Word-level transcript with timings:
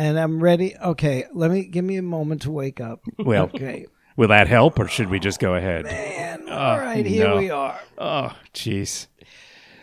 and 0.00 0.18
I'm 0.18 0.42
ready. 0.42 0.76
Okay, 0.76 1.24
let 1.32 1.50
me 1.50 1.64
give 1.64 1.84
me 1.84 1.96
a 1.96 2.02
moment 2.02 2.42
to 2.42 2.50
wake 2.50 2.80
up. 2.80 3.00
Well, 3.18 3.44
Okay, 3.54 3.86
will 4.16 4.28
that 4.28 4.48
help, 4.48 4.78
or 4.78 4.88
should 4.88 5.10
we 5.10 5.18
just 5.18 5.38
go 5.40 5.54
ahead? 5.54 5.86
and 5.86 6.48
all 6.48 6.78
right, 6.78 7.04
here 7.04 7.28
no. 7.28 7.36
we 7.36 7.50
are. 7.50 7.78
Oh, 7.98 8.34
jeez. 8.54 9.06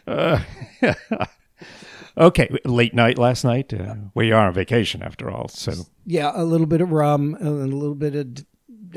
Uh, 0.07 0.39
okay, 2.17 2.49
late 2.65 2.93
night 2.93 3.17
last 3.17 3.43
night. 3.43 3.73
Uh, 3.73 3.95
we 4.15 4.31
are 4.31 4.47
on 4.47 4.53
vacation 4.53 5.01
after 5.03 5.29
all, 5.29 5.47
so 5.49 5.73
Yeah, 6.05 6.31
a 6.34 6.44
little 6.44 6.68
bit 6.68 6.81
of 6.81 6.92
rum 6.92 7.36
and 7.40 7.47
a 7.72 7.76
little 7.76 7.96
bit 7.96 8.15
of 8.15 8.34
d- 8.34 8.46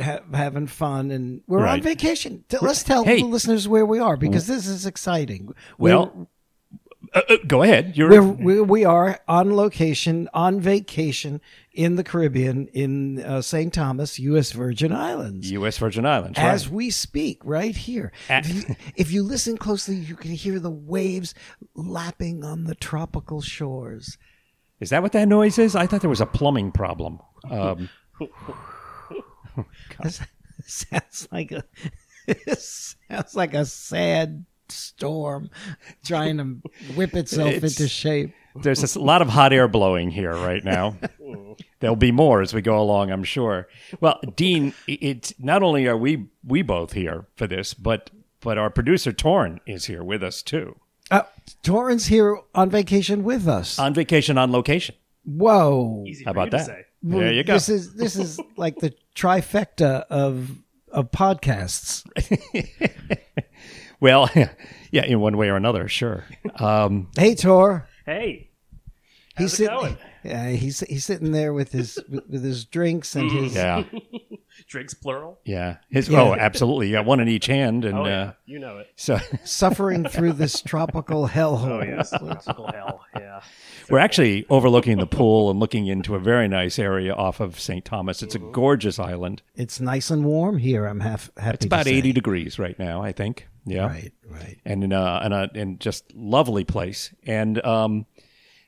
ha- 0.02 0.20
having 0.32 0.66
fun, 0.66 1.10
and 1.10 1.42
we're 1.46 1.66
on 1.66 1.82
vacation. 1.82 2.44
Let's 2.60 2.82
tell 2.82 3.04
Hey. 3.04 3.20
the 3.20 3.26
listeners 3.26 3.66
where 3.68 3.84
we 3.86 3.98
are 3.98 4.16
because 4.16 4.46
this 4.46 4.66
is 4.66 4.86
exciting. 4.86 5.52
Well. 5.78 6.29
Uh, 7.12 7.22
uh, 7.28 7.36
go 7.46 7.62
ahead. 7.62 7.96
You're 7.96 8.08
We're, 8.08 8.22
we 8.22 8.60
we 8.60 8.84
are 8.84 9.18
on 9.26 9.56
location, 9.56 10.28
on 10.32 10.60
vacation 10.60 11.40
in 11.72 11.96
the 11.96 12.04
Caribbean, 12.04 12.68
in 12.68 13.20
uh, 13.22 13.42
St. 13.42 13.72
Thomas, 13.74 14.18
U.S. 14.20 14.52
Virgin 14.52 14.92
Islands. 14.92 15.50
U.S. 15.50 15.78
Virgin 15.78 16.06
Islands, 16.06 16.38
As 16.38 16.68
we 16.68 16.90
speak, 16.90 17.40
right 17.44 17.76
here. 17.76 18.12
A- 18.28 18.38
If 18.38 18.54
you, 18.54 18.76
if 18.96 19.10
you 19.12 19.22
listen 19.24 19.56
closely, 19.58 19.96
you 19.96 20.14
can 20.14 20.30
hear 20.30 20.60
the 20.60 20.70
waves 20.70 21.34
lapping 21.74 22.44
on 22.44 22.64
the 22.64 22.74
tropical 22.76 23.40
shores. 23.40 24.16
Is 24.78 24.90
that 24.90 25.02
what 25.02 25.12
that 25.12 25.26
noise 25.28 25.58
is? 25.58 25.74
I 25.74 25.86
thought 25.86 26.00
there 26.02 26.10
was 26.10 26.20
a 26.20 26.26
plumbing 26.26 26.70
problem. 26.72 27.18
Um, 27.50 27.88
sounds 30.66 31.28
like 31.32 31.52
a 31.52 31.64
sounds 32.56 33.34
like 33.34 33.54
a 33.54 33.64
sad 33.64 34.44
storm 34.70 35.50
trying 36.04 36.38
to 36.38 36.94
whip 36.94 37.14
itself 37.14 37.50
It's- 37.52 37.78
into 37.78 37.88
shape. 37.88 38.32
there's 38.62 38.96
a 38.96 39.00
lot 39.00 39.22
of 39.22 39.28
hot 39.28 39.52
air 39.52 39.68
blowing 39.68 40.10
here 40.10 40.34
right 40.34 40.64
now. 40.64 40.96
There'll 41.80 41.96
be 41.96 42.12
more 42.12 42.42
as 42.42 42.52
we 42.52 42.62
go 42.62 42.80
along, 42.80 43.10
I'm 43.10 43.24
sure. 43.24 43.68
Well, 44.00 44.20
Dean, 44.36 44.74
it's 44.86 45.32
not 45.38 45.62
only 45.62 45.86
are 45.86 45.96
we 45.96 46.26
we 46.44 46.62
both 46.62 46.92
here 46.92 47.26
for 47.36 47.46
this, 47.46 47.74
but 47.74 48.10
but 48.40 48.58
our 48.58 48.70
producer 48.70 49.12
Torn 49.12 49.60
is 49.66 49.84
here 49.86 50.02
with 50.02 50.22
us 50.22 50.42
too, 50.42 50.76
Uh, 51.10 51.22
Torrance 51.62 52.06
here 52.06 52.38
on 52.54 52.70
vacation 52.70 53.22
with 53.22 53.46
us. 53.48 53.78
on 53.78 53.92
vacation 53.94 54.36
on 54.38 54.50
location. 54.52 54.94
Whoa! 55.24 56.04
Easy 56.06 56.24
How 56.24 56.30
about 56.32 56.50
that? 56.52 56.66
say. 56.66 56.84
There 57.02 57.32
you 57.32 57.44
go. 57.44 57.54
This 57.54 57.68
is 57.68 57.94
this 57.94 58.16
is 58.16 58.38
like 58.56 58.76
the 58.78 58.92
trifecta 59.14 60.04
of 60.10 60.50
of 60.90 61.10
podcasts. 61.10 62.04
Well, 64.00 64.28
yeah, 64.90 65.04
in 65.04 65.20
one 65.20 65.36
way 65.36 65.48
or 65.50 65.56
another, 65.56 65.88
sure. 65.88 66.24
Um, 66.56 67.08
Hey, 67.16 67.34
Tor. 67.34 67.86
Hey, 68.06 68.48
He's 69.36 69.52
How's 69.52 69.52
it 69.52 69.56
sitting. 69.56 69.78
going? 69.78 69.98
Yeah, 70.24 70.48
he's 70.50 70.80
he's 70.80 71.04
sitting 71.06 71.32
there 71.32 71.54
with 71.54 71.72
his 71.72 71.98
with 72.10 72.42
his 72.44 72.66
drinks 72.66 73.14
and 73.16 73.30
his. 73.30 73.54
yeah, 73.54 73.84
drinks 74.68 74.92
plural. 74.92 75.38
yeah. 75.46 75.76
His 75.88 76.10
Yeah. 76.10 76.20
oh, 76.20 76.34
absolutely. 76.34 76.88
Yeah, 76.90 77.00
one 77.00 77.20
in 77.20 77.28
each 77.28 77.46
hand, 77.46 77.86
and 77.86 77.96
Oh 77.96 78.04
yeah, 78.04 78.20
uh, 78.22 78.32
you 78.44 78.58
know 78.58 78.78
it. 78.78 78.88
so 78.96 79.18
Suffering 79.44 80.06
through 80.06 80.34
this 80.34 80.60
tropical 80.60 81.26
hellhole. 81.28 81.70
Oh 81.70 81.82
yes, 81.82 82.10
tropical 82.10 82.70
hell. 82.70 83.00
Yeah. 83.16 83.40
We're 83.88 84.00
actually 84.00 84.44
overlooking 84.50 84.98
the 84.98 85.06
pool 85.06 85.50
and 85.50 85.58
looking 85.58 85.86
into 85.86 86.14
a 86.16 86.20
very 86.20 86.46
nice 86.48 86.78
area 86.78 87.14
off 87.14 87.40
of 87.40 87.58
St. 87.58 87.82
Thomas. 87.84 88.22
It's 88.22 88.34
a 88.34 88.38
gorgeous 88.40 88.98
island. 88.98 89.40
It's 89.54 89.80
nice 89.80 90.10
and 90.10 90.24
warm 90.24 90.58
here. 90.58 90.84
I'm 90.84 91.00
half 91.00 91.30
happy. 91.38 91.54
It's 91.54 91.62
to 91.62 91.68
about 91.68 91.84
say. 91.86 91.94
80 91.94 92.12
degrees 92.12 92.58
right 92.58 92.78
now, 92.78 93.00
I 93.02 93.12
think. 93.12 93.48
Yeah. 93.64 93.86
Right, 93.86 94.12
right. 94.28 94.58
And 94.64 94.84
in 94.84 94.92
a, 94.92 95.20
and 95.22 95.34
a 95.34 95.50
and 95.54 95.80
just 95.80 96.14
lovely 96.14 96.64
place. 96.64 97.14
And 97.24 97.64
um 97.64 98.06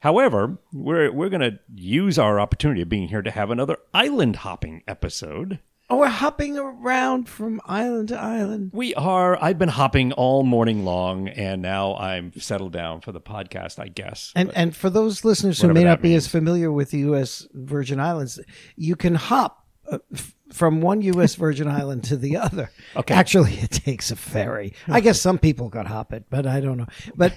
however, 0.00 0.58
we're 0.72 1.10
we're 1.12 1.28
going 1.28 1.40
to 1.40 1.58
use 1.74 2.18
our 2.18 2.40
opportunity 2.40 2.82
of 2.82 2.88
being 2.88 3.08
here 3.08 3.22
to 3.22 3.30
have 3.30 3.50
another 3.50 3.76
island 3.94 4.36
hopping 4.36 4.82
episode. 4.86 5.58
Oh, 5.90 5.98
we're 5.98 6.06
hopping 6.06 6.56
around 6.56 7.28
from 7.28 7.60
island 7.66 8.08
to 8.08 8.18
island. 8.18 8.70
We 8.72 8.94
are 8.94 9.36
I've 9.42 9.58
been 9.58 9.68
hopping 9.68 10.12
all 10.12 10.42
morning 10.42 10.84
long 10.84 11.28
and 11.28 11.60
now 11.60 11.96
I'm 11.96 12.32
settled 12.40 12.72
down 12.72 13.02
for 13.02 13.12
the 13.12 13.20
podcast, 13.20 13.78
I 13.78 13.88
guess. 13.88 14.32
And 14.34 14.50
and 14.54 14.74
for 14.74 14.88
those 14.88 15.24
listeners 15.24 15.60
who 15.60 15.72
may 15.72 15.84
not 15.84 16.00
be 16.00 16.10
means. 16.10 16.24
as 16.24 16.30
familiar 16.32 16.72
with 16.72 16.92
the 16.92 16.98
U.S. 17.00 17.46
Virgin 17.52 18.00
Islands, 18.00 18.40
you 18.76 18.96
can 18.96 19.16
hop 19.16 19.66
uh, 19.90 19.98
f- 20.14 20.34
from 20.52 20.80
one 20.80 21.02
U.S. 21.02 21.34
Virgin 21.34 21.68
Island 21.80 22.04
to 22.04 22.16
the 22.16 22.36
other. 22.36 22.70
Okay. 22.96 23.14
Actually, 23.14 23.54
it 23.54 23.70
takes 23.70 24.10
a 24.10 24.16
ferry. 24.16 24.74
I 24.88 25.00
guess 25.00 25.20
some 25.20 25.38
people 25.38 25.70
could 25.70 25.86
hop 25.86 26.12
it, 26.12 26.24
but 26.30 26.46
I 26.46 26.60
don't 26.60 26.78
know. 26.78 26.86
But 27.16 27.34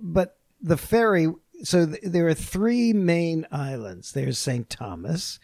but 0.00 0.38
the 0.60 0.76
ferry. 0.76 1.28
So 1.62 1.86
th- 1.86 2.02
there 2.02 2.28
are 2.28 2.34
three 2.34 2.92
main 2.92 3.46
islands. 3.50 4.12
There's 4.12 4.38
St. 4.38 4.68
Thomas, 4.68 5.38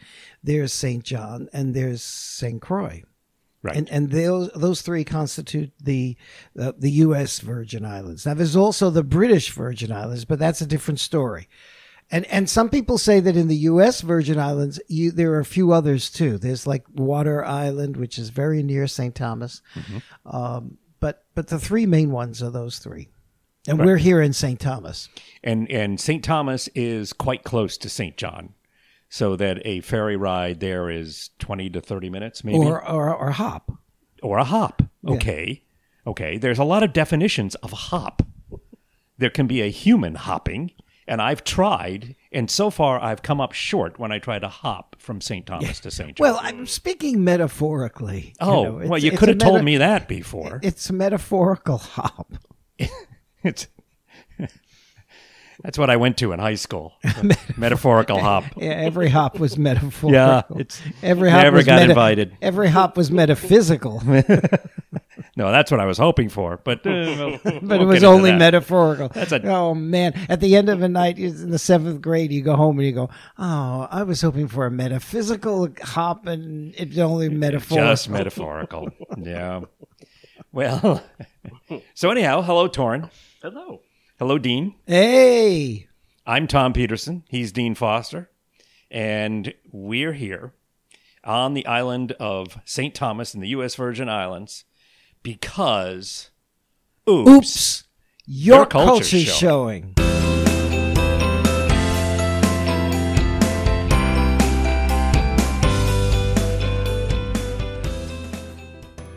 there's 0.44 0.70
St. 0.70 1.02
John, 1.02 1.48
and 1.54 1.72
there's 1.74 2.02
St. 2.02 2.60
Croix. 2.60 3.02
Right. 3.62 3.76
And 3.76 3.88
and 3.90 4.10
those 4.10 4.50
those 4.54 4.82
three 4.82 5.04
constitute 5.04 5.72
the 5.80 6.16
uh, 6.58 6.72
the 6.76 6.90
U.S. 6.90 7.38
Virgin 7.38 7.84
Islands. 7.84 8.26
Now, 8.26 8.34
there's 8.34 8.56
also 8.56 8.90
the 8.90 9.04
British 9.04 9.52
Virgin 9.52 9.92
Islands, 9.92 10.24
but 10.24 10.40
that's 10.40 10.60
a 10.60 10.66
different 10.66 10.98
story. 10.98 11.48
And 12.12 12.26
and 12.26 12.48
some 12.48 12.68
people 12.68 12.98
say 12.98 13.20
that 13.20 13.36
in 13.36 13.48
the 13.48 13.56
U.S. 13.56 14.02
Virgin 14.02 14.38
Islands, 14.38 14.78
you, 14.86 15.10
there 15.10 15.32
are 15.32 15.40
a 15.40 15.44
few 15.46 15.72
others 15.72 16.10
too. 16.10 16.36
There's 16.38 16.66
like 16.66 16.84
Water 16.94 17.42
Island, 17.44 17.96
which 17.96 18.18
is 18.18 18.28
very 18.28 18.62
near 18.62 18.86
St. 18.86 19.14
Thomas. 19.14 19.62
Um, 20.26 20.76
but 21.00 21.24
but 21.34 21.48
the 21.48 21.58
three 21.58 21.86
main 21.86 22.10
ones 22.10 22.42
are 22.42 22.50
those 22.50 22.78
three, 22.78 23.08
and 23.66 23.78
we're 23.78 23.96
here 23.96 24.20
in 24.20 24.32
St. 24.34 24.60
Thomas. 24.60 25.08
and 25.42 25.70
and 25.70 25.98
St. 25.98 26.22
Thomas 26.22 26.68
is 26.74 27.12
quite 27.14 27.44
close 27.44 27.76
to 27.78 27.88
St. 27.88 28.16
John. 28.18 28.54
So 29.08 29.34
that 29.36 29.60
a 29.66 29.80
ferry 29.80 30.16
ride 30.16 30.60
there 30.60 30.88
is 30.88 31.30
20 31.38 31.68
to 31.70 31.80
30 31.82 32.08
minutes 32.08 32.44
maybe 32.44 32.56
Or, 32.58 32.82
or 32.88 33.14
or 33.14 33.30
hop. 33.32 33.70
or 34.22 34.38
a 34.38 34.44
hop. 34.44 34.82
Okay. 35.06 35.64
Okay. 36.06 36.38
There's 36.38 36.58
a 36.58 36.64
lot 36.64 36.82
of 36.82 36.92
definitions 36.92 37.54
of 37.56 37.72
hop. 37.72 38.22
There 39.18 39.28
can 39.30 39.46
be 39.46 39.60
a 39.62 39.68
human 39.70 40.14
hopping, 40.14 40.70
and 41.06 41.20
I've 41.20 41.44
tried, 41.44 42.16
and 42.30 42.50
so 42.50 42.70
far 42.70 43.00
I've 43.00 43.22
come 43.22 43.40
up 43.40 43.52
short 43.52 43.98
when 43.98 44.12
I 44.12 44.18
try 44.18 44.38
to 44.38 44.48
hop 44.48 44.96
from 44.98 45.20
St. 45.20 45.44
Thomas 45.46 45.80
to 45.80 45.90
St. 45.90 46.16
John. 46.16 46.24
Well, 46.24 46.38
I'm 46.42 46.66
speaking 46.66 47.24
metaphorically. 47.24 48.34
oh, 48.40 48.62
know, 48.64 48.88
well, 48.88 48.98
you 48.98 49.12
could 49.12 49.28
have 49.28 49.38
told 49.38 49.64
me 49.64 49.78
that 49.78 50.08
before. 50.08 50.60
It's 50.62 50.88
a 50.90 50.92
metaphorical 50.92 51.78
hop. 51.78 52.32
It's 53.44 53.66
that's 55.62 55.78
what 55.78 55.90
I 55.90 55.96
went 55.96 56.16
to 56.18 56.32
in 56.32 56.40
high 56.40 56.56
school. 56.56 56.94
Metaphorical 57.56 58.20
hop. 58.20 58.44
Yeah, 58.56 58.70
every 58.70 59.08
hop 59.08 59.38
was 59.38 59.56
metaphorical. 59.56 60.12
Yeah, 60.12 60.42
it's 60.56 60.80
every 61.02 61.30
hop 61.30 61.42
never 61.42 61.56
was 61.58 61.66
got 61.66 61.80
meta- 61.80 61.90
invited. 61.90 62.36
Every 62.42 62.68
hop 62.68 62.96
was 62.96 63.10
metaphysical, 63.10 64.02
No, 65.34 65.50
that's 65.50 65.70
what 65.70 65.80
I 65.80 65.86
was 65.86 65.96
hoping 65.96 66.28
for, 66.28 66.58
but 66.62 66.80
uh, 66.86 66.90
we'll- 66.90 67.38
but 67.42 67.62
we'll 67.62 67.82
it 67.82 67.84
was 67.86 68.04
only 68.04 68.30
that. 68.32 68.38
metaphorical. 68.38 69.08
That's 69.08 69.32
a- 69.32 69.42
oh 69.48 69.74
man! 69.74 70.12
At 70.28 70.40
the 70.40 70.54
end 70.56 70.68
of 70.68 70.82
a 70.82 70.88
night 70.88 71.18
in 71.18 71.50
the 71.50 71.58
seventh 71.58 72.02
grade, 72.02 72.30
you 72.32 72.42
go 72.42 72.54
home 72.54 72.78
and 72.78 72.86
you 72.86 72.92
go, 72.92 73.08
"Oh, 73.38 73.88
I 73.90 74.02
was 74.02 74.20
hoping 74.20 74.48
for 74.48 74.66
a 74.66 74.70
metaphysical 74.70 75.68
hop, 75.82 76.26
and 76.26 76.74
it's 76.76 76.98
only 76.98 77.28
metaphorical." 77.30 77.86
Just 77.88 78.10
metaphorical. 78.10 78.90
yeah. 79.16 79.60
Well, 80.52 81.02
so 81.94 82.10
anyhow, 82.10 82.42
hello, 82.42 82.68
Torn. 82.68 83.08
Hello. 83.40 83.80
Hello, 84.18 84.36
Dean. 84.38 84.74
Hey, 84.86 85.88
I'm 86.26 86.46
Tom 86.46 86.74
Peterson. 86.74 87.24
He's 87.28 87.52
Dean 87.52 87.74
Foster. 87.74 88.30
And 88.90 89.54
we're 89.72 90.12
here 90.12 90.52
on 91.24 91.54
the 91.54 91.64
island 91.66 92.12
of 92.20 92.58
St. 92.66 92.94
Thomas 92.94 93.34
in 93.34 93.40
the 93.40 93.48
U.S. 93.48 93.74
Virgin 93.76 94.10
Islands 94.10 94.64
because. 95.22 96.30
Oops. 97.08 97.28
oops! 97.28 97.84
Your 98.26 98.58
Your 98.58 98.66
culture's 98.66 99.10
culture's 99.10 99.36
showing. 99.36 99.94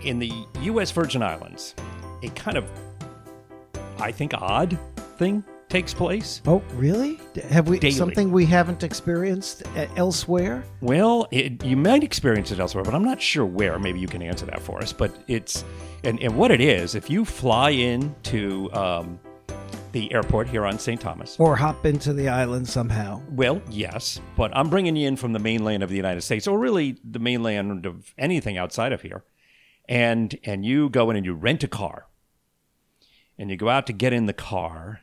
In 0.03 0.19
the 0.19 0.31
U.S. 0.61 0.91
Virgin 0.91 1.23
Islands, 1.23 1.73
a 2.21 2.29
kind 2.29 2.57
of, 2.57 2.69
I 3.99 4.11
think, 4.11 4.33
odd 4.35 4.77
thing 5.17 5.43
takes 5.75 5.93
place. 5.93 6.41
Oh, 6.47 6.63
really? 6.75 7.19
Have 7.49 7.67
we 7.67 7.77
Daily. 7.79 7.91
something 7.93 8.31
we 8.31 8.45
haven't 8.45 8.81
experienced 8.81 9.63
uh, 9.75 9.87
elsewhere? 9.97 10.63
Well, 10.79 11.27
it, 11.31 11.65
you 11.65 11.75
might 11.75 12.01
experience 12.01 12.49
it 12.51 12.59
elsewhere, 12.61 12.85
but 12.85 12.93
I'm 12.95 13.03
not 13.03 13.21
sure 13.21 13.45
where. 13.45 13.77
Maybe 13.77 13.99
you 13.99 14.07
can 14.07 14.21
answer 14.21 14.45
that 14.45 14.61
for 14.61 14.81
us. 14.81 14.93
But 14.93 15.13
it's 15.27 15.65
and, 16.05 16.17
and 16.21 16.37
what 16.37 16.51
it 16.51 16.61
is. 16.61 16.95
If 16.95 17.09
you 17.09 17.25
fly 17.25 17.71
into 17.71 18.71
um, 18.71 19.19
the 19.91 20.13
airport 20.13 20.47
here 20.47 20.65
on 20.65 20.79
St. 20.79 21.01
Thomas, 21.01 21.35
Or 21.41 21.57
hop 21.57 21.85
into 21.85 22.13
the 22.13 22.29
island 22.29 22.69
somehow? 22.69 23.21
well, 23.31 23.61
yes, 23.69 24.21
but 24.37 24.55
I'm 24.55 24.69
bringing 24.69 24.95
you 24.95 25.09
in 25.09 25.17
from 25.17 25.33
the 25.33 25.39
mainland 25.39 25.83
of 25.83 25.89
the 25.89 25.97
United 25.97 26.21
States, 26.21 26.47
or 26.47 26.57
really 26.57 26.97
the 27.03 27.19
mainland 27.19 27.85
of 27.85 28.13
anything 28.17 28.57
outside 28.57 28.93
of 28.93 29.01
here, 29.01 29.25
and 29.89 30.39
and 30.45 30.65
you 30.65 30.87
go 30.89 31.09
in 31.09 31.17
and 31.17 31.25
you 31.25 31.33
rent 31.33 31.65
a 31.65 31.67
car, 31.67 32.07
and 33.37 33.49
you 33.49 33.57
go 33.57 33.67
out 33.67 33.87
to 33.87 33.93
get 33.93 34.13
in 34.13 34.25
the 34.25 34.33
car. 34.33 35.01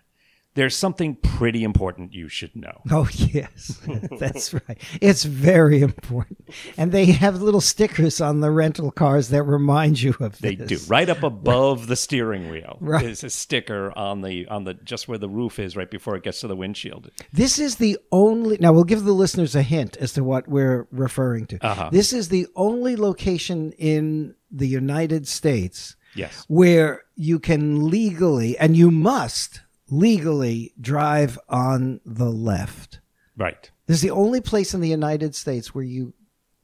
There's 0.54 0.76
something 0.76 1.16
pretty 1.16 1.64
important 1.64 2.12
you 2.12 2.28
should 2.28 2.54
know. 2.54 2.82
Oh, 2.90 3.08
yes. 3.12 3.80
That's 4.20 4.52
right. 4.52 4.78
It's 5.00 5.24
very 5.24 5.80
important. 5.80 6.40
And 6.76 6.92
they 6.92 7.06
have 7.06 7.40
little 7.40 7.60
stickers 7.62 8.20
on 8.20 8.40
the 8.40 8.50
rental 8.50 8.90
cars 8.90 9.28
that 9.30 9.42
remind 9.44 10.02
you 10.02 10.14
of 10.20 10.38
They 10.40 10.54
this. 10.56 10.68
They 10.68 10.76
do. 10.76 10.82
Right 10.90 11.08
up 11.08 11.22
above 11.22 11.86
the 11.86 11.96
steering 11.96 12.50
wheel 12.50 12.76
Right. 12.80 13.04
is 13.06 13.24
a 13.24 13.30
sticker 13.30 13.96
on 13.96 14.20
the 14.20 14.46
on 14.48 14.64
the 14.64 14.74
just 14.74 15.08
where 15.08 15.18
the 15.18 15.28
roof 15.28 15.58
is 15.58 15.74
right 15.76 15.90
before 15.90 16.16
it 16.16 16.22
gets 16.22 16.40
to 16.40 16.48
the 16.48 16.56
windshield. 16.56 17.10
This 17.32 17.58
is 17.58 17.76
the 17.76 17.96
only. 18.10 18.58
Now, 18.60 18.72
we'll 18.72 18.84
give 18.84 19.04
the 19.04 19.12
listeners 19.12 19.54
a 19.54 19.62
hint 19.62 19.96
as 19.96 20.12
to 20.14 20.22
what 20.24 20.48
we're 20.48 20.86
referring 20.90 21.46
to. 21.46 21.58
Uh-huh. 21.66 21.88
This 21.90 22.12
is 22.12 22.28
the 22.28 22.46
only 22.56 22.94
location 22.96 23.72
in 23.78 24.34
the 24.50 24.68
United 24.68 25.26
States 25.26 25.96
Yes. 26.14 26.44
where 26.48 27.02
you 27.16 27.38
can 27.38 27.88
legally, 27.88 28.58
and 28.58 28.76
you 28.76 28.90
must 28.90 29.62
legally 29.92 30.72
drive 30.80 31.38
on 31.50 32.00
the 32.04 32.30
left. 32.30 33.00
Right. 33.36 33.70
This 33.86 33.96
is 33.96 34.02
the 34.02 34.10
only 34.10 34.40
place 34.40 34.72
in 34.72 34.80
the 34.80 34.88
United 34.88 35.34
States 35.34 35.74
where 35.74 35.84
you 35.84 36.14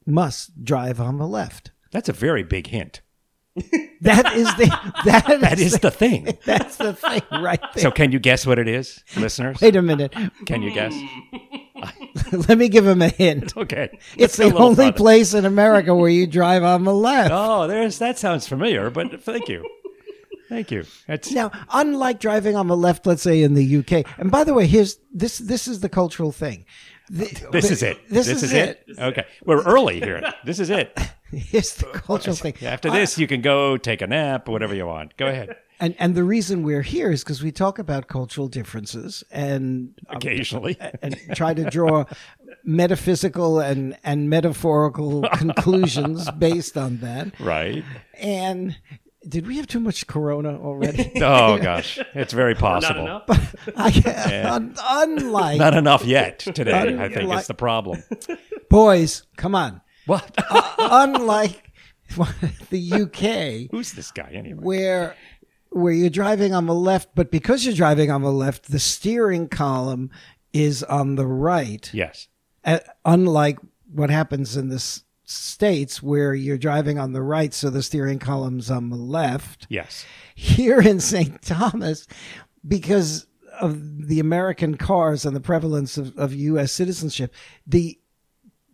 must 0.05 0.63
drive 0.65 0.99
on 0.99 1.19
the 1.19 1.27
left. 1.27 1.71
That's 1.91 2.09
a 2.09 2.13
very 2.13 2.43
big 2.43 2.67
hint. 2.67 3.01
That 4.01 4.33
is 4.33 4.47
the 4.55 4.67
that 5.03 5.29
is, 5.29 5.41
That 5.41 5.59
is 5.59 5.79
the 5.79 5.91
thing. 5.91 6.37
that's 6.45 6.77
the 6.77 6.93
thing 6.93 7.21
right 7.33 7.59
there. 7.75 7.83
So 7.83 7.91
can 7.91 8.13
you 8.13 8.19
guess 8.19 8.45
what 8.47 8.57
it 8.57 8.69
is, 8.69 9.03
listeners? 9.17 9.59
Wait 9.59 9.75
a 9.75 9.81
minute. 9.81 10.15
Can 10.45 10.61
you 10.61 10.71
guess? 10.73 10.93
Let 12.47 12.57
me 12.57 12.69
give 12.69 12.87
him 12.87 13.01
a 13.01 13.09
hint. 13.09 13.57
Okay. 13.57 13.99
It's 14.15 14.37
the 14.37 14.55
only 14.55 14.93
place 14.93 15.33
in 15.33 15.43
America 15.43 15.93
where 15.93 16.09
you 16.09 16.27
drive 16.27 16.63
on 16.63 16.85
the 16.85 16.93
left. 16.93 17.31
Oh, 17.33 17.67
there's 17.67 17.99
that 17.99 18.17
sounds 18.17 18.47
familiar, 18.47 18.89
but 18.89 19.21
thank 19.21 19.49
you. 19.49 19.65
Thank 20.49 20.71
you. 20.71 20.83
That's 21.07 21.31
Now, 21.31 21.51
unlike 21.71 22.19
driving 22.19 22.55
on 22.55 22.67
the 22.67 22.75
left, 22.75 23.05
let's 23.05 23.21
say 23.21 23.43
in 23.43 23.53
the 23.53 23.77
UK, 23.77 24.05
and 24.17 24.31
by 24.31 24.43
the 24.43 24.53
way, 24.53 24.65
here's 24.65 24.97
this. 25.13 25.37
This 25.37 25.67
is 25.67 25.79
the 25.81 25.89
cultural 25.89 26.31
thing. 26.31 26.65
The- 27.09 27.47
this 27.51 27.71
is 27.71 27.81
it. 27.83 27.97
This, 28.09 28.27
is, 28.27 28.51
it. 28.51 28.83
Okay. 28.97 29.25
We're 29.45 29.63
early 29.63 29.99
here. 29.99 30.21
This 30.45 30.59
is 30.59 30.69
it. 30.69 30.97
Here's 31.31 31.75
the 31.75 31.85
cultural 31.85 32.35
thing. 32.43 32.55
After 32.63 32.89
this, 32.89 33.19
you 33.19 33.27
can 33.27 33.41
go 33.41 33.77
take 33.77 34.01
a 34.01 34.07
nap, 34.07 34.47
whatever 34.47 34.73
you 34.73 34.87
want. 34.87 35.15
Go 35.15 35.27
ahead. 35.27 35.55
And 35.79 35.95
and 35.99 36.15
the 36.15 36.23
reason 36.23 36.63
we're 36.63 36.81
here 36.81 37.11
is 37.11 37.23
because 37.23 37.43
we 37.43 37.51
talk 37.51 37.77
about 37.77 38.07
cultural 38.07 38.47
differences 38.47 39.23
and 39.31 39.93
um, 40.09 40.17
Occasionally. 40.17 40.77
and 41.03 41.15
try 41.35 41.53
to 41.53 41.69
draw 41.69 42.05
metaphysical 42.63 43.59
and 43.59 43.97
and 44.03 44.29
metaphorical 44.29 45.21
conclusions 45.33 46.29
based 46.31 46.77
on 46.77 46.97
that. 46.97 47.39
Right. 47.39 47.83
And 48.15 48.75
did 49.27 49.45
we 49.47 49.57
have 49.57 49.67
too 49.67 49.79
much 49.79 50.07
Corona 50.07 50.57
already? 50.59 51.11
Oh 51.21 51.57
gosh, 51.57 51.99
it's 52.13 52.33
very 52.33 52.53
Not 52.53 52.59
possible. 52.61 53.01
enough. 53.01 53.23
I, 53.75 54.43
un- 54.51 54.75
unlike 54.81 55.57
Not 55.57 55.75
enough 55.75 56.05
yet 56.05 56.39
today. 56.55 56.97
I 56.99 57.09
think 57.09 57.27
Like- 57.29 57.41
is 57.41 57.47
the 57.47 57.53
problem. 57.53 58.03
boys, 58.69 59.23
come 59.37 59.55
on. 59.55 59.81
What? 60.05 60.31
Unlike 60.79 61.71
the 62.69 62.93
UK, 62.93 63.71
Who's 63.71 63.93
this 63.93 64.11
guy 64.11 64.31
anyway? 64.33 64.59
where 64.63 65.15
where 65.71 65.93
you're 65.93 66.09
driving 66.09 66.53
on 66.53 66.65
the 66.65 66.73
left, 66.73 67.09
but 67.13 67.29
because 67.29 67.63
you're 67.63 67.75
driving 67.75 68.09
on 68.09 68.23
the 68.23 68.31
left, 68.31 68.71
the 68.71 68.79
steering 68.79 69.47
column 69.47 70.09
is 70.51 70.81
on 70.83 71.13
the 71.15 71.27
right. 71.27 71.91
Yes. 71.93 72.27
Uh, 72.65 72.79
unlike 73.05 73.59
what 73.93 74.09
happens 74.09 74.57
in 74.57 74.69
the 74.69 74.75
s- 74.77 75.03
states 75.29 76.01
where 76.01 76.33
you're 76.33 76.57
driving 76.57 76.97
on 76.97 77.13
the 77.13 77.21
right, 77.21 77.53
so 77.53 77.69
the 77.69 77.83
steering 77.83 78.17
column's 78.19 78.71
on 78.71 78.89
the 78.89 78.95
left. 78.95 79.67
Yes. 79.69 80.05
Here 80.35 80.79
in 80.81 80.99
St. 80.99 81.41
Thomas, 81.41 82.07
because 82.67 83.27
of 83.61 84.07
the 84.07 84.19
American 84.19 84.75
cars 84.75 85.25
and 85.25 85.35
the 85.35 85.39
prevalence 85.41 85.97
of, 85.97 86.17
of 86.17 86.33
U.S. 86.33 86.71
citizenship, 86.71 87.33
the 87.67 87.99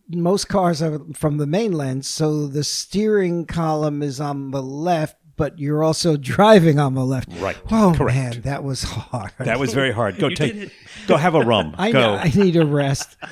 most 0.10 0.48
cars 0.48 0.82
are 0.82 1.00
from 1.14 1.38
the 1.38 1.48
mainland, 1.48 2.06
so 2.06 2.48
the 2.48 2.64
steering 2.64 3.46
column 3.46 4.02
is 4.04 4.20
on 4.22 4.52
the 4.52 4.62
left, 4.62 5.18
but 5.36 5.58
you're 5.60 5.84
also 5.84 6.16
driving 6.36 6.80
on 6.80 6.94
the 6.94 7.04
left. 7.06 7.30
Right. 7.40 7.58
Oh 7.72 7.94
Correct. 7.98 8.16
man, 8.36 8.42
that 8.44 8.64
was 8.64 8.84
hard. 8.84 9.32
That 9.40 9.60
was 9.60 9.74
very 9.74 9.92
hard. 9.92 10.18
Go 10.20 10.28
You 10.30 10.36
take. 10.36 10.56
it. 10.56 10.72
Go 11.08 11.18
have 11.18 11.34
a 11.36 11.42
rum. 11.42 11.74
I 11.80 11.92
go. 11.92 12.00
know. 12.00 12.16
I 12.16 12.30
need 12.30 12.56
a 12.56 12.66
rest. 12.66 13.18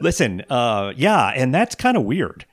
Listen, 0.00 0.42
uh, 0.50 0.92
yeah, 0.96 1.28
and 1.28 1.54
that's 1.54 1.74
kind 1.74 1.96
of 1.96 2.04
weird. 2.04 2.46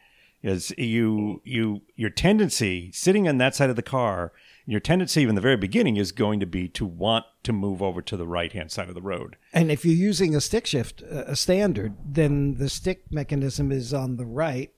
Is 0.43 0.73
you 0.77 1.41
you 1.43 1.81
your 1.95 2.09
tendency 2.09 2.91
sitting 2.93 3.27
on 3.27 3.37
that 3.37 3.53
side 3.53 3.69
of 3.69 3.75
the 3.75 3.83
car, 3.83 4.31
your 4.65 4.79
tendency 4.79 5.21
in 5.23 5.35
the 5.35 5.41
very 5.41 5.57
beginning 5.57 5.97
is 5.97 6.11
going 6.11 6.39
to 6.39 6.47
be 6.47 6.67
to 6.69 6.85
want 6.85 7.25
to 7.43 7.53
move 7.53 7.81
over 7.81 8.01
to 8.01 8.17
the 8.17 8.25
right 8.25 8.51
hand 8.51 8.71
side 8.71 8.89
of 8.89 8.95
the 8.95 9.03
road. 9.03 9.35
And 9.53 9.71
if 9.71 9.85
you're 9.85 9.93
using 9.93 10.35
a 10.35 10.41
stick 10.41 10.65
shift, 10.65 11.03
uh, 11.03 11.25
a 11.27 11.35
standard, 11.35 11.95
then 12.03 12.55
the 12.55 12.69
stick 12.69 13.03
mechanism 13.11 13.71
is 13.71 13.93
on 13.93 14.17
the 14.17 14.25
right. 14.25 14.71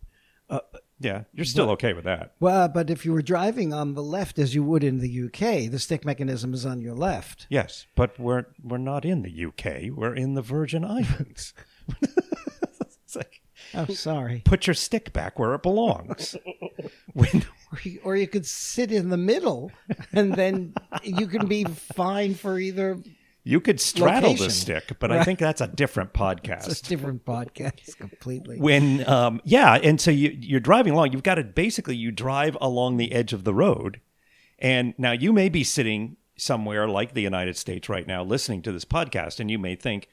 Yeah, 1.03 1.23
you're 1.33 1.45
still 1.45 1.69
okay 1.71 1.91
with 1.91 2.05
that. 2.05 2.33
Well, 2.39 2.69
but 2.69 2.89
if 2.89 3.05
you 3.05 3.11
were 3.11 3.21
driving 3.21 3.73
on 3.73 3.93
the 3.93 4.03
left 4.03 4.39
as 4.39 4.55
you 4.55 4.63
would 4.63 4.83
in 4.83 4.99
the 4.99 5.23
UK, 5.25 5.69
the 5.69 5.79
stick 5.79 6.05
mechanism 6.05 6.53
is 6.53 6.65
on 6.65 6.81
your 6.81 6.95
left. 6.95 7.45
Yes, 7.49 7.87
but 7.95 8.17
we're 8.17 8.45
we're 8.63 8.77
not 8.77 9.03
in 9.03 9.21
the 9.21 9.45
UK. 9.45 9.91
We're 9.93 10.15
in 10.15 10.35
the 10.35 10.41
Virgin 10.41 10.85
Islands. 10.85 11.53
it's 12.01 13.15
like 13.15 13.41
Oh, 13.75 13.85
sorry. 13.93 14.41
put 14.45 14.67
your 14.67 14.73
stick 14.75 15.13
back 15.13 15.39
where 15.39 15.53
it 15.55 15.63
belongs. 15.63 16.35
when 17.13 17.45
Or 17.71 17.79
you, 17.83 17.99
or 18.03 18.15
you 18.15 18.27
could 18.27 18.45
sit 18.45 18.91
in 18.91 19.09
the 19.09 19.17
middle, 19.17 19.71
and 20.13 20.33
then 20.35 20.75
you 21.03 21.25
can 21.27 21.47
be 21.47 21.63
fine 21.63 22.35
for 22.35 22.59
either. 22.59 22.99
you 23.43 23.59
could 23.59 23.79
straddle 23.81 24.29
Location. 24.29 24.45
the 24.45 24.51
stick, 24.51 24.91
but 24.99 25.11
I 25.11 25.23
think 25.23 25.39
that's 25.39 25.59
a 25.59 25.65
different 25.67 26.13
podcast. 26.13 26.69
It's 26.69 26.81
a 26.81 26.85
different 26.85 27.25
podcast 27.25 27.97
completely. 27.97 28.59
when 28.59 29.07
um, 29.09 29.41
yeah 29.43 29.73
and 29.81 29.99
so 29.99 30.11
you, 30.11 30.37
you're 30.39 30.59
driving 30.59 30.93
along 30.93 31.11
you've 31.13 31.23
got 31.23 31.35
to 31.35 31.43
basically 31.43 31.95
you 31.95 32.11
drive 32.11 32.55
along 32.61 32.97
the 32.97 33.11
edge 33.11 33.33
of 33.33 33.43
the 33.43 33.53
road 33.55 33.99
and 34.59 34.93
now 34.99 35.11
you 35.13 35.33
may 35.33 35.49
be 35.49 35.63
sitting 35.63 36.15
somewhere 36.37 36.87
like 36.87 37.13
the 37.15 37.21
united 37.21 37.55
states 37.57 37.89
right 37.89 38.07
now 38.07 38.23
listening 38.23 38.61
to 38.61 38.71
this 38.71 38.85
podcast 38.85 39.39
and 39.39 39.49
you 39.51 39.57
may 39.59 39.75
think 39.75 40.07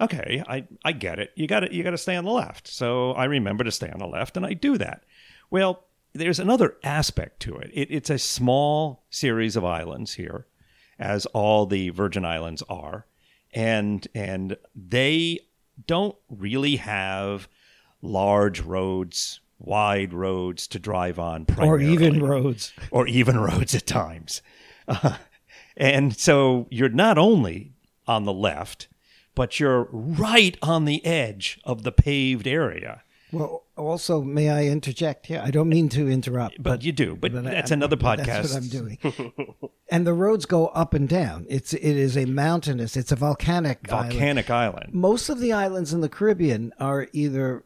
okay 0.00 0.42
i, 0.48 0.66
I 0.84 0.92
get 0.92 1.18
it. 1.18 1.32
You 1.34 1.46
got 1.46 1.60
to 1.60 1.74
you 1.74 1.82
got 1.82 1.90
to 1.90 1.98
stay 1.98 2.16
on 2.16 2.24
the 2.24 2.30
left. 2.30 2.68
So 2.68 3.12
i 3.12 3.24
remember 3.24 3.64
to 3.64 3.72
stay 3.72 3.90
on 3.90 3.98
the 3.98 4.06
left 4.06 4.36
and 4.36 4.46
i 4.46 4.52
do 4.52 4.78
that. 4.78 5.04
Well 5.50 5.84
there's 6.12 6.38
another 6.38 6.76
aspect 6.84 7.40
to 7.40 7.56
it, 7.56 7.70
it 7.74 7.88
it's 7.90 8.10
a 8.10 8.18
small 8.18 9.04
series 9.10 9.56
of 9.56 9.64
islands 9.64 10.14
here 10.14 10.46
as 10.98 11.26
all 11.26 11.66
the 11.66 11.90
virgin 11.90 12.24
islands 12.24 12.62
are 12.68 13.06
and 13.52 14.06
and 14.14 14.56
they 14.74 15.40
don't 15.86 16.16
really 16.28 16.76
have 16.76 17.48
large 18.02 18.60
roads, 18.60 19.40
wide 19.58 20.12
roads 20.12 20.66
to 20.68 20.78
drive 20.78 21.18
on, 21.18 21.46
or 21.58 21.80
even 21.80 22.22
roads. 22.22 22.72
or 22.90 23.06
even 23.06 23.38
roads 23.38 23.74
at 23.74 23.86
times. 23.86 24.42
Uh, 24.86 25.16
and 25.76 26.16
so 26.16 26.66
you're 26.70 26.88
not 26.88 27.18
only 27.18 27.72
on 28.06 28.24
the 28.24 28.32
left, 28.32 28.88
but 29.34 29.58
you're 29.60 29.88
right 29.90 30.56
on 30.62 30.84
the 30.84 31.04
edge 31.04 31.60
of 31.64 31.82
the 31.82 31.92
paved 31.92 32.46
area. 32.46 33.02
Well, 33.32 33.64
also, 33.76 34.22
may 34.22 34.48
I 34.48 34.66
interject 34.66 35.26
here? 35.26 35.42
I 35.44 35.50
don't 35.50 35.68
mean 35.68 35.88
to 35.88 36.08
interrupt, 36.08 36.56
But, 36.58 36.70
but, 36.70 36.84
you 36.84 36.92
do. 36.92 37.16
But, 37.16 37.32
but 37.32 37.42
that's 37.42 37.72
I- 37.72 37.74
another 37.74 37.96
podcast. 37.96 38.26
That's 38.26 38.54
what 38.54 38.62
I'm 38.62 38.68
doing. 38.68 39.54
and 39.90 40.06
the 40.06 40.12
roads 40.12 40.46
go 40.46 40.68
up 40.68 40.94
and 40.94 41.08
down. 41.08 41.44
It's 41.48 41.72
it 41.72 41.82
is 41.82 42.16
a 42.16 42.26
mountainous. 42.26 42.96
It's 42.96 43.10
a 43.10 43.16
volcanic 43.16 43.90
island. 43.92 44.12
Volcanic 44.12 44.50
island. 44.50 44.94
Most 44.94 45.28
of 45.28 45.40
the 45.40 45.52
islands 45.52 45.92
in 45.92 46.00
the 46.00 46.08
Caribbean 46.08 46.72
are 46.78 47.08
either 47.12 47.64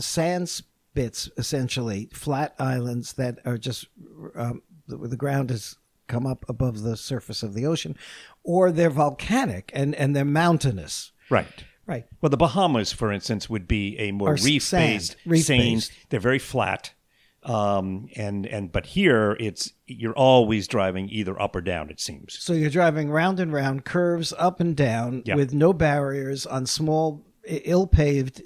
sand 0.00 0.48
spits, 0.48 1.30
essentially 1.36 2.08
flat 2.12 2.54
islands 2.58 3.12
that 3.12 3.38
are 3.44 3.58
just 3.58 3.86
um, 4.34 4.62
the, 4.88 4.96
the 4.96 5.16
ground 5.16 5.50
has 5.50 5.76
come 6.06 6.26
up 6.26 6.44
above 6.48 6.82
the 6.82 6.96
surface 6.96 7.42
of 7.42 7.54
the 7.54 7.66
ocean, 7.66 7.96
or 8.42 8.70
they're 8.70 8.90
volcanic 8.90 9.70
and 9.74 9.94
and 9.94 10.14
they're 10.14 10.24
mountainous. 10.24 11.12
Right. 11.30 11.64
Right. 11.86 12.06
Well, 12.22 12.30
the 12.30 12.38
Bahamas, 12.38 12.92
for 12.92 13.12
instance, 13.12 13.50
would 13.50 13.68
be 13.68 13.98
a 13.98 14.10
more 14.12 14.32
reef-based, 14.34 14.66
sand, 14.68 15.16
reef-based. 15.26 15.92
They're 16.08 16.18
very 16.18 16.38
flat, 16.38 16.94
um, 17.42 18.08
and 18.16 18.46
and 18.46 18.72
but 18.72 18.86
here 18.86 19.36
it's 19.38 19.70
you're 19.86 20.14
always 20.14 20.66
driving 20.66 21.10
either 21.10 21.38
up 21.40 21.54
or 21.54 21.60
down. 21.60 21.90
It 21.90 22.00
seems. 22.00 22.38
So 22.40 22.54
you're 22.54 22.70
driving 22.70 23.10
round 23.10 23.38
and 23.38 23.52
round, 23.52 23.84
curves 23.84 24.32
up 24.38 24.60
and 24.60 24.74
down, 24.74 25.24
Yeah. 25.26 25.34
with 25.34 25.52
no 25.52 25.74
barriers 25.74 26.46
on 26.46 26.64
small, 26.64 27.26
ill-paved 27.46 28.40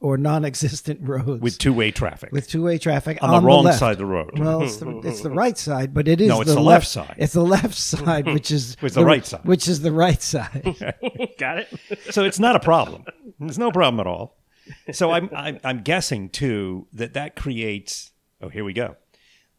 or 0.00 0.16
non-existent 0.18 1.00
roads 1.08 1.40
with 1.40 1.56
two-way 1.58 1.90
traffic 1.90 2.30
with 2.32 2.48
two-way 2.48 2.76
traffic 2.78 3.18
on, 3.22 3.30
the 3.30 3.46
wrong 3.46 3.64
left. 3.64 3.78
side 3.78 3.92
of 3.92 3.98
the 3.98 4.04
road. 4.06 4.38
Well, 4.38 4.62
it's 4.62 4.76
the, 4.76 4.98
it's 5.00 5.22
the 5.22 5.30
right 5.44 5.56
side, 5.56 5.94
but 5.94 6.06
it 6.06 6.20
is 6.20 6.28
No, 6.28 6.40
it's 6.42 6.50
the, 6.50 6.56
the 6.56 6.60
left 6.62 6.86
side. 6.86 7.14
It's 7.16 7.32
the 7.32 7.42
left 7.44 7.74
side, 7.74 8.26
which 8.26 8.50
is 8.50 8.76
It's 8.82 8.94
the 8.94 9.04
right 9.04 9.24
side. 9.26 9.44
which 9.44 9.66
is 9.68 9.80
the 9.80 9.92
right 9.92 10.20
side. 10.22 10.76
Got 11.38 11.58
it? 11.60 11.68
so 12.10 12.24
it's 12.24 12.38
not 12.38 12.56
a 12.56 12.60
problem. 12.60 13.04
There's 13.40 13.58
no 13.58 13.70
problem 13.72 14.00
at 14.00 14.06
all. 14.06 14.36
So 14.92 15.12
I'm, 15.12 15.30
I'm 15.34 15.60
I'm 15.62 15.82
guessing 15.82 16.28
too 16.28 16.88
that 16.92 17.14
that 17.14 17.36
creates. 17.36 18.10
Oh, 18.42 18.48
here 18.48 18.64
we 18.64 18.72
go. 18.72 18.96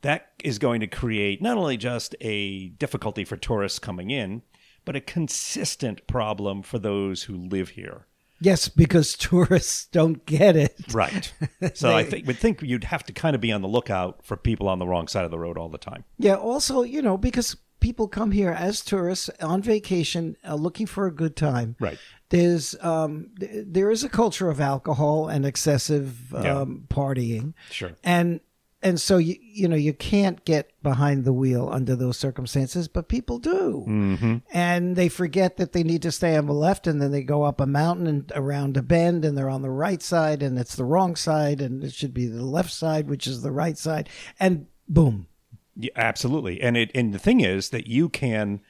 that 0.01 0.33
is 0.43 0.59
going 0.59 0.81
to 0.81 0.87
create 0.87 1.41
not 1.41 1.57
only 1.57 1.77
just 1.77 2.13
a 2.21 2.67
difficulty 2.69 3.23
for 3.25 3.37
tourists 3.37 3.79
coming 3.79 4.11
in, 4.11 4.43
but 4.85 4.95
a 4.95 5.01
consistent 5.01 6.05
problem 6.07 6.61
for 6.61 6.77
those 6.77 7.23
who 7.23 7.35
live 7.35 7.69
here. 7.69 8.05
Yes, 8.39 8.69
because 8.69 9.15
tourists 9.17 9.87
don't 9.87 10.25
get 10.25 10.55
it. 10.55 10.75
Right. 10.93 11.33
So 11.73 11.95
I 11.95 12.03
They- 12.03 12.09
think 12.09 12.27
would 12.27 12.37
think 12.37 12.61
you'd 12.61 12.83
have 12.85 13.03
to 13.05 13.13
kind 13.13 13.35
of 13.35 13.41
be 13.41 13.51
on 13.51 13.61
the 13.61 13.67
lookout 13.67 14.23
for 14.23 14.37
people 14.37 14.67
on 14.67 14.79
the 14.79 14.87
wrong 14.87 15.07
side 15.07 15.25
of 15.25 15.31
the 15.31 15.39
road 15.39 15.57
all 15.57 15.69
the 15.69 15.77
time. 15.77 16.03
Yeah, 16.17 16.35
also, 16.35 16.83
you 16.83 17.01
know, 17.01 17.17
because 17.17 17.55
people 17.79 18.07
come 18.07 18.31
here 18.31 18.51
as 18.51 18.81
tourists 18.81 19.29
on 19.41 19.61
vacation 19.61 20.35
uh, 20.47 20.55
looking 20.55 20.85
for 20.87 21.05
a 21.07 21.11
good 21.11 21.35
time. 21.35 21.75
Right. 21.79 21.97
There's 22.29 22.75
um 22.83 23.29
th- 23.39 23.65
there 23.67 23.89
is 23.91 24.03
a 24.03 24.09
culture 24.09 24.49
of 24.49 24.59
alcohol 24.59 25.27
and 25.29 25.45
excessive 25.45 26.31
Yeah. 26.33 26.59
um 26.61 26.85
partying. 26.89 27.53
Sure. 27.71 27.91
And 28.03 28.39
and 28.87 29.01
so 29.01 29.17
you 29.17 29.35
you 29.41 29.67
know 29.67 29.75
you 29.75 29.93
can't 29.93 30.43
get 30.45 30.71
behind 30.81 31.25
the 31.25 31.33
wheel 31.33 31.69
under 31.71 31.95
those 31.95 32.17
circumstances, 32.17 32.87
but 32.87 33.09
people 33.09 33.37
do, 33.37 33.85
mm-hmm. 33.87 34.37
and 34.53 34.95
they 34.95 35.09
forget 35.09 35.57
that 35.57 35.73
they 35.73 35.83
need 35.83 36.01
to 36.01 36.11
stay 36.11 36.35
on 36.37 36.45
the 36.45 36.53
left, 36.53 36.87
and 36.87 37.01
then 37.01 37.11
they 37.11 37.23
go 37.23 37.43
up 37.43 37.59
a 37.59 37.67
mountain 37.67 38.07
and 38.07 38.31
around 38.35 38.77
a 38.77 38.81
bend, 38.81 39.25
and 39.25 39.37
they're 39.37 39.49
on 39.49 39.61
the 39.61 39.69
right 39.69 40.01
side, 40.01 40.41
and 40.41 40.57
it's 40.57 40.75
the 40.75 40.85
wrong 40.85 41.15
side, 41.15 41.61
and 41.61 41.83
it 41.83 41.93
should 41.93 42.13
be 42.13 42.25
the 42.25 42.43
left 42.43 42.71
side, 42.71 43.09
which 43.09 43.27
is 43.27 43.41
the 43.41 43.51
right 43.51 43.77
side, 43.77 44.09
and 44.39 44.67
boom, 44.87 45.27
Yeah, 45.75 45.91
absolutely. 45.95 46.61
And 46.61 46.77
it 46.77 46.91
and 46.95 47.13
the 47.13 47.19
thing 47.19 47.41
is 47.41 47.69
that 47.69 47.87
you 47.87 48.09
can 48.09 48.61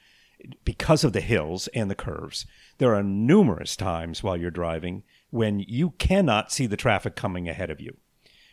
because 0.63 1.03
of 1.03 1.13
the 1.13 1.21
hills 1.21 1.67
and 1.69 1.89
the 1.89 1.95
curves, 1.95 2.45
there 2.77 2.95
are 2.95 3.03
numerous 3.03 3.75
times 3.75 4.23
while 4.23 4.37
you're 4.37 4.51
driving 4.51 5.03
when 5.29 5.59
you 5.59 5.91
cannot 5.91 6.51
see 6.51 6.65
the 6.67 6.77
traffic 6.77 7.15
coming 7.15 7.49
ahead 7.49 7.69
of 7.69 7.81
you. 7.81 7.97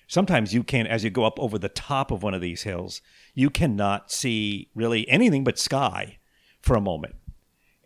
Sometimes 0.06 0.54
you 0.54 0.62
can 0.62 0.86
as 0.86 1.04
you 1.04 1.10
go 1.10 1.24
up 1.24 1.38
over 1.38 1.58
the 1.58 1.68
top 1.68 2.10
of 2.10 2.22
one 2.22 2.34
of 2.34 2.40
these 2.40 2.62
hills, 2.62 3.00
you 3.34 3.50
cannot 3.50 4.10
see 4.10 4.68
really 4.74 5.08
anything 5.08 5.44
but 5.44 5.58
sky 5.58 6.18
for 6.60 6.76
a 6.76 6.80
moment. 6.80 7.16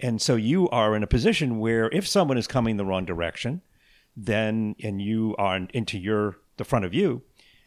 And 0.00 0.22
so 0.22 0.36
you 0.36 0.68
are 0.70 0.94
in 0.94 1.02
a 1.02 1.08
position 1.08 1.58
where 1.58 1.88
if 1.90 2.06
someone 2.06 2.38
is 2.38 2.46
coming 2.46 2.76
the 2.76 2.84
wrong 2.84 3.04
direction, 3.04 3.62
then 4.16 4.74
and 4.82 5.00
you 5.00 5.34
are 5.38 5.56
into 5.72 5.98
your 5.98 6.38
the 6.56 6.64
front 6.64 6.84
of 6.84 6.94
you, 6.94 7.22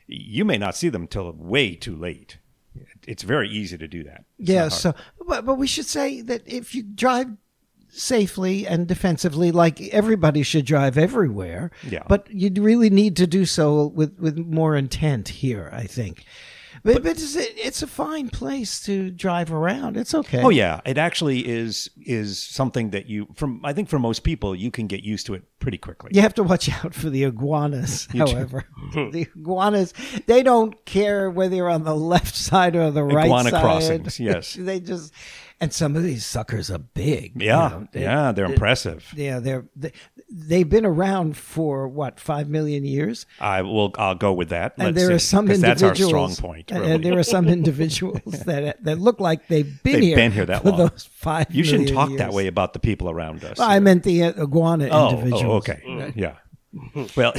you 0.07 0.43
may 0.45 0.57
not 0.57 0.75
see 0.75 0.89
them 0.89 1.07
till 1.07 1.31
way 1.31 1.75
too 1.75 1.95
late. 1.95 2.37
It's 3.07 3.23
very 3.23 3.49
easy 3.49 3.77
to 3.77 3.87
do 3.87 4.03
that. 4.03 4.23
It's 4.37 4.49
yeah. 4.49 4.67
So, 4.69 4.93
but, 5.27 5.45
but 5.45 5.55
we 5.55 5.67
should 5.67 5.85
say 5.85 6.21
that 6.21 6.41
if 6.45 6.73
you 6.73 6.83
drive 6.83 7.31
safely 7.91 8.65
and 8.65 8.87
defensively, 8.87 9.51
like 9.51 9.81
everybody 9.89 10.43
should 10.43 10.65
drive 10.65 10.97
everywhere. 10.97 11.71
Yeah. 11.87 12.03
But 12.07 12.27
you 12.31 12.51
really 12.61 12.89
need 12.89 13.15
to 13.17 13.27
do 13.27 13.45
so 13.45 13.87
with 13.87 14.17
with 14.19 14.37
more 14.37 14.75
intent 14.75 15.29
here. 15.29 15.69
I 15.71 15.85
think. 15.85 16.25
But, 16.83 17.03
but, 17.03 17.11
it's, 17.11 17.35
a, 17.35 17.67
it's 17.67 17.83
a 17.83 17.87
fine 17.87 18.29
place 18.29 18.83
to 18.85 19.11
drive 19.11 19.51
around. 19.51 19.97
It's 19.97 20.15
okay. 20.15 20.41
Oh 20.41 20.49
yeah, 20.49 20.81
it 20.83 20.97
actually 20.97 21.47
is 21.47 21.91
is 22.03 22.41
something 22.41 22.89
that 22.89 23.05
you 23.05 23.27
from 23.35 23.61
I 23.63 23.73
think 23.73 23.87
for 23.87 23.99
most 23.99 24.23
people 24.23 24.55
you 24.55 24.71
can 24.71 24.87
get 24.87 25.03
used 25.03 25.27
to 25.27 25.35
it 25.35 25.43
pretty 25.59 25.77
quickly. 25.77 26.11
You 26.13 26.21
have 26.21 26.33
to 26.35 26.43
watch 26.43 26.69
out 26.83 26.95
for 26.95 27.09
the 27.09 27.23
iguanas, 27.25 28.07
however. 28.11 28.65
the 28.93 29.27
iguanas, 29.35 29.93
they 30.25 30.41
don't 30.41 30.83
care 30.85 31.29
whether 31.29 31.55
you're 31.55 31.69
on 31.69 31.83
the 31.83 31.95
left 31.95 32.35
side 32.35 32.75
or 32.75 32.89
the 32.89 33.03
right 33.03 33.25
Iguana 33.25 33.51
side. 33.51 33.61
crossings, 33.61 34.19
yes. 34.19 34.53
they 34.59 34.79
just, 34.79 35.13
and 35.61 35.71
some 35.71 35.95
of 35.95 36.03
these 36.03 36.25
suckers 36.25 36.69
are 36.69 36.79
big. 36.79 37.39
you 37.41 37.47
Yeah, 37.47 37.67
know. 37.69 37.87
They- 37.93 38.01
yeah, 38.01 38.31
they're 38.33 38.45
impressive. 38.45 39.13
Yeah, 39.15 39.39
they're 39.39 39.65
they, 39.75 39.91
they've 40.29 40.67
been 40.67 40.85
around 40.85 41.37
for 41.37 41.87
what 41.87 42.19
five 42.19 42.49
million 42.49 42.83
years, 42.83 43.25
I 43.39 43.61
will. 43.61 43.93
I'll 43.97 44.15
go 44.15 44.33
with 44.33 44.49
that. 44.49 44.73
and 44.77 44.87
Let's 44.95 44.97
there 45.07 45.15
are 45.15 45.19
see, 45.19 45.25
some 45.27 45.47
'cause 45.47 45.61
that's 45.61 45.81
individuals. 45.81 46.13
our 46.13 46.29
strong 46.35 46.51
point. 46.53 46.71
and- 46.71 46.79
really. 46.81 46.91
And 46.93 47.03
there 47.05 47.17
are 47.19 47.23
some 47.23 47.47
individuals 47.47 48.21
that 48.45 48.83
that 48.83 48.99
look 48.99 49.19
like 49.19 49.47
they've 49.47 49.71
been 49.83 49.93
They've 49.93 50.03
here. 50.03 50.15
been 50.15 50.31
here 50.31 50.45
that 50.47 50.63
for 50.63 50.69
long. 50.71 50.77
those 50.79 51.07
five. 51.13 51.45
you 51.53 51.63
shouldn't 51.63 51.89
talk 51.89 52.09
that 52.17 52.33
way 52.33 52.47
about 52.47 52.73
the 52.73 52.79
people 52.79 53.09
around 53.09 53.43
us. 53.45 53.57
Well, 53.59 53.69
I 53.69 53.79
meant 53.79 54.03
the 54.03 54.23
uh, 54.23 54.43
iguana 54.43 54.89
oh, 54.91 55.09
individuals. 55.11 55.43
oh, 55.43 55.71
okay, 55.73 56.11
yeah. 56.15 56.33
Well, 57.17 57.33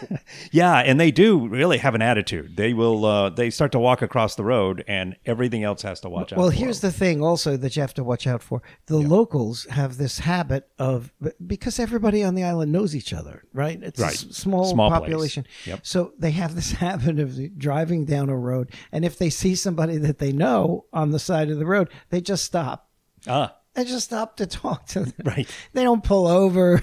yeah, 0.50 0.78
and 0.78 0.98
they 0.98 1.10
do 1.10 1.46
really 1.48 1.78
have 1.78 1.94
an 1.94 2.02
attitude. 2.02 2.56
They 2.56 2.72
will. 2.72 3.04
Uh, 3.04 3.30
they 3.30 3.50
start 3.50 3.72
to 3.72 3.78
walk 3.78 4.02
across 4.02 4.34
the 4.34 4.44
road, 4.44 4.84
and 4.88 5.16
everything 5.24 5.62
else 5.62 5.82
has 5.82 6.00
to 6.00 6.08
watch 6.08 6.32
out. 6.32 6.38
Well, 6.38 6.48
here's 6.50 6.80
them. 6.80 6.90
the 6.90 6.96
thing 6.98 7.22
also 7.22 7.56
that 7.56 7.76
you 7.76 7.82
have 7.82 7.94
to 7.94 8.04
watch 8.04 8.26
out 8.26 8.42
for. 8.42 8.60
The 8.86 8.96
locals 8.98 9.64
have 9.70 9.98
this 9.98 10.18
habit 10.20 10.68
of 10.78 11.12
because 11.46 11.78
everybody 11.78 12.24
on 12.24 12.34
the 12.34 12.42
island 12.44 12.72
knows 12.72 12.96
each 12.96 13.12
other, 13.12 13.44
right? 13.52 13.80
It's 13.82 14.00
Right. 14.00 14.14
a 14.14 14.32
small, 14.34 14.64
Small 14.64 14.90
population. 14.90 15.46
Yep. 15.64 15.80
So 15.84 16.12
they 16.18 16.32
have 16.32 16.54
this 16.56 16.72
habit 16.86 17.18
of 17.20 17.58
driving 17.58 18.04
down 18.04 18.28
a 18.30 18.36
road 18.36 18.72
and 18.90 19.04
if 19.04 19.16
they 19.18 19.30
see 19.30 19.54
somebody 19.54 19.96
that 19.98 20.18
they 20.18 20.32
know 20.32 20.86
on 20.92 21.10
the 21.10 21.18
side 21.18 21.50
of 21.50 21.58
the 21.58 21.66
road, 21.66 21.88
they 22.10 22.20
just 22.20 22.44
stop. 22.44 22.88
ah 23.28 23.54
They 23.74 23.84
just 23.84 24.06
stop 24.06 24.36
to 24.38 24.46
talk 24.46 24.86
to 24.88 25.00
them. 25.04 25.14
Right. 25.24 25.48
They 25.72 25.84
don't 25.84 26.02
pull 26.04 26.26
over. 26.26 26.82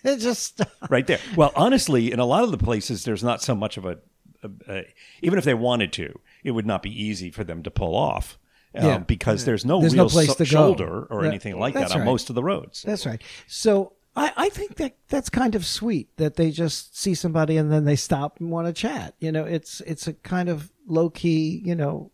they 0.04 0.16
just 0.16 0.60
right 0.88 1.06
there. 1.06 1.18
Well, 1.36 1.52
honestly, 1.56 2.12
in 2.12 2.18
a 2.20 2.24
lot 2.26 2.44
of 2.44 2.50
the 2.50 2.58
places, 2.58 3.04
there's 3.04 3.22
not 3.24 3.42
so 3.42 3.54
much 3.54 3.76
of 3.76 3.84
a, 3.84 3.98
a, 4.42 4.50
a 4.68 4.94
even 5.22 5.38
if 5.38 5.44
they 5.44 5.54
wanted 5.54 5.92
to, 5.94 6.18
it 6.44 6.52
would 6.52 6.66
not 6.66 6.82
be 6.82 6.90
easy 6.90 7.30
for 7.30 7.44
them 7.44 7.62
to 7.62 7.70
pull 7.70 7.94
off. 7.94 8.38
Um, 8.74 8.84
Yeah. 8.84 8.98
because 8.98 9.44
there's 9.44 9.64
no 9.64 9.80
There's 9.80 9.94
no 9.94 10.04
real 10.04 10.10
place 10.10 10.28
so- 10.28 10.34
to 10.34 10.44
go. 10.44 10.44
shoulder 10.44 11.04
or 11.10 11.22
Yeah. 11.24 11.28
anything 11.30 11.58
like 11.58 11.74
That's 11.74 11.90
that 11.90 11.94
on 11.96 12.00
right. 12.02 12.06
most 12.12 12.28
of 12.30 12.34
the 12.36 12.42
roads. 12.42 12.82
That's 12.82 13.04
right. 13.04 13.20
So 13.48 13.94
I, 14.14 14.32
I 14.36 14.48
think 14.48 14.76
that 14.76 14.96
that's 15.08 15.28
kind 15.30 15.54
of 15.56 15.66
sweet 15.66 16.16
that 16.18 16.36
they 16.36 16.50
just 16.52 16.96
see 16.96 17.14
somebody 17.14 17.56
and 17.56 17.70
then 17.72 17.84
they 17.84 17.96
stop 17.96 18.38
and 18.40 18.50
want 18.50 18.66
to 18.68 18.72
chat. 18.72 19.14
You 19.18 19.32
know, 19.32 19.44
it's 19.44 19.80
it's 19.82 20.06
a 20.06 20.12
kind 20.14 20.48
of 20.48 20.70
low 20.86 21.10
key, 21.10 21.60
you 21.64 21.74
know, 21.74 22.10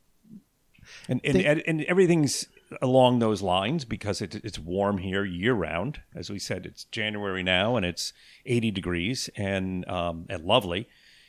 and, 1.08 1.20
and 1.24 1.36
and 1.66 1.82
everything's 1.84 2.46
along 2.82 3.18
those 3.18 3.42
lines 3.42 3.84
because 3.84 4.20
it, 4.20 4.34
it's 4.36 4.58
warm 4.58 4.98
here 4.98 5.24
year 5.24 5.54
round. 5.54 6.00
As 6.14 6.30
we 6.30 6.38
said, 6.38 6.66
it's 6.66 6.84
January 6.84 7.42
now 7.42 7.76
and 7.76 7.86
it's 7.86 8.12
80 8.44 8.70
degrees 8.70 9.30
and 9.36 9.88
um, 9.88 10.26
and 10.28 10.44
lovely, 10.44 10.88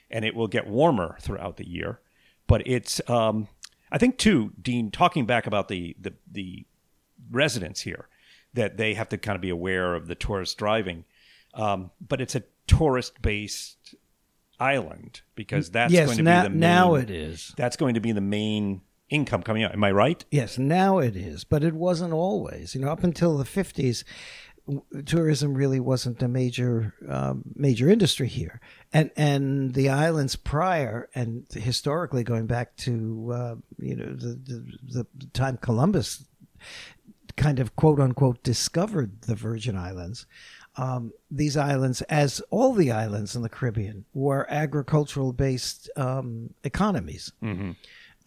and 0.10 0.26
it 0.26 0.36
will 0.36 0.48
get 0.48 0.68
warmer 0.68 1.18
throughout 1.22 1.58
the 1.58 1.68
year. 1.68 2.00
But 2.48 2.66
it's 2.68 3.02
um, 3.10 3.48
I 3.92 3.98
think 3.98 4.18
too, 4.18 4.54
Dean, 4.62 4.92
talking 4.92 5.26
back 5.26 5.48
about 5.48 5.68
the 5.68 5.96
the 6.00 6.14
the 6.32 6.66
residents 7.32 7.82
here 7.82 8.08
that 8.54 8.78
they 8.78 8.94
have 8.94 9.10
to 9.10 9.18
kind 9.18 9.36
of 9.36 9.42
be 9.42 9.50
aware 9.50 9.94
of 9.94 10.08
the 10.08 10.16
tourist 10.16 10.58
driving, 10.58 11.06
um, 11.54 11.92
but 12.06 12.22
it's 12.22 12.36
a 12.36 12.44
tourist 12.66 13.22
based 13.22 13.96
island 14.60 15.22
because 15.36 15.70
that's 15.70 15.94
yes, 15.94 16.08
going 16.08 16.18
to 16.18 16.24
now 16.24 16.42
be 16.42 16.48
the 16.48 16.50
main, 16.50 16.60
now 16.60 16.96
it 16.96 17.10
is. 17.10 17.54
that's 17.58 17.78
going 17.78 17.94
to 17.94 18.00
be 18.00 18.12
the 18.12 18.22
main 18.22 18.82
income 19.10 19.44
coming 19.44 19.64
out. 19.64 19.74
Am 19.74 19.84
I 19.84 19.92
right? 19.92 20.24
Yes, 20.32 20.58
now 20.58 21.00
it 21.00 21.16
is, 21.16 21.44
but 21.44 21.64
it 21.64 21.74
wasn't 21.74 22.14
always. 22.14 22.76
You 22.76 22.82
know, 22.82 22.90
up 22.90 23.04
until 23.04 23.38
the 23.38 23.46
fifties, 23.46 24.04
tourism 25.06 25.54
really 25.54 25.80
wasn't 25.80 26.22
a 26.22 26.28
major 26.28 26.94
um, 27.10 27.44
major 27.56 27.90
industry 27.90 28.28
here, 28.28 28.60
and 28.94 29.12
and 29.16 29.74
the 29.74 29.90
islands 29.90 30.36
prior 30.36 31.10
and 31.16 31.46
historically 31.54 32.24
going 32.24 32.48
back 32.48 32.76
to 32.78 33.32
uh, 33.34 33.56
you 33.80 33.96
know 33.96 34.06
the, 34.06 34.40
the 34.88 35.06
the 35.16 35.28
time 35.34 35.58
Columbus 35.58 36.26
kind 37.36 37.60
of 37.60 37.76
quote 37.76 38.00
unquote 38.00 38.44
discovered 38.44 39.22
the 39.22 39.36
Virgin 39.36 39.78
Islands. 39.78 40.26
Um, 40.76 41.12
these 41.32 41.58
islands, 41.58 42.04
as 42.04 42.40
all 42.52 42.74
the 42.74 42.92
islands 42.92 43.36
in 43.36 43.42
the 43.42 43.50
Caribbean, 43.50 44.06
were 44.14 44.46
agricultural 44.48 45.34
based 45.34 45.90
um, 45.96 46.54
economies 46.64 47.32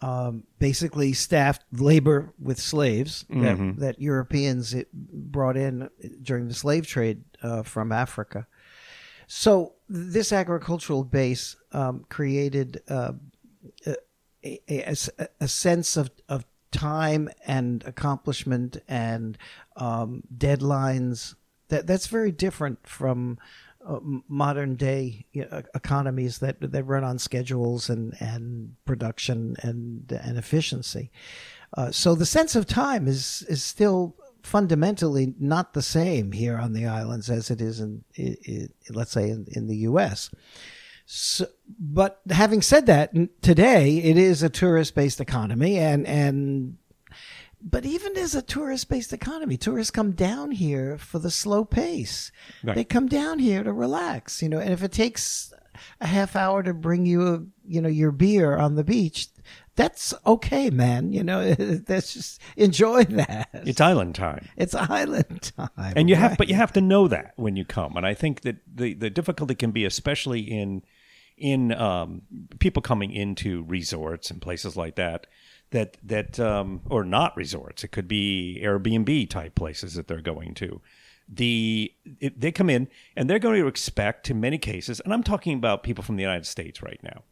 um, 0.01 0.43
basically 0.59 1.13
staffed 1.13 1.63
labor 1.71 2.33
with 2.39 2.59
slaves 2.59 3.25
that, 3.29 3.79
that 3.79 4.01
Europeans 4.01 4.75
brought 4.93 5.57
in 5.57 5.89
during 6.21 6.47
the 6.47 6.53
slave 6.53 6.87
trade 6.87 7.23
uh, 7.43 7.63
from 7.63 7.91
Africa. 7.91 8.47
So 9.27 9.75
this 9.87 10.33
agricultural 10.33 11.03
base 11.03 11.55
um, 11.71 12.05
created 12.09 12.81
uh, 12.89 13.13
a, 13.85 13.95
a, 14.43 14.95
a, 15.19 15.27
a 15.39 15.47
sense 15.47 15.95
of, 15.95 16.11
of 16.27 16.45
time 16.71 17.29
and 17.45 17.83
accomplishment 17.85 18.77
and 18.87 19.37
um, 19.75 20.23
deadlines. 20.35 21.35
That 21.69 21.87
that's 21.87 22.07
very 22.07 22.31
different 22.31 22.85
from 22.87 23.37
uh, 23.85 23.99
modern 24.27 24.75
day 24.75 25.25
economies 25.75 26.39
that 26.39 26.57
that 26.59 26.83
run 26.83 27.03
on 27.03 27.17
schedules 27.19 27.89
and 27.89 28.15
and 28.19 28.75
production 28.85 29.55
and 29.61 30.11
and 30.11 30.37
efficiency. 30.37 31.11
Uh, 31.77 31.91
so 31.91 32.15
the 32.15 32.25
sense 32.25 32.55
of 32.55 32.65
time 32.65 33.07
is 33.07 33.43
is 33.47 33.63
still 33.63 34.15
fundamentally 34.43 35.33
not 35.39 35.73
the 35.73 35.81
same 35.81 36.31
here 36.31 36.57
on 36.57 36.73
the 36.73 36.85
islands 36.85 37.29
as 37.29 37.51
it 37.51 37.61
is 37.61 37.79
in, 37.79 38.03
i 38.17 38.35
i 38.49 38.67
let's 38.89 39.11
say 39.11 39.29
in, 39.29 39.45
in 39.51 39.67
the 39.67 39.77
U.S. 39.77 40.29
So, 41.05 41.47
but 41.77 42.21
having 42.29 42.61
said 42.61 42.85
that, 42.85 43.13
today 43.41 43.97
it 43.97 44.17
is 44.17 44.43
a 44.43 44.49
tourist-based 44.49 45.19
economy, 45.19 45.77
and 45.77 46.07
and 46.07 46.77
but 47.63 47.85
even 47.85 48.17
as 48.17 48.35
a 48.35 48.41
tourist-based 48.41 49.13
economy, 49.13 49.57
tourists 49.57 49.91
come 49.91 50.11
down 50.11 50.51
here 50.51 50.97
for 50.97 51.19
the 51.19 51.31
slow 51.31 51.63
pace. 51.63 52.31
Right. 52.63 52.75
They 52.75 52.83
come 52.83 53.07
down 53.07 53.39
here 53.39 53.63
to 53.63 53.73
relax, 53.73 54.41
you 54.41 54.49
know. 54.49 54.59
And 54.59 54.73
if 54.73 54.83
it 54.83 54.91
takes 54.91 55.53
a 55.99 56.07
half 56.07 56.35
hour 56.35 56.63
to 56.63 56.73
bring 56.73 57.05
you, 57.05 57.27
a, 57.27 57.43
you 57.65 57.81
know, 57.81 57.89
your 57.89 58.11
beer 58.11 58.57
on 58.57 58.75
the 58.75 58.83
beach, 58.83 59.27
that's 59.75 60.13
okay, 60.25 60.69
man. 60.69 61.13
You 61.13 61.23
know, 61.23 61.53
that's 61.53 62.13
just 62.13 62.41
enjoy 62.57 63.03
that. 63.05 63.49
It's 63.53 63.81
island 63.81 64.15
time. 64.15 64.47
It's 64.57 64.75
island 64.75 65.53
time, 65.55 65.93
and 65.95 66.09
you 66.09 66.15
have 66.15 66.37
but 66.37 66.49
you 66.49 66.55
have 66.55 66.73
to 66.73 66.81
know 66.81 67.07
that 67.07 67.33
when 67.35 67.55
you 67.55 67.65
come 67.65 67.95
and 67.95 68.05
i 68.05 68.13
think 68.13 68.41
that 68.41 68.57
the 68.73 68.93
the 68.93 69.09
difficulty 69.09 69.55
can 69.55 69.71
be 69.71 69.85
especially 69.85 70.39
in 70.39 70.83
in 71.37 71.71
um, 71.73 72.21
people 72.59 72.81
coming 72.81 73.11
into 73.11 73.63
resorts 73.63 74.29
and 74.29 74.41
places 74.41 74.77
like 74.77 74.95
that 74.95 75.25
that 75.71 75.97
that 76.03 76.39
um, 76.39 76.81
or 76.89 77.03
not 77.03 77.35
resorts 77.35 77.83
it 77.83 77.89
could 77.89 78.07
be 78.07 78.59
airbnb 78.63 79.29
type 79.29 79.55
places 79.55 79.95
that 79.95 80.07
they're 80.07 80.21
going 80.21 80.53
to 80.53 80.81
the 81.27 81.91
it, 82.19 82.39
they 82.39 82.51
come 82.51 82.69
in 82.69 82.87
and 83.15 83.29
they're 83.29 83.39
going 83.39 83.59
to 83.59 83.67
expect 83.67 84.29
in 84.29 84.39
many 84.39 84.57
cases 84.57 84.99
and 85.01 85.13
i'm 85.13 85.23
talking 85.23 85.57
about 85.57 85.83
people 85.83 86.03
from 86.03 86.15
the 86.17 86.23
united 86.23 86.45
states 86.45 86.81
right 86.83 86.99
now 87.03 87.23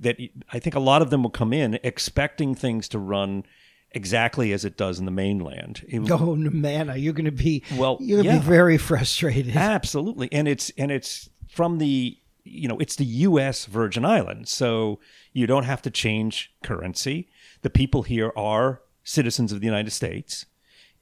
that 0.00 0.16
i 0.52 0.58
think 0.58 0.74
a 0.74 0.80
lot 0.80 1.02
of 1.02 1.10
them 1.10 1.22
will 1.22 1.30
come 1.30 1.52
in 1.52 1.78
expecting 1.82 2.54
things 2.54 2.88
to 2.88 2.98
run 2.98 3.44
exactly 3.92 4.52
as 4.52 4.64
it 4.64 4.76
does 4.76 4.98
in 4.98 5.04
the 5.04 5.10
mainland 5.12 5.84
It- 5.88 6.00
Oh 6.10 6.34
man, 6.34 6.90
are 6.90 6.96
you 6.96 7.12
going 7.12 7.26
to 7.26 7.30
be? 7.30 7.62
Well, 7.76 7.96
you're 8.00 8.22
going 8.22 8.26
to 8.26 8.34
yeah. 8.34 8.40
be 8.40 8.44
very 8.46 8.76
frustrated. 8.76 9.56
Absolutely, 9.56 10.28
and 10.32 10.48
it's 10.48 10.70
and 10.76 10.90
it's 10.90 11.30
from 11.48 11.78
the 11.78 12.18
you 12.44 12.68
know 12.68 12.78
it's 12.78 12.96
the 12.96 13.04
U.S. 13.04 13.64
Virgin 13.66 14.04
Islands, 14.04 14.52
so 14.52 15.00
you 15.32 15.46
don't 15.46 15.64
have 15.64 15.82
to 15.82 15.90
change 15.90 16.52
currency. 16.62 17.28
The 17.62 17.70
people 17.70 18.02
here 18.02 18.32
are 18.36 18.82
citizens 19.02 19.52
of 19.52 19.60
the 19.60 19.66
United 19.66 19.90
States, 19.90 20.46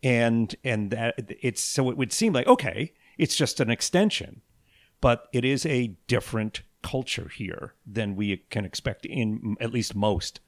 and 0.03 0.55
and 0.65 0.91
that 0.91 1.15
it's 1.43 1.63
so 1.63 1.91
it 1.91 1.97
would 1.97 2.13
seem 2.13 2.33
like 2.33 2.47
okay, 2.47 2.93
it's 3.19 3.37
just 3.37 3.61
an 3.61 3.71
extension, 3.71 4.43
but 5.01 5.29
it 5.33 5.45
is 5.45 5.67
a 5.67 5.97
different 6.07 6.63
culture 6.83 7.29
here 7.29 7.75
than 7.87 8.17
we 8.17 8.39
can 8.51 8.65
expect 8.65 9.07
in 9.07 9.57
at 9.61 9.73
least 9.73 9.95
most 9.95 10.41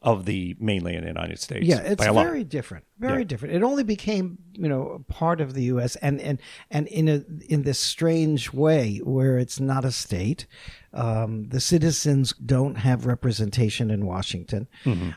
of 0.00 0.26
the 0.26 0.56
mainland 0.60 1.04
United 1.04 1.40
States. 1.40 1.66
Yeah, 1.66 1.80
it's 1.80 1.96
by 1.96 2.06
a 2.06 2.12
lot. 2.12 2.24
very 2.24 2.44
different. 2.44 2.84
Very 3.00 3.22
Yeah. 3.22 3.24
different. 3.26 3.54
It 3.56 3.62
only 3.64 3.82
became, 3.82 4.38
you 4.52 4.68
know, 4.68 5.04
part 5.08 5.40
of 5.40 5.54
the 5.54 5.64
U.S. 5.64 5.96
and 5.96 6.20
and 6.20 6.38
and 6.70 6.86
in 6.86 7.08
a 7.08 7.24
in 7.48 7.62
this 7.62 7.80
strange 7.80 8.52
way 8.52 8.98
where 8.98 9.38
it's 9.38 9.58
not 9.58 9.84
a 9.84 9.90
state. 9.90 10.46
Um, 10.92 11.48
the 11.48 11.60
citizens 11.60 12.32
don't 12.34 12.76
have 12.76 13.06
representation 13.06 13.90
in 13.90 14.06
Washington. 14.06 14.68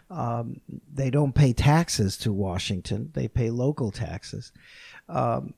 Um, 0.09 0.61
they 0.91 1.09
don't 1.09 1.33
pay 1.33 1.53
taxes 1.53 2.17
to 2.17 2.33
Washington. 2.33 3.11
They 3.13 3.27
pay 3.27 3.49
local 3.51 3.91
taxes. 3.91 4.51
Um, 5.07 5.53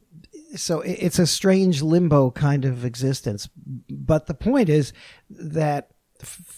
so 0.56 0.82
it- 0.82 1.00
it's 1.02 1.20
a 1.20 1.26
strange 1.28 1.82
limbo 1.82 2.30
kind 2.32 2.66
of 2.66 2.86
existence. 2.86 3.50
But 3.90 4.28
the 4.28 4.34
point 4.36 4.70
is 4.70 4.94
that 5.30 5.90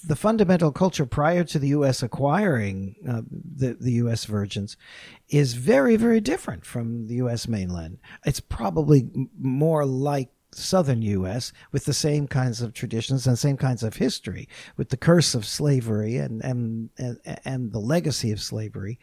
the 0.05 0.15
fundamental 0.15 0.71
culture 0.71 1.05
prior 1.05 1.43
to 1.43 1.59
the 1.59 1.69
U.S. 1.69 2.03
acquiring 2.03 2.95
uh, 3.07 3.21
the 3.31 3.73
the 3.79 3.93
U.S. 3.93 4.25
virgins 4.25 4.77
is 5.29 5.53
very 5.53 5.95
very 5.95 6.19
different 6.19 6.65
from 6.65 7.07
the 7.07 7.15
U.S. 7.15 7.47
mainland. 7.47 7.99
It's 8.25 8.39
probably 8.39 9.09
more 9.37 9.85
like 9.85 10.29
southern 10.57 11.01
U.S. 11.01 11.51
with 11.71 11.85
the 11.85 11.93
same 11.93 12.27
kinds 12.27 12.61
of 12.61 12.73
traditions 12.73 13.27
and 13.27 13.37
same 13.37 13.57
kinds 13.57 13.83
of 13.83 13.97
history, 13.97 14.47
with 14.77 14.89
the 14.89 14.97
curse 14.97 15.35
of 15.35 15.45
slavery 15.45 16.17
and 16.17 16.43
and 16.43 16.89
and, 16.97 17.19
and 17.43 17.71
the 17.71 17.79
legacy 17.79 18.31
of 18.31 18.41
slavery. 18.41 18.99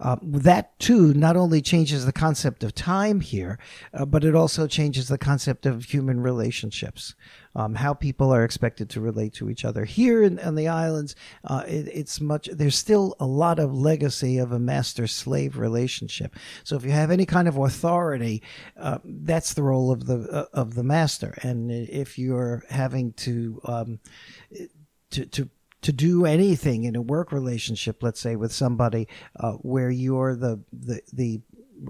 Um, 0.00 0.20
that 0.22 0.78
too 0.78 1.14
not 1.14 1.36
only 1.36 1.62
changes 1.62 2.04
the 2.04 2.12
concept 2.12 2.64
of 2.64 2.74
time 2.74 3.20
here, 3.20 3.58
uh, 3.94 4.04
but 4.04 4.24
it 4.24 4.34
also 4.34 4.66
changes 4.66 5.08
the 5.08 5.18
concept 5.18 5.66
of 5.66 5.84
human 5.84 6.20
relationships. 6.20 7.14
Um, 7.58 7.74
how 7.74 7.94
people 7.94 8.34
are 8.34 8.44
expected 8.44 8.90
to 8.90 9.00
relate 9.00 9.32
to 9.38 9.48
each 9.48 9.64
other 9.64 9.86
here 9.86 10.22
in, 10.22 10.38
on 10.40 10.56
the 10.56 10.68
islands, 10.68 11.16
uh, 11.44 11.64
it, 11.66 11.88
it's 11.88 12.20
much. 12.20 12.50
There's 12.52 12.76
still 12.76 13.16
a 13.18 13.26
lot 13.26 13.58
of 13.58 13.72
legacy 13.72 14.38
of 14.38 14.52
a 14.52 14.58
master-slave 14.58 15.56
relationship. 15.56 16.36
So 16.64 16.76
if 16.76 16.84
you 16.84 16.92
have 16.92 17.10
any 17.10 17.24
kind 17.24 17.48
of 17.48 17.56
authority, 17.56 18.42
uh, 18.76 18.98
that's 19.04 19.54
the 19.54 19.62
role 19.62 19.90
of 19.90 20.06
the 20.06 20.18
uh, 20.30 20.60
of 20.62 20.74
the 20.74 20.84
master. 20.84 21.32
And 21.42 21.70
if 21.70 22.18
you're 22.18 22.62
having 22.68 23.14
to 23.24 23.60
um, 23.64 24.00
to 25.10 25.26
to 25.26 25.48
to 25.82 25.92
do 25.92 26.26
anything 26.26 26.84
in 26.84 26.96
a 26.96 27.02
work 27.02 27.32
relationship, 27.32 28.02
let's 28.02 28.20
say 28.20 28.36
with 28.36 28.52
somebody 28.52 29.08
uh, 29.40 29.52
where 29.52 29.90
you're 29.90 30.34
the 30.34 30.60
the 30.72 31.00
the 31.12 31.40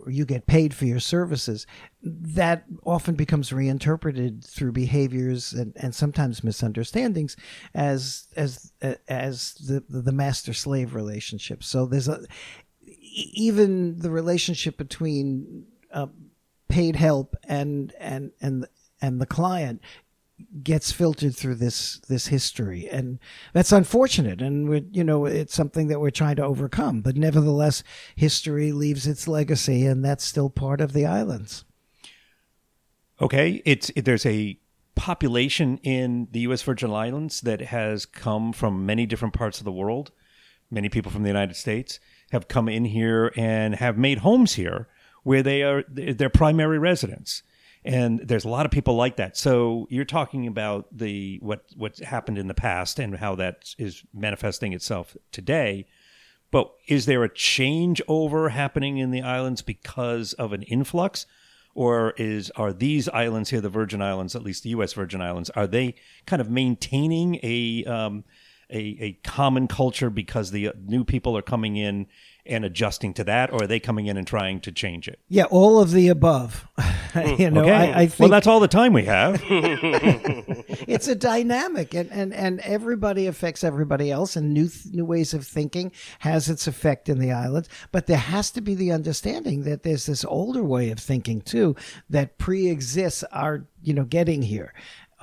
you 0.07 0.25
get 0.25 0.47
paid 0.47 0.75
for 0.75 0.85
your 0.85 1.01
services, 1.01 1.67
that 2.03 2.65
often 2.85 3.15
becomes 3.15 3.53
reinterpreted 3.53 4.45
through 4.45 4.73
behaviors 4.73 5.53
and, 5.53 5.73
and 5.77 5.95
sometimes 5.95 6.45
misunderstandings 6.45 7.37
as 7.75 8.29
as 8.37 8.73
as 9.09 9.55
the 9.55 9.85
the 9.89 10.13
master 10.13 10.53
slave 10.53 10.95
relationship. 10.95 11.63
So 11.63 11.87
there's 11.87 12.09
a 12.09 12.21
even 13.07 13.99
the 13.99 14.11
relationship 14.11 14.77
between 14.77 15.67
uh, 15.93 16.09
paid 16.69 16.97
help 16.97 17.37
and 17.45 17.93
and 17.99 18.33
and 18.41 18.67
and 19.01 19.21
the 19.21 19.27
client 19.27 19.81
gets 20.63 20.93
filtered 20.93 21.35
through 21.35 21.55
this 21.55 21.99
this 22.09 22.27
history 22.27 22.87
and 22.91 23.19
that's 23.55 23.73
unfortunate 23.73 24.43
and 24.43 24.69
we 24.69 24.85
you 24.93 25.03
know 25.03 25.25
it's 25.25 25.55
something 25.55 25.89
that 25.89 25.99
we're 25.99 26.11
trying 26.11 26.37
to 26.37 26.45
overcome 26.45 27.01
but 27.01 27.17
nevertheless 27.17 27.83
history 28.17 28.71
leaves 28.71 29.07
its 29.07 29.27
legacy 29.27 29.87
and 29.87 30.05
that's 30.05 30.25
still 30.25 30.51
part 30.51 30.83
of 30.83 30.93
the 30.93 31.07
islands 31.07 31.65
Okay, 33.21 33.63
it's 33.65 33.91
it, 33.97 34.05
there's 34.05 34.27
a 34.27 34.59
population 34.95 35.79
in 35.79 36.29
the 36.33 36.41
U.S. 36.41 36.63
Virgin 36.63 36.91
Islands 36.91 37.41
that 37.43 37.61
has 37.61 38.05
come 38.05 38.53
from 38.53 38.85
many 38.85 39.07
different 39.07 39.35
parts 39.35 39.59
of 39.59 39.65
the 39.65 39.73
world. 39.73 40.13
Many 40.71 40.89
people 40.89 41.11
from 41.11 41.23
the 41.23 41.29
United 41.29 41.57
States 41.57 41.99
have 42.33 42.49
come 42.49 42.69
in 42.69 42.85
here 42.87 43.33
and 43.37 43.77
have 43.77 43.97
made 43.97 44.19
homes 44.19 44.55
here, 44.55 44.89
where 45.23 45.43
they 45.43 45.63
are 45.63 45.85
their 45.89 46.29
primary 46.29 46.79
residence. 46.79 47.43
And 47.87 48.21
there's 48.21 48.45
a 48.45 48.49
lot 48.49 48.67
of 48.67 48.73
people 48.73 48.97
like 48.97 49.17
that. 49.17 49.37
So 49.37 49.87
you're 49.91 50.05
talking 50.05 50.47
about 50.47 50.87
the 50.97 51.39
what 51.41 51.65
what's 51.77 52.01
happened 52.01 52.39
in 52.39 52.49
the 52.49 52.55
past 52.55 52.99
and 52.99 53.17
how 53.17 53.35
that 53.37 53.75
is 53.79 54.03
manifesting 54.13 54.73
itself 54.73 55.17
today. 55.33 55.87
But 56.51 56.73
is 56.89 57.07
there 57.07 57.25
a 57.25 57.29
changeover 57.29 58.51
happening 58.51 58.99
in 58.99 59.11
the 59.11 59.23
islands 59.23 59.63
because 59.63 60.33
of 60.35 60.53
an 60.53 60.63
influx? 60.63 61.27
or 61.77 62.15
is 62.17 62.51
are 62.57 62.73
these 62.73 63.07
islands 63.11 63.51
here, 63.51 63.61
the 63.61 63.69
Virgin 63.69 64.01
Islands, 64.01 64.35
at 64.35 64.43
least 64.43 64.63
the 64.63 64.71
U.S. 64.71 64.95
Virgin 64.95 65.21
Islands, 65.21 65.51
are 65.51 65.67
they 65.67 65.95
kind 66.25 66.41
of 66.41 66.51
maintaining 66.51 67.39
a 67.43 67.85
um, 67.85 68.25
a, 68.71 68.97
a 68.99 69.13
common 69.23 69.69
culture 69.69 70.11
because 70.11 70.51
the 70.51 70.69
uh, 70.69 70.73
new 70.85 71.05
people 71.05 71.37
are 71.37 71.43
coming 71.43 71.77
in 71.77 72.07
and 72.49 72.65
adjusting 72.65 73.15
to 73.15 73.25
that, 73.25 73.51
or 73.53 73.65
are 73.65 73.67
they 73.67 73.81
coming 73.81 74.07
in 74.07 74.17
and 74.17 74.27
trying 74.27 74.61
to 74.61 74.73
change 74.73 75.09
it? 75.09 75.19
yeah 75.29 75.45
all 75.45 75.81
of 75.81 75.91
the 75.93 76.09
above 76.09 76.67
you 77.39 77.51
know 77.51 77.63
Okay, 77.63 77.73
I, 77.73 78.03
I 78.03 78.07
think 78.07 78.19
well, 78.21 78.29
that's 78.29 78.47
all 78.47 78.61
the 78.61 78.69
time 78.69 78.93
we 78.93 79.05
have. 79.05 79.43
it's 80.87 81.09
a 81.09 81.15
dynamic 81.15 81.95
and, 81.95 82.11
and, 82.13 82.33
and 82.35 82.61
everybody 82.61 83.27
affects 83.27 83.65
everybody 83.65 84.11
else 84.11 84.37
and 84.37 84.53
new 84.53 84.69
th- 84.69 84.95
new 84.95 85.05
ways 85.05 85.35
of 85.35 85.47
thinking 85.47 85.93
has 86.21 86.49
its 86.49 86.67
effect 86.67 87.09
in 87.09 87.19
the 87.19 87.33
islands 87.33 87.69
but 87.93 88.07
there 88.07 88.17
has 88.17 88.51
to 88.53 88.61
be 88.61 88.75
the 88.75 88.93
understanding 88.93 89.63
that 89.63 89.83
there's 89.83 90.07
this 90.07 90.25
older 90.25 90.63
way 90.63 90.91
of 90.91 90.99
thinking 90.99 91.41
too 91.41 91.75
that 92.11 92.39
pre-exists 92.39 93.25
our 93.33 93.67
you 93.83 93.95
know 93.95 94.05
getting 94.05 94.43
here 94.43 94.73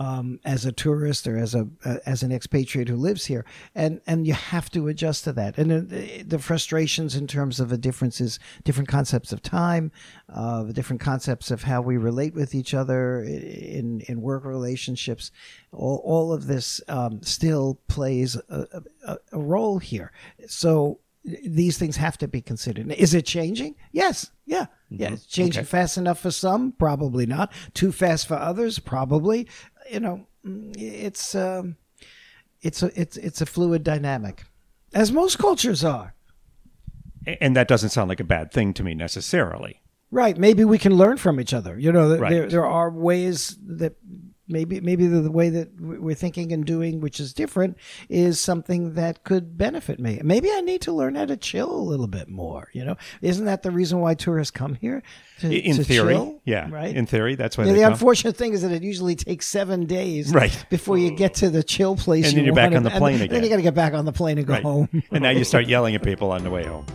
um, 0.04 0.40
as 0.44 0.66
a 0.66 0.72
tourist 0.72 1.28
or 1.28 1.38
as 1.38 1.56
a 1.56 1.64
uh, 1.86 1.98
as 2.06 2.24
an 2.24 2.32
expatriate 2.32 2.90
who 2.90 3.08
lives 3.10 3.26
here, 3.26 3.44
and 3.76 4.02
and 4.06 4.28
you 4.28 4.34
have 4.34 4.70
to 4.72 4.88
adjust 4.88 5.24
to 5.24 5.34
that. 5.34 5.58
And 5.58 5.72
uh, 5.72 5.82
the, 5.94 6.24
the 6.24 6.40
frustrations 6.40 7.16
in 7.16 7.28
terms 7.28 7.60
of 7.60 7.70
the 7.70 7.78
differences, 7.78 8.40
different 8.64 8.90
concepts 8.90 9.34
of 9.34 9.42
time, 9.42 9.92
uh, 10.30 10.64
the 10.64 10.74
different 10.74 11.02
concepts 11.02 11.52
of 11.52 11.64
how 11.64 11.82
we 11.82 11.98
relate 11.98 12.34
with 12.34 12.54
each 12.56 12.74
other 12.74 13.24
in 13.24 14.02
in 14.10 14.22
work 14.22 14.46
relationships, 14.46 15.32
all, 15.72 16.02
all 16.06 16.34
of 16.34 16.48
this 16.48 16.82
um, 16.88 17.22
still 17.22 17.80
plays 17.88 18.36
a, 18.50 18.82
a, 19.08 19.18
a 19.32 19.40
role 19.40 19.80
here. 19.80 20.12
So 20.48 21.00
these 21.26 21.78
things 21.78 21.98
have 21.98 22.18
to 22.18 22.28
be 22.28 22.42
considered. 22.42 22.92
Is 22.92 23.14
it 23.14 23.26
changing? 23.26 23.76
Yes. 23.94 24.32
Yeah. 24.46 24.66
Yeah. 24.90 25.14
It's 25.14 25.26
changing 25.26 25.62
Okay. 25.62 25.70
fast 25.70 25.98
enough 25.98 26.20
for 26.20 26.32
some, 26.32 26.74
probably 26.74 27.26
not. 27.26 27.54
Too 27.74 27.94
fast 27.94 28.28
for 28.28 28.36
others, 28.36 28.80
probably. 28.80 29.48
You 29.92 30.00
know, 30.00 30.28
mm, 30.46 30.76
it's 30.78 31.36
um, 31.36 31.76
it's 32.62 32.84
a 32.84 32.92
it's 33.00 33.18
it's 33.18 33.42
a 33.42 33.46
fluid 33.46 33.84
dynamic, 33.84 34.46
as 34.94 35.12
most 35.12 35.38
cultures 35.40 35.84
are. 35.84 36.14
and 37.42 37.56
that 37.56 37.68
doesn't 37.68 37.90
sound 37.90 38.10
like 38.10 38.20
a 38.20 38.24
bad 38.26 38.52
thing 38.52 38.74
to 38.74 38.84
me 38.84 38.94
necessarily. 38.94 39.80
Right. 40.12 40.38
Maybe 40.38 40.64
we 40.66 40.78
can 40.78 40.94
learn 40.96 41.18
from 41.18 41.40
each 41.40 41.54
other. 41.54 41.78
You 41.80 41.92
know, 41.92 42.18
Right. 42.18 42.30
there 42.30 42.48
there 42.50 42.66
are 42.66 42.90
ways 42.92 43.58
that 43.66 43.96
maybe 44.48 44.82
maybe 44.82 45.08
the, 45.08 45.22
the 45.22 45.32
way 45.32 45.50
that 45.50 45.70
we're 45.80 46.16
thinking 46.16 46.52
and 46.52 46.66
doing, 46.66 47.00
which 47.02 47.20
is 47.20 47.34
different, 47.34 47.78
is 48.10 48.40
something 48.40 48.94
that 48.96 49.24
could 49.24 49.58
benefit 49.58 50.00
me. 50.00 50.20
Maybe 50.24 50.50
I 50.52 50.62
need 50.62 50.82
to 50.82 50.92
learn 50.92 51.16
how 51.16 51.26
to 51.26 51.38
chill 51.38 51.72
a 51.72 51.78
little 51.82 52.08
bit 52.08 52.28
more. 52.30 52.70
You 52.74 52.86
know, 52.86 52.98
isn't 53.22 53.46
that 53.46 53.64
the 53.64 53.72
reason 53.72 54.00
why 54.00 54.14
tourists 54.16 54.52
come 54.52 54.76
here? 54.76 55.02
To, 55.40 55.52
In 55.54 55.78
to 55.78 55.84
theory, 55.84 56.14
chill? 56.14 56.42
yeah. 56.46 56.70
right. 56.70 56.96
In 56.96 57.06
theory, 57.06 57.36
that's 57.36 57.58
why 57.58 57.66
Yeah, 57.66 57.74
the 57.74 57.82
come. 57.82 57.94
unfortunate 57.94 58.36
thing 58.38 58.54
is 58.54 58.62
that 58.62 58.72
it 58.72 58.84
usually 58.84 59.16
takes 59.16 59.48
seven 59.48 59.86
days 59.86 60.32
Right. 60.34 60.66
before 60.70 60.98
you 60.98 61.12
get 61.12 61.34
to 61.36 61.50
the 61.50 61.64
chill 61.64 61.96
place. 61.96 62.28
And 62.30 62.38
then 62.38 62.46
you're 62.46 62.54
back 62.56 62.74
on 62.74 62.84
the 62.84 62.90
and 62.92 63.00
plane 63.00 63.18
Then 63.20 63.26
again. 63.30 63.44
you 63.44 63.50
got 63.50 63.56
to 63.58 63.62
get 63.62 63.74
back 63.76 63.94
on 63.94 64.06
the 64.06 64.12
plane 64.14 64.38
and 64.38 64.46
go 64.48 64.54
Right. 64.54 64.64
home. 64.64 64.90
and 65.12 65.24
now 65.24 65.30
you 65.32 65.44
start 65.44 65.68
yelling 65.68 65.96
at 65.96 66.04
people 66.04 66.32
on 66.32 66.44
the 66.44 66.50
way 66.52 66.64
home. 66.66 66.86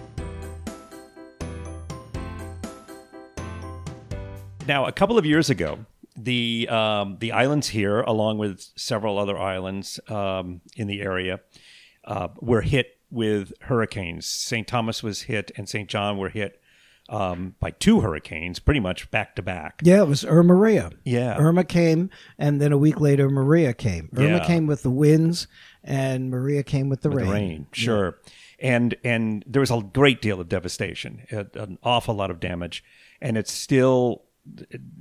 Now, 4.66 4.84
a 4.86 4.92
couple 4.92 5.16
of 5.16 5.24
years 5.24 5.48
ago, 5.48 5.78
the 6.18 6.68
um, 6.68 7.16
the 7.20 7.32
islands 7.32 7.68
here, 7.68 8.00
along 8.00 8.38
with 8.38 8.66
several 8.76 9.18
other 9.18 9.38
islands 9.38 10.00
um, 10.08 10.60
in 10.76 10.86
the 10.86 11.00
area, 11.00 11.40
uh, 12.04 12.28
were 12.40 12.62
hit 12.62 12.98
with 13.10 13.52
hurricanes. 13.62 14.26
St. 14.26 14.66
Thomas 14.66 15.02
was 15.02 15.22
hit, 15.22 15.50
and 15.56 15.68
St. 15.68 15.88
John 15.88 16.18
were 16.18 16.28
hit 16.28 16.60
um, 17.08 17.54
by 17.60 17.70
two 17.70 18.00
hurricanes, 18.00 18.58
pretty 18.58 18.80
much 18.80 19.10
back 19.10 19.34
to 19.36 19.42
back. 19.42 19.80
Yeah, 19.82 20.02
it 20.02 20.08
was 20.08 20.24
Irma 20.24 20.54
Maria. 20.54 20.90
Yeah. 21.04 21.36
Irma 21.38 21.64
came, 21.64 22.10
and 22.38 22.60
then 22.60 22.72
a 22.72 22.78
week 22.78 23.00
later, 23.00 23.30
Maria 23.30 23.72
came. 23.72 24.10
Irma 24.16 24.38
Yeah. 24.38 24.46
came 24.46 24.66
with 24.66 24.82
the 24.82 24.90
winds, 24.90 25.46
and 25.82 26.30
Maria 26.30 26.62
came 26.62 26.88
with 26.88 27.00
the 27.02 27.08
the 27.08 27.16
rain. 27.16 27.30
rain, 27.30 27.66
sure. 27.72 28.18
And 28.60 28.96
and 29.04 29.44
there 29.46 29.60
was 29.60 29.70
a 29.70 29.80
great 29.80 30.20
deal 30.20 30.40
of 30.40 30.48
devastation, 30.48 31.22
an 31.30 31.78
awful 31.82 32.14
lot 32.14 32.30
of 32.30 32.40
damage, 32.40 32.84
and 33.20 33.38
it's 33.38 33.52
still 33.52 34.24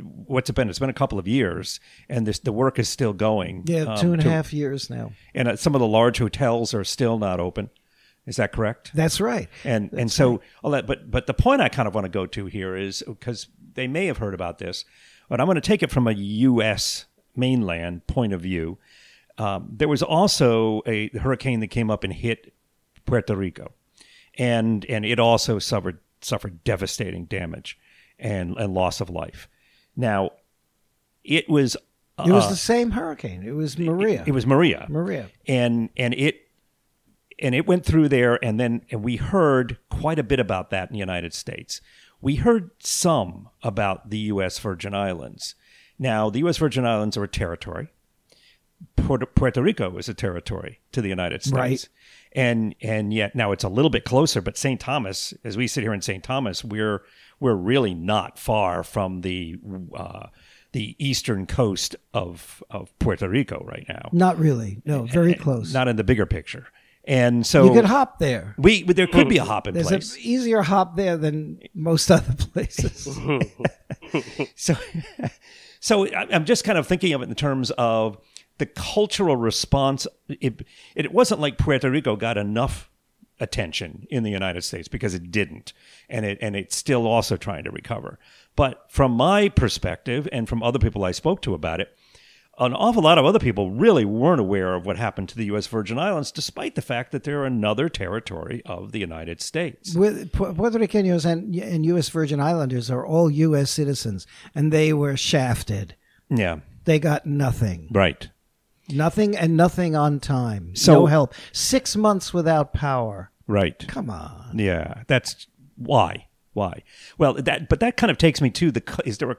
what's 0.01 0.49
it 0.49 0.53
been? 0.53 0.69
It's 0.69 0.79
been 0.79 0.89
a 0.89 0.93
couple 0.93 1.19
of 1.19 1.27
years, 1.27 1.79
and 2.09 2.25
this 2.25 2.39
the 2.39 2.51
work 2.51 2.79
is 2.79 2.89
still 2.89 3.13
going. 3.13 3.63
Yeah, 3.65 3.83
um, 3.83 3.97
two 3.97 4.13
and 4.13 4.23
a 4.23 4.29
half 4.29 4.53
years 4.53 4.89
now. 4.89 5.11
And 5.33 5.47
uh, 5.47 5.55
some 5.55 5.75
of 5.75 5.81
the 5.81 5.87
large 5.87 6.19
hotels 6.19 6.73
are 6.73 6.83
still 6.83 7.17
not 7.17 7.39
open. 7.39 7.69
Is 8.25 8.35
that 8.35 8.51
correct? 8.51 8.91
That's 8.93 9.21
right. 9.21 9.49
And 9.63 9.91
and 9.93 10.11
so 10.11 10.41
all 10.63 10.71
that, 10.71 10.85
but 10.85 11.09
but 11.09 11.27
the 11.27 11.33
point 11.33 11.61
I 11.61 11.69
kind 11.69 11.87
of 11.87 11.95
want 11.95 12.05
to 12.05 12.09
go 12.09 12.25
to 12.25 12.45
here 12.45 12.75
is 12.75 13.03
because 13.07 13.47
they 13.73 13.87
may 13.87 14.05
have 14.07 14.17
heard 14.17 14.33
about 14.33 14.57
this, 14.57 14.83
but 15.29 15.39
I'm 15.39 15.47
going 15.47 15.55
to 15.55 15.61
take 15.61 15.81
it 15.81 15.91
from 15.91 16.07
a 16.07 16.11
U.S. 16.11 17.05
mainland 17.35 18.05
point 18.07 18.33
of 18.33 18.41
view. 18.41 18.77
Um, 19.37 19.69
there 19.71 19.87
was 19.87 20.03
also 20.03 20.81
a 20.85 21.09
hurricane 21.17 21.61
that 21.61 21.67
came 21.67 21.89
up 21.89 22.03
and 22.03 22.11
hit 22.11 22.53
Puerto 23.05 23.35
Rico, 23.35 23.71
and 24.37 24.85
and 24.85 25.05
it 25.05 25.19
also 25.19 25.57
suffered 25.57 25.99
suffered 26.21 26.63
devastating 26.65 27.25
damage 27.25 27.79
and 28.19 28.55
and 28.57 28.73
loss 28.73 29.01
of 29.01 29.09
life. 29.09 29.47
Now, 29.95 30.31
it 31.23 31.49
was 31.49 31.75
It 32.25 32.31
was 32.31 32.45
uh, 32.45 32.49
the 32.49 32.55
same 32.55 32.91
hurricane. 32.91 33.43
It 33.43 33.51
was 33.53 33.77
Maria. 33.77 34.23
it 34.25 34.31
was 34.31 34.45
Maria 34.45 34.85
Maria. 34.89 35.29
and 35.47 35.89
and 35.97 36.13
it 36.13 36.41
and 37.39 37.53
it 37.53 37.67
went 37.67 37.85
through 37.85 38.09
there 38.09 38.43
and 38.43 38.59
then 38.59 38.81
and 38.91 39.03
we 39.03 39.17
heard 39.17 39.77
quite 39.89 40.17
a 40.19 40.23
bit 40.23 40.39
about 40.39 40.69
that 40.71 40.89
in 40.89 40.93
the 40.93 40.99
United 40.99 41.33
States. 41.33 41.81
We 42.21 42.35
heard 42.35 42.71
some 42.79 43.49
about 43.61 44.09
the 44.09 44.17
US 44.33 44.57
Virgin 44.57 44.93
Islands. 44.95 45.53
Now, 45.99 46.29
the 46.31 46.39
US 46.47 46.57
Virgin 46.57 46.85
Islands 46.85 47.15
are 47.17 47.23
a 47.23 47.27
territory. 47.27 47.89
Puerto, 48.95 49.25
Puerto 49.25 49.61
Rico 49.61 49.97
is 49.97 50.07
a 50.09 50.13
territory 50.13 50.79
to 50.91 51.01
the 51.01 51.09
United 51.09 51.41
States. 51.41 51.53
Right. 51.55 51.89
And 52.33 52.75
and 52.81 53.13
yet 53.13 53.35
now 53.35 53.51
it's 53.51 53.63
a 53.63 53.69
little 53.69 53.89
bit 53.89 54.03
closer, 54.03 54.41
but 54.41 54.57
St. 54.57 54.79
Thomas, 54.79 55.33
as 55.43 55.57
we 55.57 55.67
sit 55.67 55.81
here 55.83 55.93
in 55.93 56.01
St. 56.01 56.23
Thomas, 56.23 56.63
we're 56.63 57.03
we're 57.39 57.55
really 57.55 57.93
not 57.93 58.37
far 58.39 58.83
from 58.83 59.21
the 59.21 59.57
uh, 59.95 60.27
the 60.71 60.95
eastern 60.99 61.45
coast 61.45 61.95
of 62.13 62.63
of 62.69 62.97
Puerto 62.99 63.27
Rico 63.29 63.63
right 63.65 63.85
now 63.87 64.09
Not 64.11 64.37
really. 64.37 64.81
No, 64.85 65.03
very 65.03 65.33
close. 65.33 65.73
not 65.73 65.87
in 65.87 65.95
the 65.95 66.03
bigger 66.03 66.25
picture. 66.25 66.67
And 67.05 67.45
so 67.47 67.63
you 67.65 67.71
could 67.73 67.85
hop 67.85 68.19
there. 68.19 68.53
we 68.57 68.83
there 68.83 69.07
could 69.07 69.29
be 69.29 69.37
a 69.37 69.45
hop 69.45 69.67
in 69.67 69.73
There's 69.73 69.87
place. 69.87 70.13
an 70.15 70.19
easier 70.21 70.61
hop 70.61 70.97
there 70.97 71.15
than 71.15 71.59
most 71.73 72.11
other 72.11 72.33
places. 72.33 73.07
so 74.55 74.75
so 75.79 76.07
I'm 76.13 76.43
just 76.45 76.63
kind 76.63 76.77
of 76.77 76.85
thinking 76.85 77.13
of 77.13 77.21
it 77.21 77.29
in 77.29 77.35
terms 77.35 77.71
of 77.71 78.17
the 78.57 78.65
cultural 78.65 79.37
response. 79.37 80.05
It, 80.27 80.65
it 80.95 81.13
wasn't 81.13 81.39
like 81.39 81.57
Puerto 81.57 81.89
Rico 81.89 82.15
got 82.15 82.37
enough 82.37 82.89
attention 83.39 84.05
in 84.09 84.23
the 84.23 84.31
United 84.31 84.63
States 84.63 84.87
because 84.87 85.13
it 85.13 85.31
didn't, 85.31 85.73
and 86.09 86.25
it 86.25 86.37
and 86.41 86.55
it's 86.55 86.75
still 86.75 87.05
also 87.07 87.37
trying 87.37 87.63
to 87.63 87.71
recover. 87.71 88.19
But 88.55 88.85
from 88.89 89.11
my 89.11 89.49
perspective, 89.49 90.27
and 90.31 90.47
from 90.49 90.63
other 90.63 90.79
people 90.79 91.03
I 91.03 91.11
spoke 91.11 91.41
to 91.43 91.53
about 91.53 91.79
it, 91.81 91.95
an 92.59 92.73
awful 92.73 93.03
lot 93.03 93.19
of 93.19 93.25
other 93.25 93.37
people 93.37 93.69
really 93.69 94.03
weren't 94.03 94.41
aware 94.41 94.73
of 94.73 94.83
what 94.87 94.97
happened 94.97 95.29
to 95.29 95.37
the 95.37 95.45
U.S. 95.45 95.67
Virgin 95.67 95.99
Islands, 95.99 96.31
despite 96.31 96.73
the 96.73 96.81
fact 96.81 97.11
that 97.11 97.23
they're 97.23 97.45
another 97.45 97.87
territory 97.87 98.63
of 98.65 98.91
the 98.93 98.99
United 98.99 99.41
States. 99.41 99.93
With 99.93 100.31
Pu- 100.31 100.55
Puerto 100.55 100.79
Ricanos 100.79 101.23
and, 101.23 101.53
and 101.53 101.85
U.S. 101.85 102.09
Virgin 102.09 102.39
Islanders 102.39 102.89
are 102.89 103.05
all 103.05 103.29
U.S. 103.29 103.69
citizens, 103.69 104.25
and 104.55 104.73
they 104.73 104.91
were 104.91 105.15
shafted. 105.15 105.95
Yeah, 106.31 106.61
They 106.85 106.97
got 106.97 107.27
nothing. 107.27 107.89
right. 107.91 108.27
Nothing 108.89 109.35
and 109.35 109.57
nothing 109.57 109.95
on 109.95 110.19
time. 110.19 110.75
So- 110.75 110.93
no 110.93 111.05
help. 111.07 111.33
Six 111.51 111.95
months 111.95 112.33
without 112.33 112.73
power. 112.73 113.31
Right. 113.47 113.85
Come 113.87 114.09
on. 114.09 114.51
Yeah, 114.55 115.03
that's 115.07 115.47
why. 115.75 116.27
Why? 116.53 116.83
Well, 117.17 117.35
that 117.35 117.69
but 117.69 117.79
that 117.81 117.97
kind 117.97 118.09
of 118.09 118.17
takes 118.17 118.41
me 118.41 118.49
to 118.51 118.71
the 118.71 119.01
is 119.05 119.19
there 119.19 119.31
a 119.31 119.37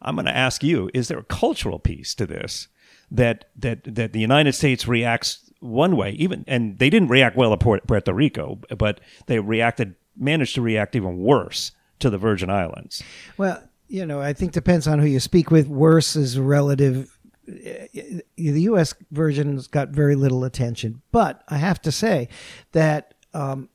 I'm 0.00 0.14
going 0.14 0.26
to 0.26 0.36
ask 0.36 0.62
you, 0.62 0.90
is 0.94 1.08
there 1.08 1.18
a 1.18 1.24
cultural 1.24 1.78
piece 1.78 2.14
to 2.14 2.26
this 2.26 2.68
that 3.10 3.46
that 3.56 3.82
that 3.84 4.12
the 4.12 4.20
United 4.20 4.52
States 4.52 4.86
reacts 4.86 5.50
one 5.60 5.96
way 5.96 6.12
even 6.12 6.44
and 6.46 6.78
they 6.78 6.90
didn't 6.90 7.08
react 7.08 7.36
well 7.36 7.56
to 7.56 7.80
Puerto 7.80 8.14
Rico, 8.14 8.60
but 8.76 9.00
they 9.26 9.40
reacted 9.40 9.96
managed 10.16 10.54
to 10.54 10.62
react 10.62 10.94
even 10.94 11.18
worse 11.18 11.72
to 11.98 12.10
the 12.10 12.18
Virgin 12.18 12.50
Islands. 12.50 13.02
Well, 13.36 13.62
you 13.88 14.04
know, 14.06 14.20
I 14.20 14.32
think 14.32 14.52
depends 14.52 14.86
on 14.86 14.98
who 14.98 15.06
you 15.06 15.20
speak 15.20 15.50
with. 15.50 15.68
Worse 15.68 16.16
is 16.16 16.38
relative. 16.38 17.15
The 17.46 18.22
U.S. 18.36 18.94
Virgins 19.10 19.66
got 19.68 19.90
very 19.90 20.14
little 20.16 20.44
attention, 20.44 21.02
but 21.12 21.42
I 21.48 21.56
have 21.58 21.80
to 21.82 21.92
say 21.92 22.28
that 22.72 23.14
um, 23.34 23.68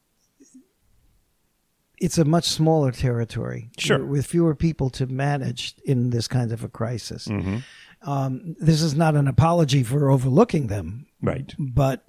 it's 2.00 2.18
a 2.18 2.26
much 2.26 2.46
smaller 2.46 2.92
territory, 2.92 3.70
Sure. 3.78 4.04
with 4.06 4.26
fewer 4.26 4.56
people 4.56 4.90
to 4.92 5.06
manage 5.08 5.76
in 5.86 6.10
this 6.10 6.28
kind 6.28 6.52
of 6.52 6.64
a 6.64 6.68
crisis. 6.68 7.28
Mm-hmm. 7.28 7.58
Um, 8.10 8.56
this 8.60 8.82
is 8.82 8.96
not 8.96 9.16
an 9.16 9.28
apology 9.28 9.84
for 9.84 10.10
overlooking 10.10 10.68
them, 10.68 11.06
Right. 11.22 11.54
but 11.60 12.06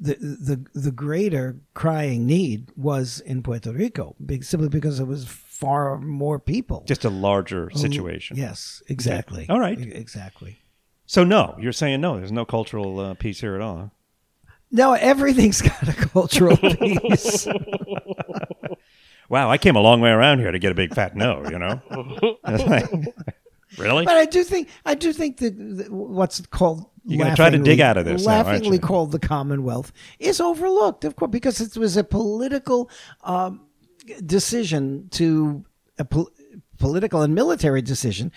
the 0.00 0.14
the 0.14 0.64
the 0.80 0.90
greater 0.90 1.60
crying 1.74 2.26
need 2.26 2.70
was 2.76 3.20
in 3.20 3.42
Puerto 3.42 3.70
Rico, 3.72 4.16
simply 4.40 4.68
because 4.70 4.98
it 4.98 5.04
was 5.06 5.26
far 5.26 5.98
more 5.98 6.38
people. 6.40 6.82
Just 6.86 7.04
a 7.04 7.10
larger 7.10 7.70
situation. 7.70 8.36
Yes, 8.38 8.82
exactly. 8.88 9.46
All 9.48 9.60
right. 9.60 9.78
Exactly. 9.78 10.58
So 11.10 11.24
no, 11.24 11.56
you're 11.58 11.72
saying 11.72 12.00
no, 12.00 12.18
there's 12.18 12.30
no 12.30 12.44
cultural 12.44 13.00
uh, 13.00 13.14
piece 13.14 13.40
here 13.40 13.56
at 13.56 13.60
all. 13.60 13.76
huh? 13.78 14.52
No, 14.70 14.92
everything's 14.92 15.60
got 15.70 15.88
a 15.88 15.92
cultural 15.92 16.56
piece. 16.78 17.48
Wow, 19.28 19.50
I 19.50 19.58
came 19.58 19.74
a 19.74 19.80
long 19.80 20.00
way 20.00 20.10
around 20.10 20.38
here 20.38 20.52
to 20.52 20.58
get 20.60 20.70
a 20.70 20.74
big 20.76 20.94
fat 20.94 21.16
no, 21.16 21.42
you 21.50 21.58
know? 21.58 21.80
really? 23.76 24.04
but 24.04 24.16
I 24.16 24.24
do 24.26 24.44
think 24.44 24.68
I 24.86 24.94
do 24.94 25.12
think 25.12 25.38
that 25.38 25.88
what's 25.90 26.40
called 26.46 26.86
You're 27.04 27.24
gonna 27.24 27.34
try 27.34 27.50
to 27.50 27.58
dig 27.58 27.80
laughingly- 27.80 27.82
out 27.82 27.96
of 27.96 28.04
this 28.04 28.24
now, 28.24 28.42
laughingly 28.44 28.76
you? 28.76 28.80
called 28.80 29.10
the 29.10 29.18
Commonwealth 29.18 29.92
is 30.20 30.40
overlooked, 30.40 31.04
of 31.04 31.16
course, 31.16 31.32
because 31.32 31.60
it 31.60 31.76
was 31.76 31.96
a 31.96 32.04
political 32.04 32.88
um, 33.24 33.62
decision 34.24 35.08
to 35.10 35.64
a 35.98 36.04
pol- 36.04 36.30
political 36.78 37.22
and 37.22 37.34
military 37.34 37.82
decision 37.82 38.30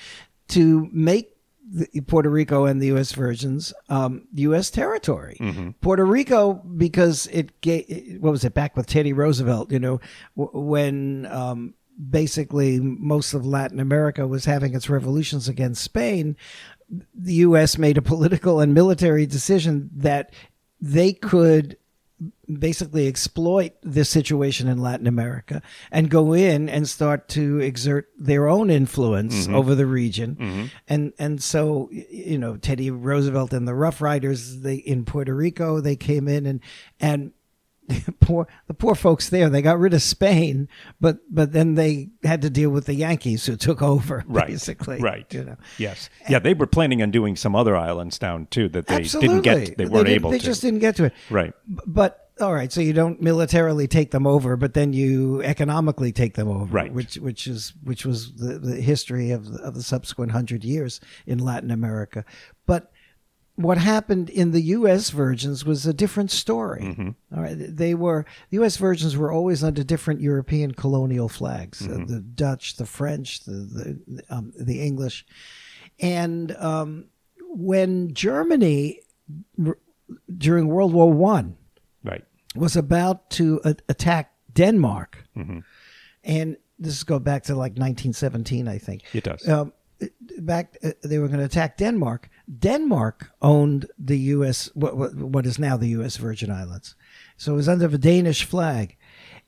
to 0.48 0.90
make 0.92 1.33
the, 1.70 2.02
Puerto 2.02 2.30
Rico 2.30 2.66
and 2.66 2.82
the 2.82 2.88
U.S. 2.88 3.12
Virgins 3.14 3.74
um, 3.90 4.28
U.S. 4.34 4.70
territory. 4.70 5.38
Mm-hmm. 5.40 5.72
Puerto 5.82 6.06
Rico, 6.06 6.54
because 6.54 7.28
it 7.28 7.60
gave, 7.62 8.18
what 8.20 8.32
was 8.32 8.44
it 8.44 8.54
back 8.54 8.76
with 8.76 8.88
Teddy 8.88 9.14
Roosevelt, 9.14 9.72
you 9.72 9.80
know, 9.80 10.00
w- 10.38 10.68
when 10.68 11.26
um, 11.28 11.74
basically 12.10 12.80
most 12.80 13.34
of 13.34 13.46
Latin 13.46 13.80
America 13.80 14.28
was 14.28 14.46
having 14.46 14.76
its 14.76 14.90
revolutions 14.90 15.48
against 15.48 15.84
Spain, 15.84 16.36
the 17.14 17.34
U.S. 17.36 17.78
made 17.78 17.98
a 17.98 18.02
political 18.02 18.60
and 18.60 18.74
military 18.74 19.26
decision 19.26 19.90
that 19.96 20.34
they 20.82 21.14
could 21.14 21.78
basically 22.52 23.08
exploit 23.08 23.72
this 23.84 24.10
situation 24.10 24.68
in 24.68 24.78
Latin 24.78 25.08
America 25.08 25.62
and 25.92 26.10
go 26.10 26.34
in 26.34 26.68
and 26.68 26.88
start 26.88 27.30
to 27.30 27.60
exert 27.60 28.10
their 28.18 28.48
own 28.48 28.70
influence 28.70 29.46
mm-hmm. 29.46 29.56
over 29.56 29.76
the 29.76 29.86
region. 29.86 30.36
Mm-hmm. 30.36 30.66
And 30.88 31.14
and 31.18 31.42
so 31.42 31.90
you 31.92 32.38
know 32.38 32.58
Teddy 32.58 32.92
Roosevelt 32.92 33.54
and 33.54 33.68
the 33.68 33.74
Rough 33.76 34.02
Riders 34.02 34.62
they 34.62 34.76
in 34.76 35.06
Puerto 35.06 35.34
Rico 35.34 35.80
they 35.80 35.96
came 35.96 36.28
in 36.28 36.46
and 36.46 36.60
and 37.00 37.32
poor 38.20 38.48
the 38.68 38.74
poor 38.74 38.96
folks 38.96 39.30
there. 39.30 39.50
They 39.50 39.62
got 39.62 39.80
rid 39.80 39.94
of 39.94 40.02
Spain, 40.02 40.68
but 41.02 41.20
but 41.30 41.52
then 41.52 41.76
they 41.76 42.10
had 42.24 42.42
to 42.44 42.50
deal 42.50 42.70
with 42.70 42.86
the 42.86 42.94
Yankees 42.94 43.46
who 43.46 43.56
took 43.56 43.82
over. 43.94 44.24
Right. 44.28 44.48
Basically, 44.48 45.00
Right. 45.00 45.32
You 45.34 45.44
know. 45.46 45.58
Yes. 45.78 46.10
Yeah, 46.30 46.40
they 46.40 46.54
were 46.54 46.68
planning 46.68 47.02
on 47.02 47.12
doing 47.12 47.36
some 47.36 47.56
other 47.56 47.76
islands 47.76 48.18
down 48.18 48.48
too 48.48 48.70
that 48.70 48.88
they 48.88 48.96
Absolutely. 48.96 49.42
didn't 49.42 49.44
get. 49.44 49.78
They 49.78 49.86
weren't 49.86 50.08
didn't- 50.08 50.16
able 50.16 50.32
They 50.32 50.40
to. 50.40 50.46
just 50.46 50.62
didn't 50.62 50.80
get 50.80 50.96
to 50.98 51.06
it. 51.06 51.14
Right. 51.30 51.54
But 51.68 52.23
all 52.42 52.54
right, 52.54 52.72
so 52.72 52.82
you 52.82 52.94
don't 52.94 53.22
militarily 53.22 53.88
take 53.88 54.12
them 54.12 54.26
over, 54.26 54.56
but 54.58 54.74
then 54.74 54.92
you 54.94 55.42
economically 55.44 56.12
take 56.12 56.34
them 56.34 56.48
over, 56.48 56.66
Right. 56.66 56.92
Which 56.92 57.16
which 57.16 57.48
is 57.48 57.74
which 57.84 58.06
was 58.06 58.34
the, 58.36 58.58
the 58.58 58.82
history 58.82 59.32
of 59.32 59.52
the, 59.52 59.62
of 59.62 59.76
the 59.76 59.84
subsequent 59.84 60.32
hundred 60.32 60.64
years 60.64 61.00
in 61.28 61.40
Latin 61.40 61.70
America. 61.72 62.26
But 62.66 62.92
what 63.56 63.78
happened 63.78 64.32
in 64.32 64.50
the 64.52 64.62
U.S. 64.62 65.12
virgins 65.12 65.64
was 65.64 65.86
a 65.86 65.94
different 65.94 66.32
story. 66.32 66.82
Mm-hmm. 66.82 67.10
All 67.36 67.44
right, 67.44 67.56
they 67.56 67.94
were 67.94 68.26
the 68.50 68.56
U.S. 68.58 68.78
virgins 68.78 69.16
were 69.16 69.32
always 69.32 69.64
under 69.64 69.84
different 69.84 70.22
European 70.22 70.74
colonial 70.74 71.30
flags: 71.30 71.88
uh, 71.88 72.04
the 72.08 72.20
Dutch, 72.20 72.78
the 72.78 72.86
French, 72.88 73.42
the 73.46 74.00
the, 74.08 74.24
um, 74.30 74.54
the 74.60 74.82
English, 74.82 75.24
and 76.00 76.56
um, 76.56 77.06
when 77.50 78.16
Germany 78.16 79.02
r- 79.64 79.78
during 80.36 80.68
World 80.68 80.94
War 80.94 81.14
One. 81.14 81.58
Was 82.56 82.76
about 82.76 83.30
to 83.32 83.62
a- 83.64 83.76
attack 83.90 84.34
Denmark, 84.54 85.26
Mm-hmm. 85.38 85.60
and 86.24 86.58
this 86.80 86.94
is 86.98 87.04
go 87.04 87.20
back 87.20 87.44
to 87.44 87.54
like 87.54 87.72
1917, 87.74 88.68
I 88.68 88.78
think. 88.78 89.04
It 89.14 89.24
does. 89.24 89.48
Um, 89.48 89.74
back, 90.40 90.78
uh, 90.84 90.92
they 91.04 91.18
were 91.20 91.28
going 91.28 91.40
to 91.40 91.46
attack 91.46 91.78
Denmark. 91.78 92.30
Denmark 92.60 93.32
owned 93.42 93.86
the 93.98 94.18
U.S. 94.36 94.70
What, 94.74 94.98
what, 94.98 95.16
what 95.16 95.46
is 95.46 95.58
now 95.60 95.78
the 95.78 95.90
U.S. 96.00 96.18
Virgin 96.18 96.52
Islands, 96.52 96.96
so 97.38 97.54
it 97.54 97.56
was 97.56 97.70
under 97.70 97.88
the 97.88 97.98
Danish 97.98 98.44
flag. 98.46 98.98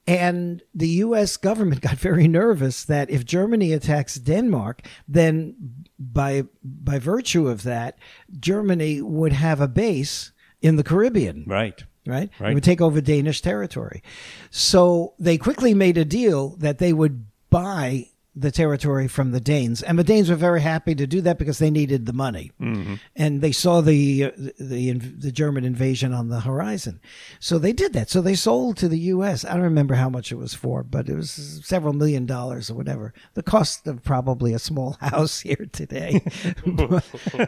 And 0.07 0.61
the 0.73 0.87
U.S. 1.05 1.35
government 1.35 1.81
got 1.89 1.95
very 1.97 2.27
nervous 2.27 2.85
that 2.85 3.09
if 3.09 3.25
Germany 3.25 3.73
attacks 3.73 4.15
Denmark, 4.15 4.87
then 5.07 5.55
by 5.99 6.43
by 6.63 6.99
virtue 6.99 7.47
of 7.47 7.63
that, 7.63 7.97
Germany 8.39 9.01
would 9.01 9.33
have 9.33 9.59
a 9.61 9.67
base 9.67 10.31
in 10.61 10.75
the 10.75 10.83
Caribbean 10.83 11.43
Right. 11.47 11.83
Right? 12.05 12.29
Right. 12.39 12.51
It 12.51 12.53
would 12.53 12.63
take 12.63 12.81
over 12.81 13.01
Danish 13.01 13.41
territory. 13.41 14.03
So 14.49 15.13
they 15.19 15.37
quickly 15.37 15.73
made 15.73 15.97
a 15.97 16.05
deal 16.05 16.55
that 16.57 16.77
they 16.77 16.93
would 16.93 17.25
buy 17.49 18.09
the 18.37 18.51
territory 18.51 19.07
from 19.07 19.31
the 19.31 19.39
Danes, 19.39 19.81
and 19.81 19.97
the 19.97 20.03
Danes 20.03 20.29
were 20.29 20.35
very 20.35 20.61
happy 20.61 20.93
to 20.95 21.07
do 21.07 21.21
that 21.21 21.37
because 21.39 21.57
they 21.59 21.71
needed 21.71 22.05
the 22.05 22.13
money, 22.13 22.51
Mm-hmm. 22.59 22.95
and 23.15 23.41
they 23.41 23.51
saw 23.53 23.79
the 23.81 24.25
uh, 24.25 24.31
the 24.59 24.91
the 24.93 25.31
German 25.31 25.63
invasion 25.63 26.13
on 26.13 26.27
the 26.27 26.41
horizon. 26.41 26.99
So 27.39 27.57
they 27.57 27.71
did 27.73 27.93
that. 27.93 28.09
So 28.09 28.21
they 28.21 28.35
sold 28.35 28.75
to 28.77 28.89
the 28.89 28.99
U.S. 29.15 29.45
I 29.45 29.53
don't 29.53 29.61
remember 29.61 29.95
how 29.95 30.09
much 30.09 30.31
it 30.31 30.35
was 30.35 30.53
for, 30.53 30.83
but 30.83 31.07
it 31.07 31.15
was 31.15 31.61
several 31.63 31.93
million 31.93 32.25
dollars 32.25 32.69
or 32.69 32.75
whatever. 32.75 33.13
The 33.35 33.43
cost 33.43 33.87
of 33.87 34.03
probably 34.03 34.53
a 34.53 34.59
small 34.59 34.93
house 34.99 35.39
here 35.39 35.67
today. 35.71 36.21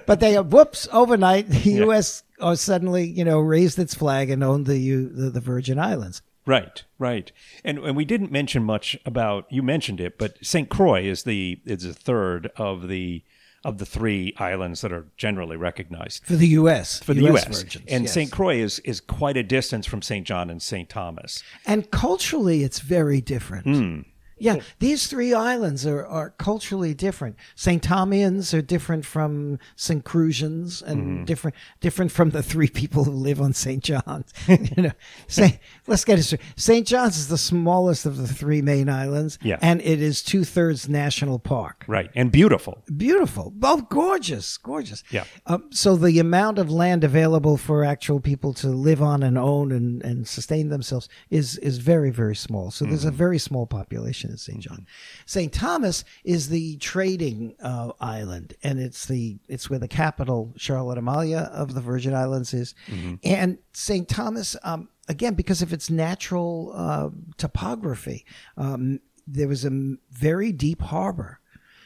but 0.06 0.20
they 0.20 0.36
whoops 0.40 0.88
overnight 0.92 1.50
the 1.50 1.72
U.S. 1.84 2.24
uh, 2.40 2.56
suddenly 2.56 3.06
you 3.06 3.26
know 3.26 3.40
raised 3.40 3.78
its 3.80 3.94
flag 3.94 4.30
and 4.30 4.44
owned 4.44 4.66
the 4.68 4.78
the, 5.06 5.30
the 5.32 5.42
Virgin 5.42 5.80
Islands. 5.80 6.22
Right, 6.48 6.84
right, 6.98 7.32
and 7.66 7.78
and 7.80 7.96
we 7.96 8.06
didn't 8.06 8.32
mention 8.32 8.64
much 8.64 8.98
about 9.06 9.46
you 9.50 9.62
mentioned 9.62 10.00
it, 10.00 10.18
but 10.18 10.38
Saint 10.42 10.70
Croix 10.70 11.04
is 11.04 11.24
the 11.24 11.60
is 11.66 11.84
the 11.84 11.94
third 11.94 12.50
of 12.56 12.88
the 12.88 13.22
of 13.66 13.80
the 13.80 13.86
three 13.86 14.34
islands 14.38 14.80
that 14.80 14.94
are 14.94 15.08
generally 15.18 15.58
recognized 15.58 16.26
For 16.26 16.38
the 16.38 16.48
U.S. 16.50 17.04
for 17.04 17.14
the 17.14 17.24
U.S. 17.24 17.46
Virgins, 17.48 17.86
and 17.90 18.06
yes. 18.06 18.14
Saint 18.14 18.32
Croix 18.32 18.58
is 18.60 18.80
is 18.80 19.02
quite 19.02 19.36
a 19.36 19.44
distance 19.44 19.86
from 19.86 20.02
Saint 20.02 20.26
John 20.26 20.50
and 20.50 20.62
Saint 20.62 20.88
Thomas. 20.90 21.44
and 21.66 21.92
culturally 21.92 22.64
it's 22.64 22.80
very 22.80 23.20
different. 23.20 23.66
Hmm. 23.66 24.00
Yeah, 24.40 24.58
these 24.80 25.08
three 25.08 25.34
islands 25.34 25.86
are, 25.86 26.06
are 26.06 26.32
culturally 26.32 26.94
different. 26.94 27.36
St. 27.56 27.82
Thomians 27.84 28.54
are 28.54 28.62
different 28.62 29.06
from 29.06 29.60
St. 29.76 30.04
Crucians 30.04 30.82
and 30.82 30.98
Mm-hmm. 30.98 31.24
different 31.26 31.56
different 31.80 32.12
from 32.12 32.32
the 32.32 32.44
three 32.44 32.68
people 32.70 33.04
who 33.06 33.12
live 33.12 33.40
on 33.42 33.54
St. 33.54 33.84
John's. 33.84 34.34
you 34.48 34.84
know, 34.84 34.92
Saint, 35.28 35.58
let's 35.88 36.04
get 36.06 36.20
it 36.20 36.24
straight. 36.24 36.42
St. 36.56 36.86
John's 36.88 37.18
is 37.18 37.28
the 37.30 37.38
smallest 37.38 38.06
of 38.06 38.18
the 38.18 38.28
three 38.28 38.62
main 38.62 38.90
islands, 38.90 39.38
Yeah. 39.42 39.58
and 39.62 39.82
it 39.82 40.02
is 40.02 40.22
two 40.24 40.44
thirds 40.44 40.88
national 40.90 41.40
park. 41.40 41.86
Right, 41.88 42.10
and 42.16 42.32
beautiful. 42.32 42.84
Beautiful, 42.96 43.52
both 43.56 43.90
gorgeous, 43.90 44.58
gorgeous. 44.58 45.04
Yeah. 45.12 45.26
Um, 45.46 45.66
so 45.72 45.96
the 45.96 46.20
amount 46.20 46.60
of 46.60 46.70
land 46.72 47.04
available 47.04 47.58
for 47.58 47.84
actual 47.84 48.20
people 48.20 48.54
to 48.56 48.68
live 48.68 49.02
on 49.02 49.24
and 49.24 49.38
own 49.38 49.72
and, 49.72 50.04
and 50.04 50.28
sustain 50.28 50.70
themselves 50.70 51.08
is 51.30 51.58
is 51.60 51.78
very 51.78 52.10
very 52.12 52.36
small. 52.36 52.72
So 52.72 52.86
there's 52.86 53.06
a 53.06 53.12
very 53.12 53.40
small 53.40 53.66
population 53.66 54.27
St. 54.36 54.60
John. 54.60 54.86
St. 55.26 55.54
Thomas 55.54 56.04
is 56.24 56.50
the 56.50 56.78
trading 56.78 57.56
uh, 57.62 57.92
island, 58.00 58.56
and 58.64 58.80
it's 58.80 59.06
the 59.06 59.38
it's 59.48 59.70
where 59.70 59.80
the 59.80 59.88
capital 59.88 60.54
Charlotte 60.58 60.98
Amalie 60.98 61.36
of 61.36 61.74
the 61.74 61.82
Virgin 61.82 62.14
Islands 62.14 62.54
is, 62.54 62.76
and 63.24 63.58
St. 63.74 64.08
Thomas. 64.08 64.56
Um, 64.64 64.90
Again, 65.10 65.36
because 65.36 65.62
of 65.62 65.72
its 65.72 65.90
natural 65.90 66.74
uh, 66.76 67.10
topography, 67.38 68.26
um, 68.58 69.00
there 69.26 69.48
was 69.48 69.64
a 69.64 69.96
very 70.12 70.52
deep 70.52 70.82
harbor 70.82 71.40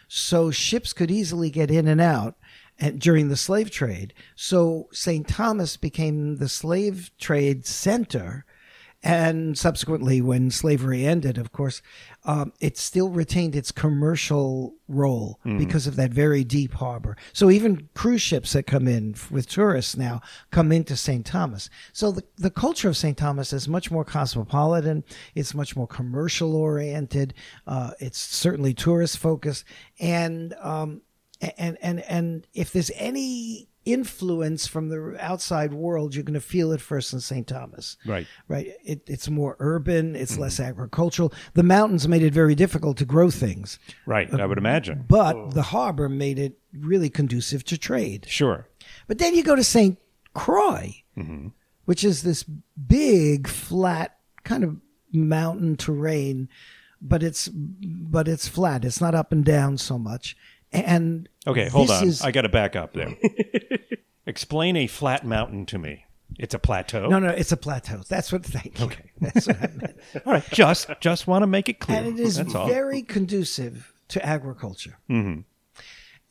so 0.08 0.52
ships 0.52 0.92
could 0.92 1.10
easily 1.10 1.50
get 1.50 1.72
in 1.72 1.88
and 1.88 2.02
out 2.02 2.36
and 2.78 3.00
during 3.00 3.30
the 3.30 3.38
slave 3.38 3.72
trade. 3.72 4.14
So 4.36 4.90
St. 4.92 5.26
Thomas 5.26 5.78
became 5.78 6.36
the 6.36 6.50
slave 6.50 7.12
trade 7.18 7.66
center. 7.66 8.46
And 9.04 9.58
subsequently, 9.58 10.22
when 10.22 10.52
slavery 10.52 11.06
ended, 11.06 11.40
of 11.40 11.52
course, 11.52 11.82
um, 12.24 12.54
it 12.60 12.78
still 12.78 13.10
retained 13.10 13.56
its 13.56 13.72
commercial 13.72 14.76
role 14.88 15.40
because 15.58 15.88
of 15.88 15.96
that 15.96 16.12
very 16.12 16.44
deep 16.44 16.74
harbor. 16.74 17.18
So 17.34 17.50
even 17.50 17.90
cruise 17.96 18.22
ships 18.22 18.54
that 18.54 18.68
come 18.68 18.88
in 18.88 19.16
with 19.32 19.48
tourists 19.50 19.98
now 19.98 20.22
come 20.52 20.72
into 20.72 20.96
St. 20.96 21.26
Thomas. 21.26 21.68
So 21.94 22.12
the, 22.12 22.24
the 22.38 22.52
culture 22.52 22.90
of 22.90 22.98
St. 22.98 23.18
Thomas 23.18 23.54
is 23.54 23.68
much 23.68 23.90
more 23.90 24.06
cosmopolitan. 24.06 25.04
It's 25.34 25.56
much 25.56 25.76
more 25.76 25.88
commercial 25.88 26.56
oriented. 26.56 27.34
Uh, 27.66 27.92
it's 28.00 28.20
certainly 28.20 28.76
tourist 28.76 29.18
focused. 29.18 29.64
And, 30.00 30.54
um, 30.62 31.02
and, 31.58 31.76
and, 31.82 32.02
and 32.02 32.46
if 32.54 32.72
there's 32.72 32.92
any 32.94 33.71
influence 33.86 34.68
from 34.68 34.90
the 34.90 35.16
outside 35.20 35.74
world, 35.74 36.14
you're 36.14 36.24
going 36.24 36.34
to 36.34 36.40
feel 36.40 36.72
it 36.72 36.82
first 36.82 37.14
in 37.14 37.20
St. 37.20 37.48
Thomas 37.48 37.98
Right. 38.06 38.28
right? 38.48 38.68
It, 38.84 39.02
it's 39.08 39.30
more 39.30 39.56
urban, 39.60 40.16
it's 40.16 40.38
less 40.38 40.56
mm-hmm. 40.56 40.70
agricultural. 40.70 41.34
The 41.54 41.64
mountains 41.64 42.08
made 42.08 42.24
it 42.24 42.34
very 42.34 42.56
difficult 42.56 42.98
to 42.98 43.06
grow 43.06 43.32
things, 43.32 43.80
Right, 44.06 44.32
I 44.34 44.46
would 44.46 44.58
imagine. 44.58 45.06
but 45.08 45.52
the 45.52 45.64
harbor 45.64 46.10
made 46.10 46.38
it 46.38 46.60
really 46.74 47.10
conducive 47.10 47.64
to 47.66 47.78
trade. 47.78 48.26
Sure. 48.30 48.68
But 49.08 49.18
then 49.18 49.36
you 49.36 49.44
go 49.44 49.56
to 49.56 49.64
St. 49.64 49.98
Croix, 50.34 51.04
mm-hmm. 51.18 51.48
which 51.86 52.04
is 52.04 52.24
this 52.24 52.44
big, 52.44 53.48
flat 53.48 54.18
kind 54.44 54.64
of 54.64 54.78
mountain 55.12 55.76
terrain, 55.76 56.50
but 57.02 57.24
it's 57.24 57.48
but 57.50 58.28
it's 58.28 58.48
flat. 58.48 58.86
It's 58.86 59.02
not 59.02 59.16
up 59.16 59.32
and 59.32 59.44
down 59.44 59.78
so 59.78 59.98
much. 59.98 60.38
And 60.74 61.28
Okay, 61.48 61.68
hold 61.70 61.90
on. 61.92 62.08
is- 62.08 62.22
I 62.22 62.32
got 62.32 62.42
to 62.44 62.50
back 62.50 62.76
up 62.76 62.94
there. 62.94 63.16
Explain 64.26 64.76
a 64.78 64.88
flat 64.88 65.26
mountain 65.26 65.66
to 65.68 65.78
me. 65.78 66.06
It's 66.40 66.54
a 66.54 66.60
plateau. 66.60 67.08
no, 67.10 67.20
no, 67.20 67.28
it's 67.30 67.52
a 67.52 67.58
plateau. 67.58 68.02
That's 68.08 68.32
what. 68.32 68.46
Thank 68.46 68.80
you. 68.80 68.86
Okay, 68.86 69.12
that's 69.20 69.48
what 69.48 69.58
I 69.58 69.68
meant. 69.68 69.98
All 70.26 70.34
right, 70.34 70.44
just 70.52 70.90
just 71.02 71.28
want 71.28 71.44
to 71.44 71.48
make 71.48 71.68
it 71.68 71.80
clear. 71.80 71.98
and 72.00 72.08
it 72.08 72.20
is 72.22 72.38
That's 72.38 72.56
all. 72.56 72.68
very 72.68 73.02
conducive 73.02 73.94
to 74.10 74.26
agriculture. 74.26 74.98
Mm-hmm. 75.10 75.42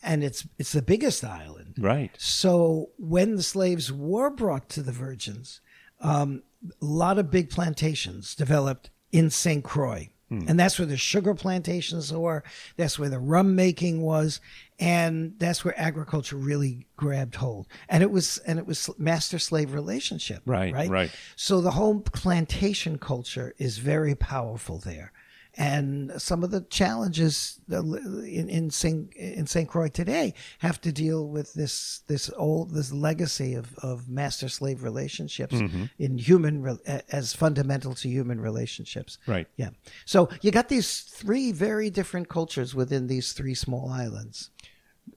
And 0.03 0.25
it's 0.25 0.47
it's 0.59 0.73
the 0.73 0.81
biggest 0.83 1.23
island. 1.23 1.75
right. 1.79 2.11
So 2.19 2.91
when 2.97 3.37
the 3.37 3.43
slaves 3.43 3.93
were 3.93 4.31
brought 4.31 4.71
to 4.71 4.83
the 4.83 4.93
Virgins, 4.93 5.61
um, 6.01 6.43
a 6.81 6.85
lot 6.85 7.19
of 7.19 7.31
big 7.31 7.51
plantations 7.51 8.35
developed 8.35 8.89
in 9.13 9.29
St. 9.29 9.63
Croix. 9.63 10.09
Hmm. 10.31 10.45
And 10.47 10.59
that's 10.59 10.79
where 10.79 10.87
the 10.87 10.97
sugar 10.97 11.35
plantations 11.35 12.13
were. 12.13 12.45
That's 12.77 12.99
where 12.99 13.09
the 13.09 13.19
rum 13.19 13.57
making 13.57 14.01
was, 14.01 14.41
and 14.79 15.35
that's 15.39 15.65
where 15.65 15.79
agriculture 15.79 16.37
really 16.37 16.87
grabbed 16.97 17.35
hold. 17.35 17.67
And 17.89 18.05
it 18.05 18.13
was 18.13 18.39
and 18.39 18.59
it 18.59 18.67
was 18.67 18.89
master 18.97 19.41
slave 19.41 19.75
relationship. 19.75 20.43
Right, 20.47 20.73
right, 20.73 20.89
right. 20.89 21.11
So 21.35 21.61
the 21.61 21.73
whole 21.73 22.01
plantation 22.01 22.97
culture 22.97 23.55
is 23.59 23.79
very 23.79 24.15
powerful 24.15 24.79
there. 24.79 25.13
And 25.57 26.13
some 26.21 26.45
of 26.45 26.51
the 26.53 26.61
challenges 26.63 27.59
in 27.69 28.49
in 28.49 28.71
Saint 28.71 29.13
in 29.15 29.47
Saint 29.47 29.69
Croix 29.69 29.89
today 29.89 30.35
have 30.59 30.81
to 30.83 30.93
deal 30.93 31.27
with 31.27 31.55
this 31.55 32.03
this 32.07 32.31
old 32.37 32.73
this 32.73 32.93
legacy 32.93 33.55
of, 33.55 33.75
of 33.83 34.09
master 34.09 34.49
slave 34.49 34.83
relationships 34.85 35.55
Mm-hmm. 35.55 35.85
in 35.99 36.19
human 36.19 36.63
re- 36.63 37.03
as 37.11 37.35
fundamental 37.35 37.95
to 37.95 38.09
human 38.09 38.41
relationships. 38.41 39.19
Right. 39.27 39.47
Yeah. 39.57 39.71
So 40.05 40.29
you 40.41 40.51
got 40.53 40.69
these 40.69 41.01
three 41.01 41.53
very 41.53 41.91
different 41.91 42.29
cultures 42.29 42.75
within 42.75 43.09
these 43.09 43.33
three 43.33 43.55
small 43.55 43.91
islands. 43.91 44.51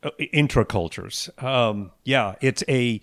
Uh, 0.02 0.10
intracultures. 0.34 1.30
Um, 1.44 1.92
yeah, 2.04 2.36
it's 2.42 2.64
a 2.68 3.00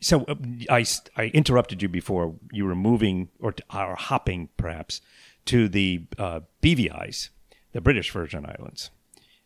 So 0.00 0.24
uh, 0.28 0.34
I, 0.70 0.84
I 1.16 1.24
interrupted 1.34 1.82
you 1.82 1.88
before 1.88 2.34
you 2.52 2.64
were 2.64 2.74
moving 2.76 3.28
or, 3.40 3.54
or 3.74 3.96
hopping 3.96 4.48
perhaps 4.56 5.00
to 5.46 5.68
the 5.68 6.04
uh, 6.18 6.40
BVI's, 6.62 7.30
the 7.72 7.80
British 7.80 8.10
Virgin 8.10 8.46
Islands. 8.46 8.90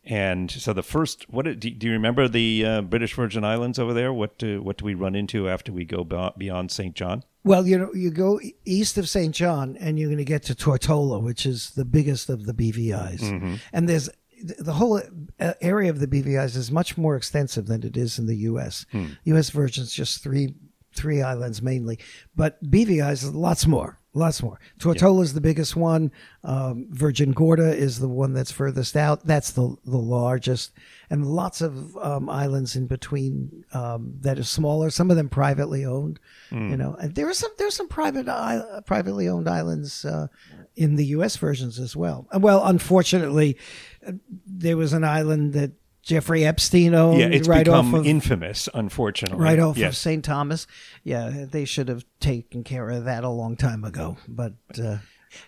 And 0.04 0.50
so 0.50 0.72
the 0.72 0.84
first, 0.84 1.28
what 1.28 1.44
do, 1.46 1.54
do 1.54 1.86
you 1.86 1.92
remember 1.92 2.28
the 2.28 2.64
uh, 2.64 2.82
British 2.82 3.14
Virgin 3.14 3.44
Islands 3.44 3.76
over 3.78 3.92
there? 3.92 4.12
What 4.12 4.38
do, 4.38 4.62
what 4.62 4.78
do 4.78 4.84
we 4.84 4.94
run 4.94 5.16
into 5.16 5.48
after 5.48 5.72
we 5.72 5.84
go 5.84 6.04
beyond 6.04 6.70
St. 6.70 6.94
John? 6.94 7.24
Well, 7.42 7.66
you 7.66 7.76
know, 7.76 7.92
you 7.92 8.10
go 8.10 8.40
east 8.64 8.98
of 8.98 9.08
St. 9.08 9.34
John 9.34 9.76
and 9.80 9.98
you're 9.98 10.08
going 10.08 10.18
to 10.18 10.24
get 10.24 10.44
to 10.44 10.54
Tortola, 10.54 11.20
which 11.20 11.44
is 11.44 11.70
the 11.70 11.84
biggest 11.84 12.30
of 12.30 12.46
the 12.46 12.54
BVI's. 12.54 13.22
Mm-hmm. 13.22 13.54
And 13.72 13.88
there's 13.88 14.08
the 14.42 14.74
whole 14.74 15.00
uh, 15.40 15.54
area 15.60 15.90
of 15.90 15.98
the 15.98 16.06
BVI's 16.06 16.56
is 16.56 16.70
much 16.70 16.96
more 16.96 17.16
extensive 17.16 17.66
than 17.66 17.82
it 17.82 17.96
is 17.96 18.18
in 18.18 18.26
the 18.26 18.36
U.S. 18.36 18.86
Hmm. 18.92 19.06
U.S. 19.24 19.50
Virgin's 19.50 19.92
just 19.92 20.22
three 20.22 20.54
three 20.92 21.20
islands 21.20 21.60
mainly, 21.60 21.98
but 22.34 22.62
BVI's 22.64 23.22
is 23.22 23.34
lots 23.34 23.66
more. 23.66 23.98
Lots 24.16 24.42
more. 24.42 24.58
Tortola 24.78 25.22
is 25.24 25.34
the 25.34 25.42
biggest 25.42 25.76
one. 25.76 26.10
Um, 26.42 26.86
Virgin 26.88 27.32
Gorda 27.32 27.76
is 27.76 27.98
the 27.98 28.08
one 28.08 28.32
that's 28.32 28.50
furthest 28.50 28.96
out. 28.96 29.26
That's 29.26 29.50
the 29.50 29.76
the 29.84 29.98
largest, 29.98 30.72
and 31.10 31.26
lots 31.26 31.60
of 31.60 31.94
um, 31.98 32.30
islands 32.30 32.76
in 32.76 32.86
between 32.86 33.66
um, 33.74 34.14
that 34.22 34.38
are 34.38 34.44
smaller. 34.44 34.88
Some 34.88 35.10
of 35.10 35.18
them 35.18 35.28
privately 35.28 35.84
owned. 35.84 36.18
Mm. 36.50 36.70
You 36.70 36.76
know, 36.78 36.96
and 36.98 37.14
there 37.14 37.28
are 37.28 37.34
some 37.34 37.50
there's 37.58 37.76
some 37.76 37.88
private 37.88 38.26
uh, 38.26 38.80
privately 38.86 39.28
owned 39.28 39.50
islands 39.50 40.06
uh, 40.06 40.28
in 40.76 40.96
the 40.96 41.04
U.S. 41.06 41.36
Virgins 41.36 41.78
as 41.78 41.94
well. 41.94 42.26
Well, 42.32 42.64
unfortunately, 42.64 43.58
uh, 44.06 44.12
there 44.46 44.78
was 44.78 44.94
an 44.94 45.04
island 45.04 45.52
that 45.52 45.72
Jeffrey 46.06 46.44
Epstein 46.44 46.94
owned. 46.94 47.18
Yeah, 47.18 47.26
it's 47.26 47.48
right 47.48 47.64
become 47.64 47.92
off 47.92 48.00
of, 48.00 48.06
infamous, 48.06 48.68
unfortunately. 48.72 49.42
Right 49.42 49.58
off 49.58 49.76
yes. 49.76 49.94
of 49.94 49.96
St. 49.96 50.24
Thomas. 50.24 50.68
Yeah, 51.02 51.46
they 51.50 51.64
should 51.64 51.88
have 51.88 52.04
taken 52.20 52.62
care 52.62 52.88
of 52.90 53.04
that 53.06 53.24
a 53.24 53.28
long 53.28 53.56
time 53.56 53.82
ago. 53.82 54.16
But 54.28 54.52
uh, 54.80 54.98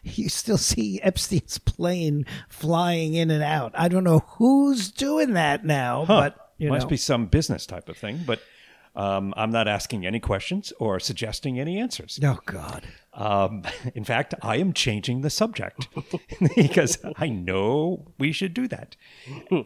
you 0.03 0.29
still 0.29 0.59
see 0.59 1.01
Epstein's 1.01 1.59
plane 1.59 2.27
flying 2.49 3.14
in 3.14 3.31
and 3.31 3.44
out. 3.44 3.71
I 3.77 3.87
don't 3.87 4.03
know 4.03 4.25
who's 4.31 4.90
doing 4.90 5.35
that 5.35 5.64
now, 5.64 6.05
huh. 6.05 6.21
but 6.21 6.51
you 6.59 6.71
must 6.71 6.87
know. 6.87 6.90
be 6.90 6.97
some 6.97 7.27
business 7.27 7.64
type 7.64 7.88
of 7.88 7.97
thing. 7.97 8.25
But 8.27 8.40
um, 8.97 9.33
I'm 9.37 9.53
not 9.53 9.68
asking 9.68 10.07
any 10.07 10.18
questions 10.18 10.73
or 10.81 10.99
suggesting 10.99 11.61
any 11.61 11.79
answers. 11.79 12.18
Oh 12.21 12.40
God. 12.47 12.85
Um, 13.18 13.64
in 13.94 14.04
fact, 14.04 14.35
I 14.40 14.57
am 14.57 14.72
changing 14.72 15.20
the 15.20 15.31
subject 15.31 15.88
because 16.57 16.98
I 17.16 17.28
know 17.28 18.07
we 18.18 18.33
should 18.33 18.54
do 18.54 18.66
that. 18.68 18.96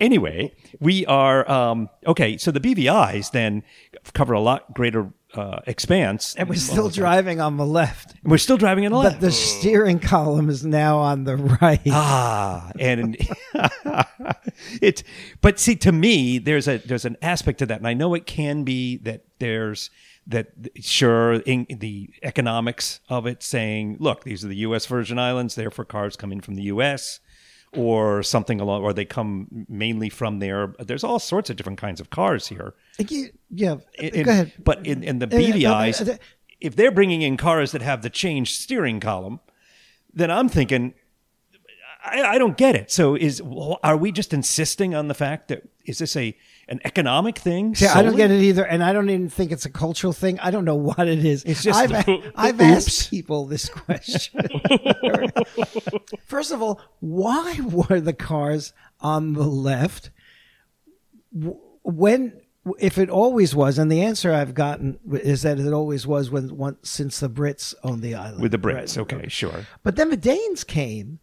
Anyway, 0.01 0.55
we 0.81 1.07
are 1.07 1.49
um, 1.49 1.91
okay. 2.07 2.37
So 2.39 2.51
the 2.51 2.61
BVI's 2.61 3.31
then 3.31 3.63
cover 4.15 4.33
a 4.33 4.41
lot 4.41 4.75
greater 4.75 5.13
uh, 5.35 5.61
expanse, 5.67 6.35
and 6.37 6.49
we're 6.49 6.57
still 6.57 6.89
driving 6.89 7.41
on 7.41 7.57
the 7.57 7.67
left. 7.67 8.15
We're 8.25 8.39
still 8.39 8.57
driving 8.57 8.87
on 8.87 8.93
the 8.93 8.99
left, 8.99 9.17
but 9.17 9.27
the 9.27 9.33
steering 9.33 9.99
column 9.99 10.49
is 10.49 10.65
now 10.65 10.99
on 10.99 11.25
the 11.25 11.37
right. 11.37 11.81
Ah, 11.89 12.71
and 12.79 13.17
it's. 14.81 15.03
But 15.41 15.59
see, 15.59 15.77
to 15.77 15.93
me, 15.93 16.39
there's 16.39 16.69
a 16.69 16.79
there's 16.79 17.05
an 17.05 17.17
aspect 17.23 17.59
to 17.61 17.67
that, 17.67 17.79
and 17.79 17.87
I 17.87 17.95
know 17.95 18.15
it 18.15 18.27
can 18.27 18.65
be 18.65 18.97
that 18.99 19.25
there's 19.39 19.91
that 20.27 20.53
sure 20.77 21.35
in 21.35 21.67
the 21.69 22.11
economics 22.23 23.01
of 23.09 23.27
it 23.27 23.43
saying 23.43 23.97
look 23.99 24.25
these 24.25 24.45
are 24.45 24.49
the 24.49 24.57
US 24.57 24.87
Virgin 24.87 25.19
Islands 25.19 25.55
therefore 25.55 25.85
cars 25.85 26.17
come 26.17 26.33
in 26.33 26.41
from 26.41 26.55
the 26.55 26.63
US 26.65 27.21
or 27.75 28.23
something 28.23 28.61
along 28.61 28.83
or 28.83 28.93
they 28.93 29.05
come 29.05 29.67
mainly 29.69 30.09
from 30.09 30.39
there. 30.39 30.75
There's 30.79 31.03
all 31.03 31.19
sorts 31.19 31.51
of 31.51 31.57
different 31.57 31.81
kinds 31.81 32.01
of 32.01 32.11
cars 32.11 32.49
here. 32.49 32.75
Yeah 33.51 33.77
go 34.25 34.31
ahead. 34.31 34.53
but 34.63 34.87
in, 34.87 35.03
in 35.03 35.19
the 35.19 35.27
BVI's 35.27 36.19
if 36.61 36.77
they're 36.77 36.93
bringing 36.93 37.23
in 37.23 37.37
cars 37.37 37.73
that 37.73 37.83
have 37.83 38.03
the 38.03 38.11
changed 38.11 38.61
steering 38.61 39.01
column 39.01 39.41
then 40.15 40.31
I'm 40.31 40.49
thinking 40.49 40.95
I, 42.05 42.23
I 42.23 42.39
don't 42.39 42.57
get 42.57 42.75
it. 42.75 42.91
So 42.91 43.15
is 43.15 43.41
are 43.83 43.97
we 43.97 44.13
just 44.13 44.33
insisting 44.33 44.95
on 44.95 45.09
the 45.09 45.15
fact 45.15 45.49
that 45.49 45.69
is 45.85 45.99
this 45.99 46.17
a 46.17 46.37
an 46.73 46.81
economic 46.85 47.39
thing? 47.39 47.75
Yeah, 47.79 47.97
I 47.97 48.03
don't 48.03 48.17
get 48.17 48.31
it 48.31 48.41
either, 48.41 48.65
and 48.65 48.83
I 48.83 48.95
don't 48.95 49.11
even 49.11 49.29
think 49.29 49.53
it's 49.53 49.67
a 49.67 49.71
cultural 49.71 50.15
thing. 50.15 50.41
I 50.41 50.51
don't 50.51 50.65
know 50.65 50.75
what 50.75 51.07
it 51.07 51.25
is. 51.25 51.45
It's 51.45 51.63
just 51.63 51.79
I've, 51.79 52.33
I've 52.35 52.61
asked 52.61 53.11
people 53.11 53.45
this 53.47 53.69
question. 53.69 54.49
First 56.25 56.51
of 56.51 56.63
all, 56.63 56.81
why 57.01 57.61
were 57.61 58.01
the 58.01 58.15
cars 58.15 58.73
on 59.01 59.35
the 59.35 59.47
left 59.47 60.11
when? 61.33 62.41
If 62.79 62.97
it 62.97 63.11
always 63.11 63.57
was, 63.57 63.77
and 63.77 63.91
the 63.91 64.03
answer 64.03 64.33
I've 64.33 64.55
gotten 64.55 65.01
is 65.11 65.43
that 65.43 65.59
it 65.59 65.73
always 65.73 66.07
was 66.07 66.31
when 66.31 66.57
once 66.57 66.89
since 66.89 67.19
the 67.19 67.29
Brits 67.29 67.75
owned 67.83 68.03
the 68.03 68.15
island. 68.15 68.41
With 68.41 68.53
the 68.53 68.59
Brits, 68.59 68.97
right? 68.97 68.99
okay, 68.99 69.29
sure. 69.29 69.67
But 69.83 69.97
then 69.97 70.11
the 70.11 70.17
Danes 70.17 70.63
came, 70.63 71.19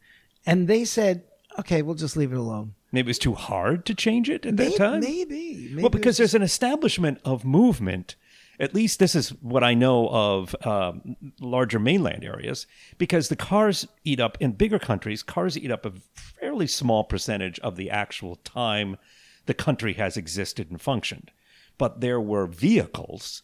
and 0.45 0.67
they 0.67 0.83
said, 0.83 1.23
"Okay, 1.57 1.81
we'll 1.81 1.95
just 1.95 2.17
leave 2.17 2.33
it 2.33 2.37
alone." 2.37 2.73
Maybe 2.91 3.07
it 3.07 3.09
was 3.09 3.19
too 3.19 3.35
hard 3.35 3.85
to 3.85 3.93
change 3.93 4.29
it 4.29 4.45
at 4.45 4.55
maybe, 4.55 4.71
that 4.71 4.77
time. 4.77 4.99
Maybe, 5.01 5.69
maybe 5.69 5.81
well, 5.81 5.89
because 5.89 6.17
there's 6.17 6.35
an 6.35 6.41
establishment 6.41 7.19
of 7.23 7.45
movement. 7.45 8.15
At 8.59 8.73
least 8.73 8.99
this 8.99 9.15
is 9.15 9.29
what 9.41 9.63
I 9.63 9.73
know 9.73 10.09
of 10.09 10.55
um, 10.65 11.15
larger 11.39 11.79
mainland 11.79 12.25
areas, 12.25 12.67
because 12.97 13.29
the 13.29 13.35
cars 13.35 13.87
eat 14.03 14.19
up 14.19 14.37
in 14.41 14.51
bigger 14.51 14.79
countries. 14.79 15.23
Cars 15.23 15.57
eat 15.57 15.71
up 15.71 15.85
a 15.85 15.93
fairly 16.13 16.67
small 16.67 17.03
percentage 17.03 17.59
of 17.59 17.77
the 17.77 17.89
actual 17.89 18.35
time 18.37 18.97
the 19.45 19.53
country 19.53 19.93
has 19.93 20.17
existed 20.17 20.69
and 20.69 20.81
functioned. 20.81 21.31
But 21.77 22.01
there 22.01 22.19
were 22.19 22.47
vehicles 22.47 23.43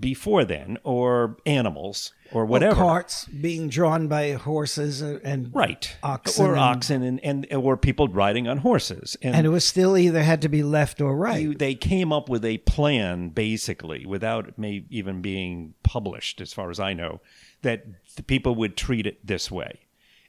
before 0.00 0.44
then, 0.44 0.76
or 0.82 1.36
animals, 1.46 2.12
or 2.32 2.44
whatever. 2.44 2.80
Or 2.80 2.84
carts 2.84 3.26
being 3.26 3.68
drawn 3.68 4.08
by 4.08 4.32
horses 4.32 5.00
and 5.00 5.54
right, 5.54 5.96
oxen, 6.02 6.46
or 6.46 6.50
and, 6.50 6.60
oxen, 6.60 7.02
and, 7.02 7.20
and 7.24 7.46
or 7.52 7.76
people 7.76 8.08
riding 8.08 8.48
on 8.48 8.58
horses, 8.58 9.16
and, 9.22 9.34
and, 9.34 9.46
it 9.46 9.50
was 9.50 9.64
still 9.64 9.96
either 9.96 10.22
had 10.22 10.42
to 10.42 10.48
be 10.48 10.62
left 10.62 11.00
or 11.00 11.16
right. 11.16 11.40
You, 11.40 11.54
they 11.54 11.74
came 11.74 12.12
up 12.12 12.28
with 12.28 12.44
a 12.44 12.58
plan, 12.58 13.28
basically, 13.28 14.04
without 14.04 14.58
may 14.58 14.84
even 14.90 15.22
being 15.22 15.74
published, 15.82 16.40
as 16.40 16.52
far 16.52 16.70
as 16.70 16.80
I 16.80 16.92
know, 16.92 17.20
that 17.62 17.84
the 18.16 18.22
people 18.22 18.54
would 18.56 18.76
treat 18.76 19.06
it 19.06 19.24
this 19.24 19.50
way. 19.50 19.80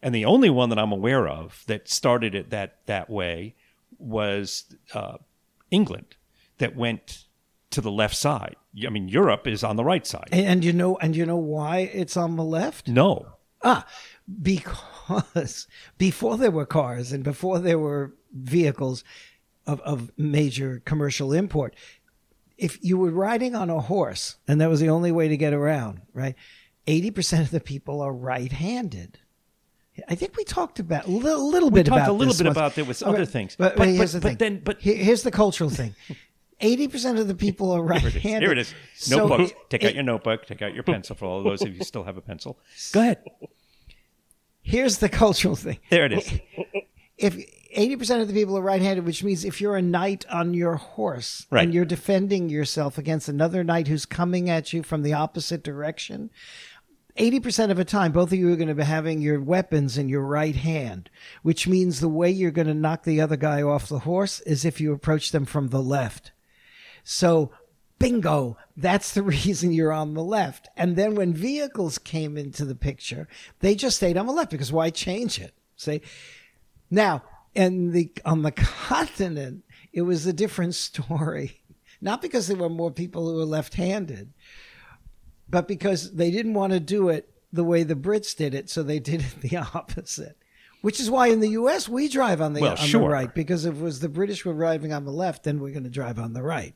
And 0.01 0.13
the 0.13 0.25
only 0.25 0.51
one 0.51 0.69
that 0.69 0.77
I'm 0.77 0.91
aware 0.91 1.27
of 1.27 1.63
that 1.65 1.89
started 1.89 2.35
it 2.35 2.51
that 2.51 2.77
that 2.85 3.09
way 3.09 3.55
was 3.97 4.65
uh, 4.93 5.17
England, 5.71 6.15
that 6.59 6.75
went 6.75 7.25
to 7.75 7.81
the 7.81 7.91
left 7.91 8.15
side. 8.15 8.55
I 8.85 8.89
mean, 8.89 9.07
Europe 9.07 9.47
is 9.47 9.63
on 9.63 9.75
the 9.75 9.83
right 9.83 10.05
side. 10.07 10.29
And, 10.31 10.63
you 10.65 10.73
know, 10.73 10.97
and 10.97 11.15
you 11.15 11.25
know 11.25 11.37
why 11.37 11.79
it's 11.79 12.17
on 12.17 12.35
the 12.35 12.43
left? 12.43 12.87
No. 12.87 13.27
Ah, 13.63 13.85
because 14.41 15.67
before 15.97 16.37
there 16.37 16.51
were 16.51 16.65
cars 16.65 17.11
and 17.11 17.23
before 17.23 17.59
there 17.59 17.79
were 17.79 18.13
vehicles 18.33 19.03
of, 19.67 19.81
of 19.81 20.11
major 20.17 20.81
commercial 20.85 21.33
import, 21.33 21.75
if 22.57 22.83
you 22.83 22.97
were 22.97 23.11
riding 23.11 23.55
on 23.55 23.69
a 23.69 23.81
horse 23.81 24.37
and 24.47 24.61
that 24.61 24.69
was 24.69 24.79
the 24.79 24.89
only 24.89 25.11
way 25.11 25.27
to 25.27 25.37
get 25.37 25.53
around, 25.53 26.01
right? 26.13 26.35
80% 26.87 27.41
of 27.41 27.51
the 27.51 27.59
people 27.59 28.01
are 28.01 28.13
right 28.13 28.51
handed. 28.51 29.19
I 30.07 30.15
think 30.15 30.35
we 30.35 30.43
talked 30.43 30.79
about 30.79 31.07
a 31.07 31.11
little, 31.11 31.49
little 31.49 31.69
we 31.69 31.79
bit 31.79 31.87
talked 31.87 32.01
about 32.01 32.09
a 32.09 32.13
little 32.13 32.33
bit 32.33 32.45
once. 32.45 32.57
about 32.57 32.75
there 32.75 32.85
was 32.85 33.01
other 33.01 33.25
things, 33.25 33.55
but, 33.55 33.75
but, 33.75 33.79
but 33.79 33.87
here's 33.87 34.11
the 34.11 34.19
but 34.19 34.39
then, 34.39 34.61
but 34.63 34.81
here's 34.81 35.23
the 35.23 35.31
cultural 35.31 35.69
thing. 35.69 35.95
Eighty 36.61 36.87
percent 36.87 37.19
of 37.19 37.27
the 37.27 37.35
people 37.35 37.71
are 37.71 37.81
right-handed. 37.83 38.21
Here 38.41 38.51
it 38.51 38.57
is. 38.57 38.73
So 38.95 39.27
notebook. 39.27 39.49
it- 39.51 39.69
take 39.69 39.83
out 39.83 39.93
your 39.93 40.03
notebook. 40.03 40.45
Take 40.45 40.61
out 40.61 40.73
your 40.73 40.83
pencil 40.83 41.15
for 41.15 41.25
all 41.25 41.39
of 41.39 41.43
those 41.43 41.61
of 41.61 41.69
you 41.69 41.77
who 41.79 41.83
still 41.83 42.03
have 42.05 42.15
a 42.17 42.21
pencil. 42.21 42.57
Go 42.93 43.01
ahead. 43.01 43.23
Here's 44.61 44.97
the 44.97 45.09
cultural 45.09 45.55
thing. 45.55 45.79
There 45.89 46.05
it 46.05 46.13
is. 46.13 46.39
If 47.17 47.37
eighty 47.71 47.95
percent 47.95 48.21
of 48.21 48.27
the 48.27 48.33
people 48.33 48.57
are 48.57 48.61
right-handed, 48.61 49.05
which 49.05 49.23
means 49.23 49.45
if 49.45 49.61
you're 49.61 49.75
a 49.77 49.81
knight 49.81 50.25
on 50.29 50.53
your 50.53 50.75
horse 50.75 51.45
Right. 51.51 51.63
and 51.63 51.73
you're 51.73 51.85
defending 51.85 52.49
yourself 52.49 52.97
against 52.97 53.27
another 53.29 53.63
knight 53.63 53.87
who's 53.87 54.05
coming 54.05 54.49
at 54.49 54.73
you 54.73 54.81
from 54.81 55.03
the 55.03 55.13
opposite 55.13 55.61
direction, 55.63 56.29
eighty 57.17 57.39
percent 57.39 57.69
of 57.71 57.77
the 57.77 57.85
time, 57.85 58.11
both 58.11 58.31
of 58.31 58.39
you 58.39 58.51
are 58.51 58.55
going 58.55 58.69
to 58.69 58.75
be 58.75 58.83
having 58.83 59.21
your 59.21 59.39
weapons 59.41 59.97
in 59.97 60.09
your 60.09 60.23
right 60.23 60.55
hand, 60.55 61.09
which 61.43 61.67
means 61.67 61.99
the 61.99 62.09
way 62.09 62.31
you're 62.31 62.49
going 62.51 62.67
to 62.67 62.73
knock 62.73 63.03
the 63.03 63.21
other 63.21 63.37
guy 63.37 63.61
off 63.61 63.87
the 63.89 63.99
horse 63.99 64.39
is 64.41 64.65
if 64.65 64.81
you 64.81 64.91
approach 64.93 65.31
them 65.31 65.45
from 65.45 65.67
the 65.67 65.81
left. 65.81 66.31
So, 67.05 67.51
bingo, 67.99 68.57
that's 68.75 69.13
the 69.13 69.23
reason 69.37 69.71
you're 69.71 69.93
on 69.93 70.15
the 70.15 70.23
left. 70.23 70.67
And 70.75 70.97
then 70.97 71.15
when 71.15 71.33
vehicles 71.33 71.97
came 71.97 72.37
into 72.37 72.65
the 72.65 72.75
picture, 72.75 73.29
they 73.61 73.75
just 73.75 73.97
stayed 73.97 74.17
on 74.17 74.25
the 74.25 74.33
left 74.33 74.51
because 74.51 74.73
why 74.73 74.89
change 74.89 75.39
it? 75.39 75.53
See? 75.77 76.01
Now, 76.91 77.23
and 77.55 77.93
the 77.93 78.11
on 78.25 78.41
the 78.41 78.51
continent, 78.87 79.63
it 79.93 80.01
was 80.01 80.25
a 80.25 80.33
different 80.33 80.75
story. 80.75 81.61
Not 82.01 82.21
because 82.21 82.47
there 82.47 82.57
were 82.57 82.69
more 82.69 82.91
people 82.91 83.29
who 83.29 83.37
were 83.37 83.45
left-handed, 83.45 84.33
but 85.47 85.67
because 85.67 86.13
they 86.13 86.29
didn't 86.29 86.53
want 86.53 86.73
to 86.73 86.79
do 86.79 87.07
it 87.09 87.29
the 87.53 87.63
way 87.63 87.83
the 87.83 87.95
Brits 87.95 88.35
did 88.35 88.53
it, 88.53 88.69
so 88.69 88.83
they 88.83 88.99
did 88.99 89.21
it 89.21 89.41
the 89.41 89.57
opposite. 89.57 90.37
Which 90.85 90.99
is 90.99 91.09
why 91.09 91.27
in 91.29 91.39
the 91.39 91.49
U.S. 91.61 91.89
we 91.89 92.07
drive 92.07 92.41
on 92.41 92.53
the 92.53 92.61
Well, 92.61 92.71
on 92.73 92.77
sure. 92.77 93.01
the 93.01 93.07
right 93.07 93.33
because 93.33 93.65
if 93.65 93.73
it 93.73 93.81
was 93.81 94.01
the 94.01 94.07
British 94.09 94.45
were 94.45 94.53
driving 94.53 94.93
on 94.93 95.03
the 95.03 95.11
left, 95.11 95.43
then 95.43 95.59
we're 95.59 95.71
going 95.71 95.83
to 95.83 95.89
drive 95.89 96.19
on 96.19 96.33
the 96.33 96.43
right. 96.43 96.75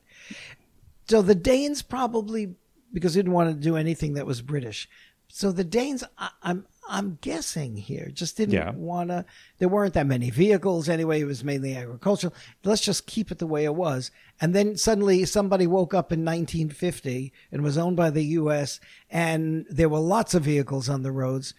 So 1.08 1.22
the 1.22 1.36
Danes 1.36 1.82
probably 1.82 2.54
because 2.92 3.14
they 3.14 3.18
didn't 3.20 3.32
want 3.34 3.50
to 3.50 3.54
do 3.54 3.76
anything 3.76 4.14
that 4.14 4.26
was 4.26 4.42
British. 4.42 4.88
So 5.28 5.52
the 5.52 5.62
Danes, 5.62 6.02
I, 6.18 6.30
I'm 6.42 6.66
I'm 6.88 7.18
guessing 7.20 7.76
here, 7.76 8.10
just 8.12 8.36
didn't 8.36 8.54
Yeah. 8.54 8.72
want 8.72 9.10
to. 9.10 9.24
There 9.58 9.68
weren't 9.68 9.94
that 9.94 10.08
many 10.08 10.28
vehicles 10.30 10.88
anyway. 10.88 11.20
It 11.20 11.26
was 11.26 11.44
mainly 11.44 11.76
agricultural. 11.76 12.34
Let's 12.64 12.82
just 12.82 13.06
keep 13.06 13.30
it 13.30 13.38
the 13.38 13.46
way 13.46 13.62
it 13.64 13.76
was. 13.76 14.10
And 14.40 14.56
then 14.56 14.76
suddenly 14.76 15.24
somebody 15.24 15.68
woke 15.68 15.94
up 15.94 16.10
in 16.10 16.24
1950 16.24 17.32
and 17.52 17.62
was 17.62 17.78
owned 17.78 17.96
by 17.96 18.10
the 18.10 18.24
U.S. 18.42 18.80
and 19.08 19.66
there 19.70 19.88
were 19.88 20.00
lots 20.00 20.34
of 20.34 20.42
vehicles 20.42 20.88
on 20.88 21.04
the 21.04 21.12
roads, 21.12 21.54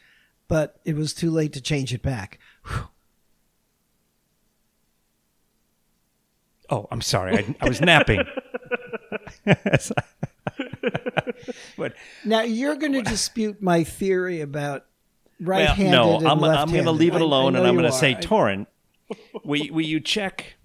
but 0.51 0.81
it 0.83 0.97
was 0.97 1.13
too 1.13 1.31
late 1.31 1.53
to 1.53 1.61
change 1.61 1.93
it 1.93 2.01
back. 2.01 2.37
Whew. 2.65 2.89
Oh, 6.69 6.89
I'm 6.91 6.99
sorry. 6.99 7.37
I, 7.37 7.55
I 7.61 7.69
was 7.69 7.79
napping. 7.79 8.25
but 11.77 11.93
Now 12.25 12.41
you're 12.41 12.75
going 12.75 12.91
to 12.91 13.01
dispute 13.01 13.61
my 13.61 13.85
theory 13.85 14.41
about 14.41 14.87
right-handed 15.39 15.89
no, 15.89 16.17
and 16.17 16.27
I'm, 16.27 16.43
I'm 16.43 16.69
going 16.69 16.83
to 16.83 16.91
leave 16.91 17.13
it 17.13 17.19
I- 17.19 17.21
I 17.21 17.23
alone, 17.23 17.55
and 17.55 17.65
I'm 17.65 17.75
going 17.75 17.89
to 17.89 17.97
say, 17.97 18.11
I- 18.11 18.19
Torrin, 18.19 18.67
will, 19.45 19.67
will 19.71 19.79
you 19.79 20.01
check? 20.01 20.55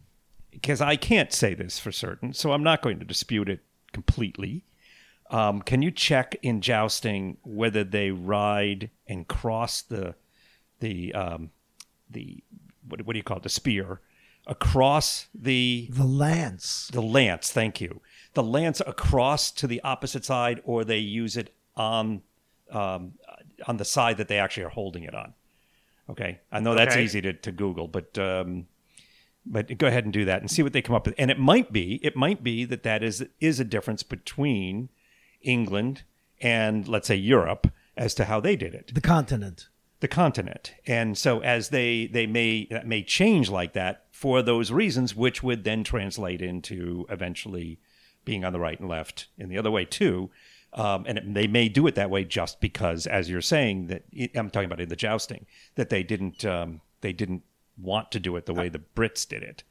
Because 0.50 0.80
I 0.80 0.96
can't 0.96 1.32
say 1.32 1.54
this 1.54 1.78
for 1.78 1.92
certain, 1.92 2.32
so 2.32 2.50
I'm 2.50 2.64
not 2.64 2.82
going 2.82 2.98
to 2.98 3.04
dispute 3.04 3.48
it 3.48 3.60
completely. 3.92 4.64
Um, 5.30 5.60
can 5.62 5.82
you 5.82 5.90
check 5.90 6.36
in 6.42 6.60
jousting 6.60 7.36
whether 7.42 7.82
they 7.84 8.10
ride 8.10 8.90
and 9.06 9.26
cross 9.26 9.82
the 9.82 10.14
the 10.80 11.12
um, 11.14 11.50
the 12.10 12.42
what, 12.88 13.02
what 13.06 13.12
do 13.14 13.18
you 13.18 13.24
call 13.24 13.38
it 13.38 13.42
the 13.42 13.48
spear 13.48 14.00
across 14.46 15.26
the 15.34 15.88
the 15.90 16.04
lance. 16.04 16.88
the 16.92 17.02
lance? 17.02 17.50
Thank 17.50 17.80
you. 17.80 18.00
The 18.34 18.42
lance 18.42 18.80
across 18.86 19.50
to 19.52 19.66
the 19.66 19.80
opposite 19.82 20.24
side, 20.24 20.60
or 20.64 20.84
they 20.84 20.98
use 20.98 21.36
it 21.36 21.54
on 21.76 22.22
um, 22.70 23.12
on 23.66 23.76
the 23.78 23.84
side 23.84 24.18
that 24.18 24.28
they 24.28 24.38
actually 24.38 24.64
are 24.64 24.70
holding 24.70 25.02
it 25.04 25.14
on. 25.14 25.34
Okay, 26.08 26.38
I 26.52 26.60
know 26.60 26.74
that's 26.74 26.94
Okay. 26.94 27.02
easy 27.04 27.20
to, 27.22 27.32
to 27.32 27.50
Google, 27.50 27.88
but 27.88 28.16
um, 28.18 28.66
but 29.44 29.76
go 29.78 29.86
ahead 29.88 30.04
and 30.04 30.12
do 30.12 30.24
that 30.26 30.40
and 30.40 30.50
see 30.50 30.62
what 30.62 30.72
they 30.72 30.82
come 30.82 30.94
up 30.94 31.06
with. 31.06 31.14
And 31.18 31.30
it 31.30 31.38
might 31.38 31.72
be 31.72 31.98
it 32.02 32.14
might 32.14 32.42
be 32.44 32.64
that 32.64 32.82
that 32.84 33.02
is 33.02 33.26
is 33.40 33.58
a 33.58 33.64
difference 33.64 34.02
between 34.04 34.88
England 35.46 36.02
and 36.40 36.86
let's 36.88 37.08
say 37.08 37.16
Europe 37.16 37.66
as 37.96 38.14
to 38.14 38.24
how 38.26 38.40
they 38.40 38.56
did 38.56 38.74
it 38.74 38.92
The 38.94 39.00
continent. 39.00 39.68
the 40.00 40.08
continent. 40.08 40.74
And 40.86 41.16
so 41.16 41.40
as 41.40 41.70
they 41.70 42.06
they 42.06 42.26
may 42.26 42.66
that 42.70 42.86
may 42.86 43.02
change 43.02 43.48
like 43.50 43.72
that 43.72 44.04
for 44.10 44.42
those 44.42 44.70
reasons, 44.72 45.14
which 45.14 45.42
would 45.42 45.64
then 45.64 45.84
translate 45.84 46.42
into 46.42 47.06
eventually 47.08 47.78
being 48.24 48.44
on 48.44 48.52
the 48.52 48.58
right 48.60 48.78
and 48.80 48.88
left 48.88 49.28
in 49.38 49.48
the 49.48 49.58
other 49.58 49.70
way 49.70 49.84
too. 49.84 50.30
Um, 50.72 51.04
and 51.06 51.16
it, 51.18 51.34
they 51.34 51.46
may 51.46 51.68
do 51.70 51.86
it 51.86 51.94
that 51.94 52.10
way 52.10 52.24
just 52.24 52.60
because, 52.60 53.06
as 53.06 53.30
you're 53.30 53.40
saying, 53.40 53.86
that 53.86 54.02
I'm 54.34 54.50
talking 54.50 54.66
about 54.66 54.80
in 54.80 54.88
the 54.90 54.96
jousting, 54.96 55.46
that 55.76 55.88
they 55.88 56.02
didn't 56.02 56.44
um, 56.44 56.80
they 57.00 57.12
didn't 57.14 57.42
want 57.78 58.10
to 58.12 58.20
do 58.20 58.36
it 58.36 58.44
the 58.46 58.52
way 58.54 58.68
the 58.68 58.82
Brits 58.94 59.26
did 59.26 59.42
it. 59.42 59.62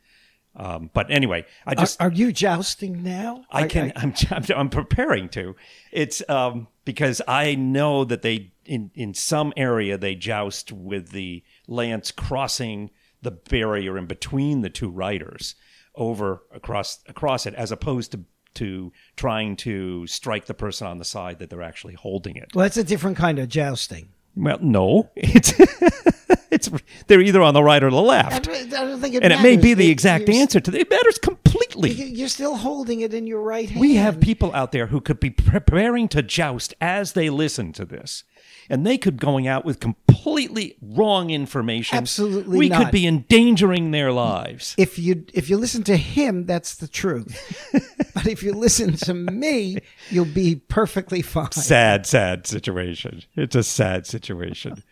Um, 0.57 0.89
but 0.93 1.11
anyway, 1.11 1.45
I 1.65 1.73
Are, 1.73 1.75
just 1.75 2.01
are 2.01 2.11
you 2.11 2.31
jousting 2.31 3.03
now? 3.03 3.43
I 3.51 3.67
can. 3.67 3.91
I, 3.95 4.03
am 4.03 4.13
I'm, 4.31 4.43
I'm 4.55 4.69
preparing 4.69 5.29
to. 5.29 5.55
It's 5.91 6.27
um, 6.29 6.67
because 6.85 7.21
I 7.27 7.55
know 7.55 8.05
that 8.05 8.21
they 8.21 8.53
in 8.65 8.91
in 8.95 9.13
some 9.13 9.53
area 9.57 9.97
they 9.97 10.15
joust 10.15 10.71
with 10.71 11.09
the 11.09 11.43
lance 11.67 12.11
crossing 12.11 12.89
the 13.21 13.31
barrier 13.31 13.97
in 13.97 14.05
between 14.05 14.61
the 14.61 14.69
two 14.69 14.89
riders 14.89 15.55
over 15.95 16.43
across 16.53 16.99
across 17.07 17.45
it, 17.45 17.53
as 17.55 17.71
opposed 17.71 18.11
to 18.13 18.23
to 18.55 18.93
trying 19.17 19.57
to 19.57 20.07
strike 20.07 20.45
the 20.45 20.53
person 20.53 20.87
on 20.87 20.97
the 20.97 21.05
side 21.05 21.39
that 21.39 21.49
they're 21.49 21.61
actually 21.61 21.95
holding 21.95 22.37
it. 22.37 22.51
Well, 22.55 22.63
that's 22.63 22.77
a 22.77 22.83
different 22.85 23.17
kind 23.17 23.39
of 23.39 23.49
jousting. 23.49 24.09
Well, 24.35 24.59
no, 24.61 25.09
it's 25.15 25.53
it's 26.55 26.69
they're 27.07 27.21
either 27.21 27.41
on 27.41 27.53
the 27.53 27.61
right 27.63 27.83
or 27.83 27.91
the 27.91 28.01
left, 28.01 28.45
don't, 28.45 28.73
I 28.73 28.85
don't 28.85 28.99
think 28.99 29.15
it 29.15 29.23
and 29.23 29.31
it 29.31 29.41
may 29.41 29.57
be 29.57 29.73
the 29.73 29.89
exact 29.91 30.27
you're- 30.27 30.39
answer 30.39 30.59
to 30.59 30.71
the, 30.71 30.79
it 30.79 30.89
matters 30.89 31.17
completely. 31.19 31.91
You're 31.91 32.27
still 32.29 32.55
holding 32.55 33.01
it 33.01 33.13
in 33.13 33.27
your 33.27 33.41
right 33.41 33.69
hand. 33.69 33.81
We 33.81 33.95
have 33.95 34.19
people 34.19 34.53
out 34.55 34.71
there 34.71 34.87
who 34.87 35.01
could 35.01 35.19
be 35.19 35.29
preparing 35.29 36.07
to 36.09 36.21
joust 36.23 36.73
as 36.81 37.13
they 37.13 37.29
listen 37.29 37.73
to 37.73 37.85
this. 37.85 38.23
And 38.67 38.83
they 38.85 38.97
could 38.97 39.17
going 39.21 39.47
out 39.47 39.63
with 39.63 39.79
completely 39.79 40.75
wrong 40.81 41.29
information. 41.29 41.97
Absolutely 41.99 42.57
We 42.57 42.69
not. 42.69 42.81
could 42.85 42.91
be 42.91 43.05
endangering 43.05 43.91
their 43.91 44.11
lives. 44.11 44.73
If 44.77 44.97
you 44.97 45.25
if 45.35 45.51
you 45.51 45.57
listen 45.57 45.83
to 45.83 45.97
him, 45.97 46.45
that's 46.47 46.73
the 46.75 46.87
truth. 46.87 47.69
but 48.15 48.25
if 48.25 48.41
you 48.41 48.53
listen 48.53 48.93
to 48.97 49.13
me, 49.13 49.77
you'll 50.09 50.25
be 50.25 50.55
perfectly 50.55 51.21
fine. 51.21 51.51
Sad, 51.51 52.07
sad 52.07 52.47
situation. 52.47 53.21
It's 53.35 53.55
a 53.55 53.61
sad 53.63 54.07
situation. 54.07 54.83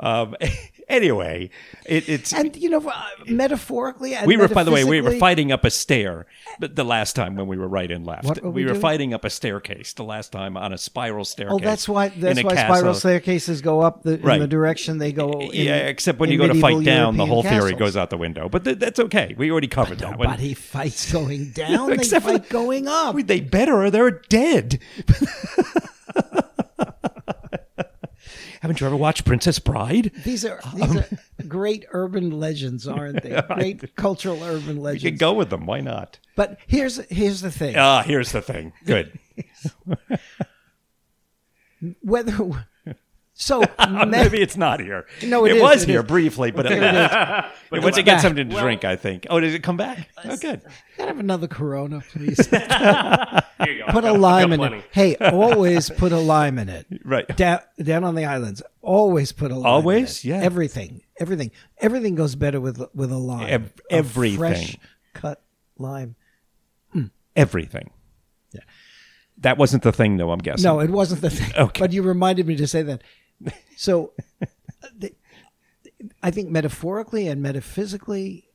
Um, 0.00 0.34
anyway, 0.88 1.50
it, 1.86 2.08
it's 2.08 2.32
And 2.32 2.56
you 2.56 2.70
know, 2.70 2.86
uh, 2.88 3.04
metaphorically, 3.26 4.16
we 4.26 4.36
were, 4.36 4.48
by 4.48 4.64
the 4.64 4.70
way, 4.70 4.84
we 4.84 5.00
were 5.00 5.12
fighting 5.12 5.52
up 5.52 5.64
a 5.64 5.70
stair 5.70 6.26
but 6.58 6.76
the 6.76 6.84
last 6.84 7.16
time 7.16 7.36
when 7.36 7.46
we 7.46 7.56
were 7.56 7.68
right 7.68 7.90
and 7.90 8.06
left. 8.06 8.40
Were 8.42 8.50
we 8.50 8.64
we 8.64 8.70
were 8.70 8.78
fighting 8.78 9.14
up 9.14 9.24
a 9.24 9.30
staircase 9.30 9.92
the 9.92 10.04
last 10.04 10.32
time 10.32 10.56
on 10.56 10.72
a 10.72 10.78
spiral 10.78 11.24
staircase. 11.24 11.54
Oh, 11.54 11.58
that's 11.58 11.88
why. 11.88 12.08
That's 12.08 12.42
why 12.42 12.54
castle. 12.54 12.74
spiral 12.76 12.94
staircases 12.94 13.60
go 13.60 13.80
up 13.80 14.02
the, 14.02 14.14
in 14.14 14.40
the 14.40 14.46
direction 14.46 14.98
they 14.98 15.12
go. 15.12 15.40
In, 15.40 15.50
yeah, 15.52 15.76
except 15.76 16.18
when 16.18 16.30
you 16.30 16.38
go 16.38 16.46
to 16.46 16.54
fight 16.60 16.76
medieval 16.76 16.82
down, 16.82 17.16
the 17.16 17.24
European 17.24 17.28
whole 17.28 17.60
theory 17.60 17.74
goes 17.74 17.96
out 17.96 18.10
the 18.10 18.18
window. 18.18 18.48
But 18.48 18.64
th- 18.64 18.78
that's 18.78 19.00
okay. 19.00 19.34
We 19.36 19.50
already 19.50 19.68
covered 19.68 19.98
that 19.98 20.18
one. 20.18 20.28
Nobody 20.28 20.54
fights 20.54 21.12
going 21.12 21.50
down. 21.54 21.88
they 21.88 21.94
Except 21.94 22.24
for 22.24 22.32
fight 22.32 22.44
the- 22.44 22.52
going 22.52 22.88
up. 22.88 23.16
They 23.16 23.40
better 23.40 23.82
or 23.82 23.90
they're 23.90 24.10
dead. 24.10 24.80
Haven't 28.64 28.80
you 28.80 28.86
ever 28.86 28.96
watched 28.96 29.26
Princess 29.26 29.58
Bride? 29.58 30.10
These 30.24 30.42
are 30.46 30.58
these 30.74 30.90
Um, 30.90 30.96
are 30.96 31.06
great 31.46 31.84
urban 31.90 32.30
legends, 32.40 32.88
aren't 32.88 33.22
they? 33.22 33.38
Great 33.54 33.94
cultural 33.94 34.42
urban 34.42 34.78
legends. 34.78 35.04
You 35.04 35.10
can 35.10 35.18
go 35.18 35.34
with 35.34 35.50
them. 35.50 35.66
Why 35.66 35.82
not? 35.82 36.18
But 36.34 36.58
here's 36.66 36.96
here's 37.10 37.42
the 37.42 37.50
thing: 37.50 37.76
Ah, 37.76 38.02
here's 38.02 38.32
the 38.32 38.40
thing. 38.40 38.72
Good. 38.86 39.18
whether 42.00 42.64
so 43.36 43.60
me- 43.60 43.66
Maybe 44.06 44.40
it's 44.40 44.56
not 44.56 44.78
here. 44.80 45.06
No, 45.22 45.44
it 45.44 45.56
is, 45.56 45.62
was 45.62 45.82
it 45.82 45.88
here 45.88 46.00
is. 46.00 46.06
briefly, 46.06 46.50
but 46.52 46.66
it, 46.70 46.78
But 46.80 47.78
it 47.78 47.82
went 47.82 47.94
to 47.96 48.00
it's 48.00 48.06
get 48.06 48.20
something 48.20 48.48
to 48.48 48.56
drink. 48.60 48.84
I 48.84 48.96
think. 48.96 49.26
Oh, 49.28 49.40
did 49.40 49.54
it 49.54 49.62
come 49.62 49.76
back? 49.76 50.08
Oh, 50.24 50.36
good. 50.36 50.62
Can 50.96 51.04
I 51.04 51.06
have 51.06 51.18
another 51.18 51.48
Corona, 51.48 52.02
please? 52.12 52.46
Here 52.46 53.42
you 53.66 53.78
go. 53.84 53.92
put 53.92 54.04
a 54.04 54.12
lime 54.12 54.52
in 54.52 54.58
plenty. 54.60 54.78
it. 54.78 54.84
Hey, 54.92 55.16
always 55.16 55.90
put 55.90 56.12
a 56.12 56.18
lime 56.18 56.58
in 56.58 56.68
it. 56.68 56.86
Right. 57.04 57.26
Down 57.36 57.60
down 57.82 58.04
on 58.04 58.14
the 58.14 58.24
islands, 58.24 58.62
always 58.82 59.32
put 59.32 59.50
a 59.50 59.54
lime. 59.54 59.60
in 59.64 59.66
Always? 59.66 60.18
it. 60.18 60.24
Yeah. 60.28 60.40
Everything, 60.40 61.02
everything, 61.18 61.50
everything 61.78 62.14
goes 62.14 62.34
better 62.36 62.60
with 62.60 62.80
with 62.94 63.10
a 63.10 63.16
lime. 63.18 63.48
Ev- 63.48 63.72
A 63.90 63.94
everything. 63.94 64.38
fresh 64.38 64.76
cut 65.12 65.42
lime. 65.78 66.14
Mm. 66.94 67.10
Everything. 67.34 67.90
Yeah. 68.52 68.60
That 69.38 69.58
wasn't 69.58 69.82
the 69.82 69.92
thing, 69.92 70.16
though. 70.18 70.30
I'm 70.30 70.38
guessing. 70.38 70.62
No, 70.62 70.78
it 70.80 70.90
wasn't 70.90 71.20
the 71.20 71.30
thing. 71.30 71.50
Okay. 71.56 71.80
But 71.80 71.92
you 71.92 72.02
reminded 72.02 72.46
me 72.46 72.54
to 72.56 72.66
say 72.68 72.82
that. 72.82 73.02
So, 73.76 74.12
the, 74.96 75.12
I 76.22 76.30
think 76.30 76.50
metaphorically 76.50 77.28
and 77.28 77.42
metaphysically 77.42 78.48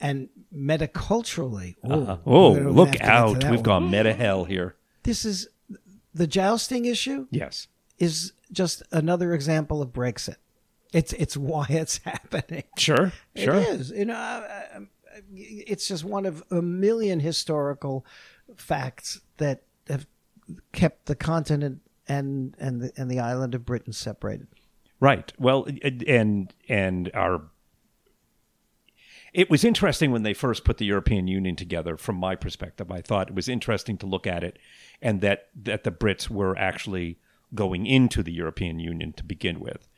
and 0.00 0.28
metaculturally. 0.54 1.76
Oh, 1.84 2.02
Uh, 2.04 2.18
oh, 2.26 2.52
look 2.52 2.88
have 2.88 2.92
to 2.92 2.98
get 2.98 3.04
to 3.06 3.10
out! 3.12 3.44
We've 3.44 3.60
one. 3.60 3.62
gone 3.62 3.90
meta 3.90 4.12
hell 4.12 4.44
here. 4.44 4.76
This 5.02 5.24
is 5.24 5.48
the 6.14 6.26
jousting 6.26 6.84
issue. 6.86 7.26
Yes. 7.30 7.68
is 7.98 8.32
just 8.52 8.82
another 8.92 9.32
example 9.34 9.80
of 9.82 9.90
Brexit. 9.92 10.36
It's 10.92 11.12
it's 11.14 11.36
why 11.36 11.66
it's 11.68 11.98
happening. 12.04 12.64
Sure. 12.78 13.12
Sure. 13.34 13.56
It 13.56 13.68
is. 13.68 13.90
You 13.90 14.06
know, 14.06 14.14
uh, 14.14 14.46
uh, 14.76 14.80
it's 15.34 15.88
just 15.88 16.04
one 16.04 16.26
of 16.26 16.42
a 16.50 16.60
million 16.62 17.20
historical 17.20 18.04
facts 18.56 19.20
that 19.38 19.62
have 19.88 20.06
kept 20.72 21.06
the 21.06 21.16
continent 21.16 21.80
and 22.08 22.54
and 22.58 22.82
the, 22.82 22.92
and 22.96 23.10
the 23.10 23.20
island 23.20 23.54
of 23.54 23.64
Britain 23.64 23.92
separated. 23.92 24.48
Right. 25.00 25.32
Well, 25.38 25.66
and 26.06 26.52
and 26.68 27.10
our 27.14 27.42
it 29.32 29.50
was 29.50 29.64
interesting 29.64 30.12
when 30.12 30.22
they 30.22 30.32
first 30.32 30.64
put 30.64 30.78
the 30.78 30.86
European 30.86 31.28
Union 31.28 31.56
together. 31.56 31.98
From 31.98 32.16
my 32.16 32.34
perspective, 32.34 32.90
I 32.90 33.02
thought 33.02 33.28
it 33.28 33.34
was 33.34 33.48
interesting 33.48 33.98
to 33.98 34.06
look 34.06 34.26
at 34.26 34.42
it, 34.42 34.58
and 35.02 35.20
that 35.20 35.48
that 35.54 35.84
the 35.84 35.92
Brits 35.92 36.30
were 36.30 36.56
actually 36.58 37.18
going 37.54 37.86
into 37.86 38.22
the 38.22 38.32
European 38.32 38.78
Union 38.78 39.12
to 39.12 39.24
begin 39.24 39.60
with. 39.60 39.88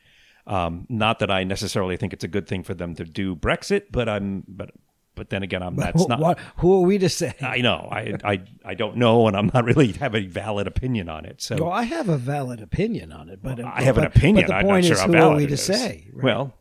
Um, 0.45 0.87
not 0.89 1.19
that 1.19 1.31
I 1.31 1.43
necessarily 1.43 1.95
think 1.95 2.11
it's 2.11 2.23
a 2.23 2.27
good 2.27 2.47
thing 2.47 2.63
for 2.63 2.73
them 2.73 2.95
to 2.95 3.05
do 3.05 3.35
Brexit, 3.35 3.83
but 3.91 4.09
I'm 4.09 4.43
but 4.47 4.71
but 5.19 5.29
then 5.29 5.43
again, 5.43 5.61
I'm 5.61 5.75
that's 5.75 6.07
not. 6.07 6.21
What, 6.21 6.39
who 6.57 6.77
are 6.77 6.87
we 6.87 6.97
to 6.97 7.09
say? 7.09 7.33
I 7.41 7.57
know. 7.59 7.89
I, 7.91 8.15
I 8.23 8.41
I 8.63 8.73
don't 8.73 8.95
know, 8.95 9.27
and 9.27 9.35
I'm 9.35 9.51
not 9.53 9.65
really 9.65 9.91
have 9.91 10.15
a 10.15 10.25
valid 10.25 10.65
opinion 10.65 11.09
on 11.09 11.25
it. 11.25 11.41
So 11.41 11.57
well, 11.57 11.71
I 11.73 11.83
have 11.83 12.07
a 12.07 12.17
valid 12.17 12.61
opinion 12.61 13.11
on 13.11 13.27
it, 13.27 13.43
but 13.43 13.59
I 13.59 13.81
have 13.81 13.97
an 13.97 14.05
opinion. 14.05 14.45
But 14.45 14.47
the 14.47 14.55
I'm 14.55 14.65
point 14.65 14.85
not 14.87 14.97
sure 14.97 15.05
is, 15.05 15.13
who 15.13 15.19
are 15.21 15.35
we 15.35 15.47
to 15.47 15.57
say? 15.57 16.07
right? 16.13 16.23
Well, 16.23 16.57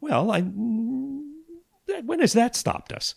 well, 0.00 0.30
I 0.30 0.40
when 0.40 2.20
has 2.20 2.32
that 2.32 2.56
stopped 2.56 2.92
us? 2.92 3.14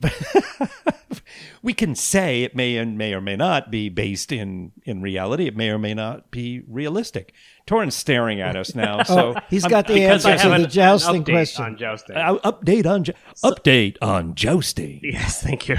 we 1.62 1.72
can 1.74 1.94
say 1.94 2.42
it 2.42 2.54
may 2.56 2.76
and 2.76 2.96
may 2.96 3.12
or 3.14 3.20
may 3.20 3.36
not 3.36 3.70
be 3.70 3.88
based 3.88 4.32
in 4.32 4.72
in 4.84 5.02
reality. 5.02 5.46
It 5.46 5.56
may 5.56 5.70
or 5.70 5.78
may 5.78 5.94
not 5.94 6.30
be 6.30 6.62
realistic. 6.68 7.32
Torrin's 7.66 7.94
staring 7.94 8.40
at 8.40 8.56
us 8.56 8.74
now, 8.74 9.02
so 9.04 9.34
Oh, 9.36 9.40
he's 9.48 9.64
I'm- 9.64 9.70
got 9.70 9.86
the 9.86 10.04
answer 10.04 10.36
to 10.36 10.52
an, 10.52 10.62
the 10.62 10.68
jousting 10.68 11.16
an 11.16 11.24
update 11.24 11.32
question. 11.32 11.64
on 11.64 11.76
jousting. 11.76 12.16
Uh, 12.16 12.34
update 12.38 12.86
on 12.86 13.04
jo- 13.04 13.12
update 13.44 13.96
on 14.02 14.34
jousting. 14.34 15.00
yes, 15.02 15.42
thank 15.42 15.68
you. 15.68 15.76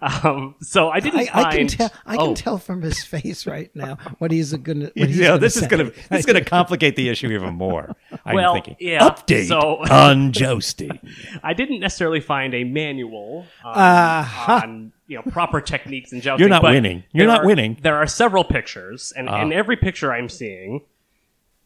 Um, 0.00 0.54
so 0.60 0.90
I 0.90 1.00
didn't 1.00 1.20
I, 1.20 1.26
find. 1.26 1.46
I 1.46 1.56
can 1.56 1.66
tell. 1.68 1.92
I 2.04 2.16
can 2.16 2.28
oh, 2.28 2.34
tell 2.34 2.58
from 2.58 2.82
his 2.82 3.02
face 3.04 3.46
right 3.46 3.74
now 3.74 3.96
what 4.18 4.30
he's 4.30 4.52
going 4.52 4.80
to. 4.80 4.92
Yeah, 4.94 5.28
gonna 5.28 5.38
this 5.38 5.56
is 5.56 5.66
gonna 5.66 5.84
this 6.10 6.20
is 6.20 6.26
gonna 6.26 6.44
complicate 6.44 6.96
the 6.96 7.08
issue 7.08 7.28
even 7.28 7.54
more. 7.54 7.94
I'm 8.24 8.34
Well, 8.34 8.52
thinking 8.54 8.76
yeah, 8.80 9.08
update 9.08 9.48
so- 9.48 9.78
on 9.90 10.32
jousting. 10.32 10.98
I 11.42 11.54
didn't 11.54 11.80
necessarily 11.80 12.20
find 12.20 12.54
a 12.54 12.64
manual 12.64 13.46
on, 13.64 13.76
Uh-huh. 13.78 14.60
on 14.62 14.92
you 15.06 15.16
know 15.16 15.22
proper 15.22 15.60
techniques 15.60 16.12
in 16.12 16.20
jousting. 16.20 16.40
You're 16.40 16.48
not 16.50 16.62
but 16.62 16.72
winning. 16.72 17.04
You're 17.12 17.26
there 17.26 17.34
not 17.36 17.44
are- 17.44 17.46
winning. 17.46 17.78
There 17.82 17.96
are 17.96 18.06
several 18.06 18.44
pictures, 18.44 19.12
and 19.16 19.28
Ah. 19.28 19.42
in 19.42 19.52
every 19.52 19.76
picture 19.76 20.12
I'm 20.12 20.28
seeing, 20.28 20.82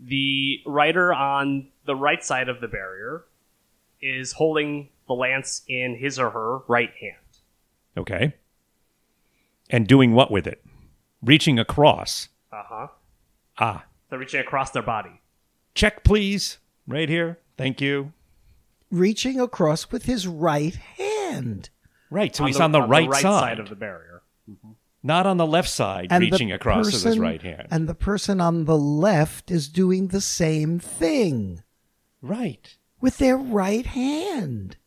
the 0.01 0.61
rider 0.67 1.13
on 1.13 1.69
the 1.87 1.97
right 1.97 2.23
side 2.25 2.49
of 2.49 2.61
the 2.61 2.69
barrier 2.69 3.25
is 4.01 4.33
holding 4.33 4.91
the 5.09 5.15
lance 5.15 5.63
in 5.69 5.97
his 5.97 6.19
or 6.19 6.31
her 6.31 6.59
right 6.69 6.93
hand. 7.01 7.17
Okay, 7.99 8.35
and 9.69 9.87
doing 9.87 10.13
what 10.13 10.31
with 10.31 10.47
it? 10.47 10.65
Reaching 11.23 11.59
across. 11.59 12.29
Uh 12.53 12.63
huh. 12.65 12.87
Ah, 13.59 13.85
They're 14.09 14.19
reaching 14.19 14.41
across 14.41 14.71
their 14.71 14.83
body. 14.83 15.21
check 15.75 16.05
please. 16.05 16.59
Right 16.87 17.09
here. 17.09 17.39
Thank 17.59 17.81
you. 17.81 18.13
reaching 18.91 19.39
across 19.41 19.91
with 19.91 20.05
his 20.05 20.27
right 20.27 20.75
hand. 20.75 21.69
Right, 22.11 22.35
so 22.35 22.47
he's 22.47 22.59
on 22.61 22.73
the, 22.73 22.81
right, 22.81 23.13
side, 23.17 23.59
of 23.59 23.69
the 23.69 23.75
barrier. 23.77 24.23
not 25.03 25.27
on 25.27 25.37
the 25.37 25.47
left 25.47 25.69
side, 25.69 26.07
And 26.11 26.23
reaching 26.23 26.51
across 26.53 26.87
with 26.87 27.03
his 27.03 27.19
right 27.19 27.43
hand. 27.43 27.69
And 27.71 27.87
the 27.87 27.95
person 27.95 28.41
on 28.41 28.65
the 28.65 28.79
left 28.79 29.51
is 29.51 29.69
doing 29.69 30.07
the 30.09 30.23
same 30.23 30.79
thing 30.79 31.63
right. 32.23 32.75
with 33.01 33.19
their 33.19 33.37
right 33.37 33.85
hand. 33.85 34.79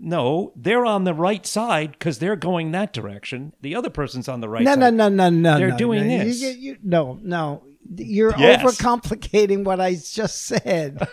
No, 0.00 0.52
they're 0.54 0.86
on 0.86 1.04
the 1.04 1.14
right 1.14 1.44
side 1.44 1.92
because 1.92 2.18
they're 2.20 2.36
going 2.36 2.70
that 2.72 2.92
direction. 2.92 3.52
The 3.62 3.74
other 3.74 3.90
person's 3.90 4.28
on 4.28 4.40
the 4.40 4.48
right 4.48 4.62
no, 4.62 4.72
side. 4.74 4.78
no, 4.80 4.90
no, 4.90 5.08
no, 5.08 5.28
no. 5.30 5.58
They're 5.58 5.70
no, 5.70 5.76
doing 5.76 6.06
no. 6.08 6.18
This. 6.24 6.40
you- 6.40 6.48
you- 6.50 6.76
no, 6.82 7.18
no. 7.22 7.64
You're 7.96 8.34
Yes. 8.38 8.62
overcomplicating 8.62 9.64
what 9.64 9.80
I 9.80 9.94
just 9.94 10.44
said, 10.44 11.08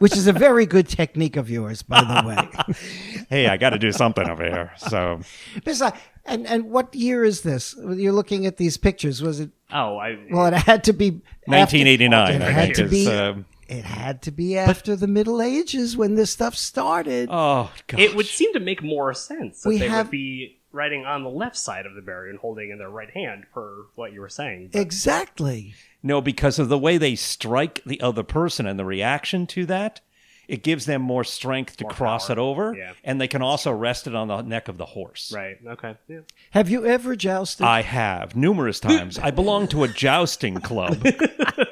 which 0.00 0.12
is 0.16 0.26
a 0.26 0.32
very 0.32 0.66
good 0.66 0.88
technique 0.88 1.36
of 1.36 1.48
yours, 1.48 1.82
by 1.82 2.00
the 2.02 2.28
way. 2.28 2.74
Hey, 3.30 3.46
I 3.46 3.56
got 3.58 3.70
to 3.70 3.78
do 3.78 3.92
something 3.92 4.28
over 4.28 4.42
here. 4.42 4.72
So 4.76 5.20
Besides, 5.64 5.96
and 6.26 6.48
and 6.48 6.64
what 6.64 6.92
year 6.96 7.22
is 7.24 7.42
this? 7.42 7.76
You're 7.78 8.12
looking 8.12 8.44
at 8.44 8.56
these 8.56 8.76
pictures. 8.76 9.22
Was 9.22 9.38
it? 9.38 9.50
Oh, 9.72 9.98
I. 9.98 10.18
Well, 10.32 10.46
it 10.46 10.54
had 10.54 10.82
to 10.84 10.92
be 10.92 11.20
after- 11.46 11.50
1989, 11.76 12.34
It 12.34 12.42
I 12.42 12.50
had 12.50 12.64
think, 12.64 12.74
to 12.76 12.84
is, 12.86 12.90
be. 12.90 13.06
um, 13.06 13.44
it 13.70 13.84
had 13.84 14.22
to 14.22 14.30
be 14.30 14.58
after 14.58 14.96
the 14.96 15.06
Middle 15.06 15.40
Ages 15.40 15.96
when 15.96 16.14
this 16.16 16.30
stuff 16.32 16.56
started. 16.56 17.28
Oh, 17.30 17.70
gosh. 17.86 18.00
it 18.00 18.14
would 18.16 18.26
seem 18.26 18.52
to 18.54 18.60
make 18.60 18.82
more 18.82 19.14
sense 19.14 19.62
that 19.62 19.68
We 19.68 19.78
they 19.78 19.88
have- 19.88 20.06
would 20.06 20.10
be 20.12 20.56
writing 20.72 21.04
on 21.04 21.22
the 21.24 21.30
left 21.30 21.56
side 21.56 21.84
of 21.86 21.94
the 21.94 22.02
barrier 22.02 22.30
and 22.30 22.38
holding 22.38 22.70
in 22.70 22.78
their 22.78 22.90
right 22.90 23.10
hand, 23.10 23.44
per 23.52 23.86
what 23.96 24.12
you 24.12 24.20
were 24.20 24.28
saying. 24.28 24.70
But 24.72 24.80
exactly. 24.80 25.74
No, 26.02 26.20
because 26.20 26.58
of 26.58 26.68
the 26.68 26.78
way 26.78 26.96
they 26.96 27.14
strike 27.16 27.82
the 27.84 28.00
other 28.00 28.22
person 28.22 28.66
and 28.66 28.78
the 28.78 28.84
reaction 28.84 29.46
to 29.48 29.66
that, 29.66 30.00
it 30.46 30.62
gives 30.64 30.86
them 30.86 31.00
more 31.02 31.22
strength 31.24 31.76
to 31.76 31.84
More 31.84 31.90
cross 31.92 32.26
power. 32.26 32.36
it 32.36 32.40
over. 32.40 32.74
Yeah. 32.76 32.92
And 33.04 33.20
they 33.20 33.28
can 33.28 33.40
also 33.42 33.70
rest 33.72 34.06
it 34.08 34.14
on 34.16 34.28
the 34.28 34.42
neck 34.42 34.66
of 34.68 34.78
the 34.78 34.86
horse. 34.86 35.32
right. 35.34 35.56
Okay. 35.64 35.94
Yeah. 36.08 36.20
Have 36.52 36.68
you 36.70 36.86
ever 36.86 37.14
jousted? 37.16 37.64
I 37.64 37.82
have 37.82 38.34
numerous 38.34 38.80
times. 38.80 39.18
I 39.18 39.30
belong 39.30 39.68
to 39.68 39.84
a 39.84 39.88
jousting 39.88 40.56
club. 40.60 41.04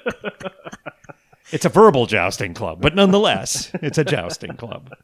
it's 1.52 1.64
a 1.64 1.68
verbal 1.68 2.06
jousting 2.06 2.54
club, 2.54 2.80
but 2.80 2.94
nonetheless, 2.94 3.70
it's 3.74 3.98
a 3.98 4.04
jousting 4.04 4.56
club. 4.56 4.94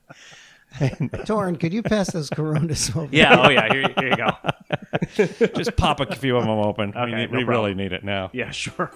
Torrin, 0.74 1.59
could 1.61 1.72
you 1.72 1.82
pass 1.82 2.11
those 2.12 2.28
Coronas 2.30 2.90
over? 2.97 3.09
Yeah. 3.12 3.40
Oh, 3.40 3.49
yeah. 3.49 3.72
Here, 3.72 3.95
here 3.97 4.09
you 4.11 4.16
go. 4.16 5.47
Just 5.57 5.76
pop 5.76 6.01
a 6.01 6.14
few 6.16 6.36
of 6.36 6.42
them 6.42 6.51
open. 6.51 6.92
we 6.97 7.14
need- 7.14 7.30
no 7.30 7.38
we 7.38 7.45
really 7.45 7.74
need 7.74 7.92
it 7.92 8.03
now. 8.03 8.30
Yeah. 8.32 8.51
Sure. 8.51 8.90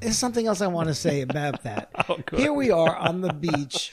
There's 0.00 0.16
something 0.18 0.46
else 0.46 0.60
I 0.60 0.66
want 0.68 0.88
to 0.88 0.94
say 0.94 1.22
about 1.22 1.62
that. 1.64 1.90
Oh, 2.10 2.16
good. 2.24 2.38
Here 2.40 2.52
we 2.54 2.70
are 2.70 2.96
on 2.96 3.20
the 3.20 3.32
beach, 3.34 3.92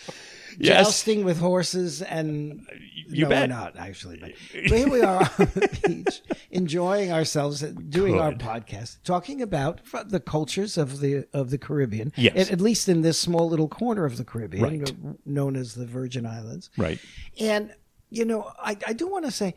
Yes. 0.58 0.86
jousting 0.88 1.24
with 1.26 1.40
horses, 1.40 2.02
and 2.02 2.66
You 3.08 3.24
no, 3.24 3.30
bet. 3.30 3.42
we're 3.50 3.56
not 3.56 3.76
actually. 3.78 4.18
But, 4.20 4.32
but 4.70 4.78
here 4.78 4.90
we 4.90 5.02
are 5.02 5.22
on 5.40 5.48
the 5.54 5.80
beach, 5.88 6.22
enjoying 6.52 7.12
ourselves, 7.12 7.62
doing 7.62 8.20
our 8.20 8.32
podcast, 8.34 8.98
talking 9.04 9.42
about 9.42 9.82
the 10.10 10.20
cultures 10.20 10.78
of 10.78 11.00
the 11.00 11.26
of 11.34 11.50
the 11.50 11.58
Caribbean. 11.58 12.14
Yes. 12.16 12.36
at, 12.48 12.52
at 12.54 12.62
least 12.62 12.88
in 12.90 13.02
this 13.02 13.20
small 13.20 13.50
little 13.50 13.68
corner 13.68 14.06
of 14.06 14.18
the 14.18 14.24
Caribbean, 14.26 14.64
Right. 14.80 14.96
known 15.26 15.56
as 15.56 15.74
the 15.76 15.86
Virgin 15.86 16.26
Islands. 16.26 16.70
Right. 16.78 17.00
And, 17.40 17.74
you 18.10 18.26
know, 18.26 18.52
I, 18.60 18.78
I 18.88 18.94
do 18.94 19.08
want 19.08 19.26
to 19.26 19.32
say, 19.32 19.56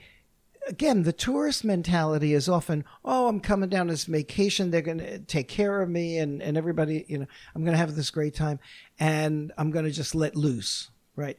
again, 0.68 1.02
the 1.02 1.12
tourist 1.12 1.64
mentality 1.64 2.34
is 2.34 2.48
often, 2.48 2.84
oh, 3.04 3.26
I'm 3.26 3.40
coming 3.40 3.68
down 3.68 3.88
this 3.88 4.04
vacation. 4.04 4.70
They're 4.70 4.82
going 4.82 4.98
to 4.98 5.18
take 5.20 5.48
care 5.48 5.80
of 5.80 5.88
me 5.88 6.18
and, 6.18 6.42
and 6.42 6.56
everybody, 6.56 7.04
you 7.08 7.18
know, 7.18 7.26
I'm 7.54 7.64
going 7.64 7.72
to 7.72 7.78
have 7.78 7.96
this 7.96 8.10
great 8.10 8.34
time 8.34 8.60
and 9.00 9.52
I'm 9.58 9.70
going 9.70 9.84
to 9.86 9.90
just 9.90 10.14
let 10.14 10.36
loose, 10.36 10.90
right? 11.16 11.38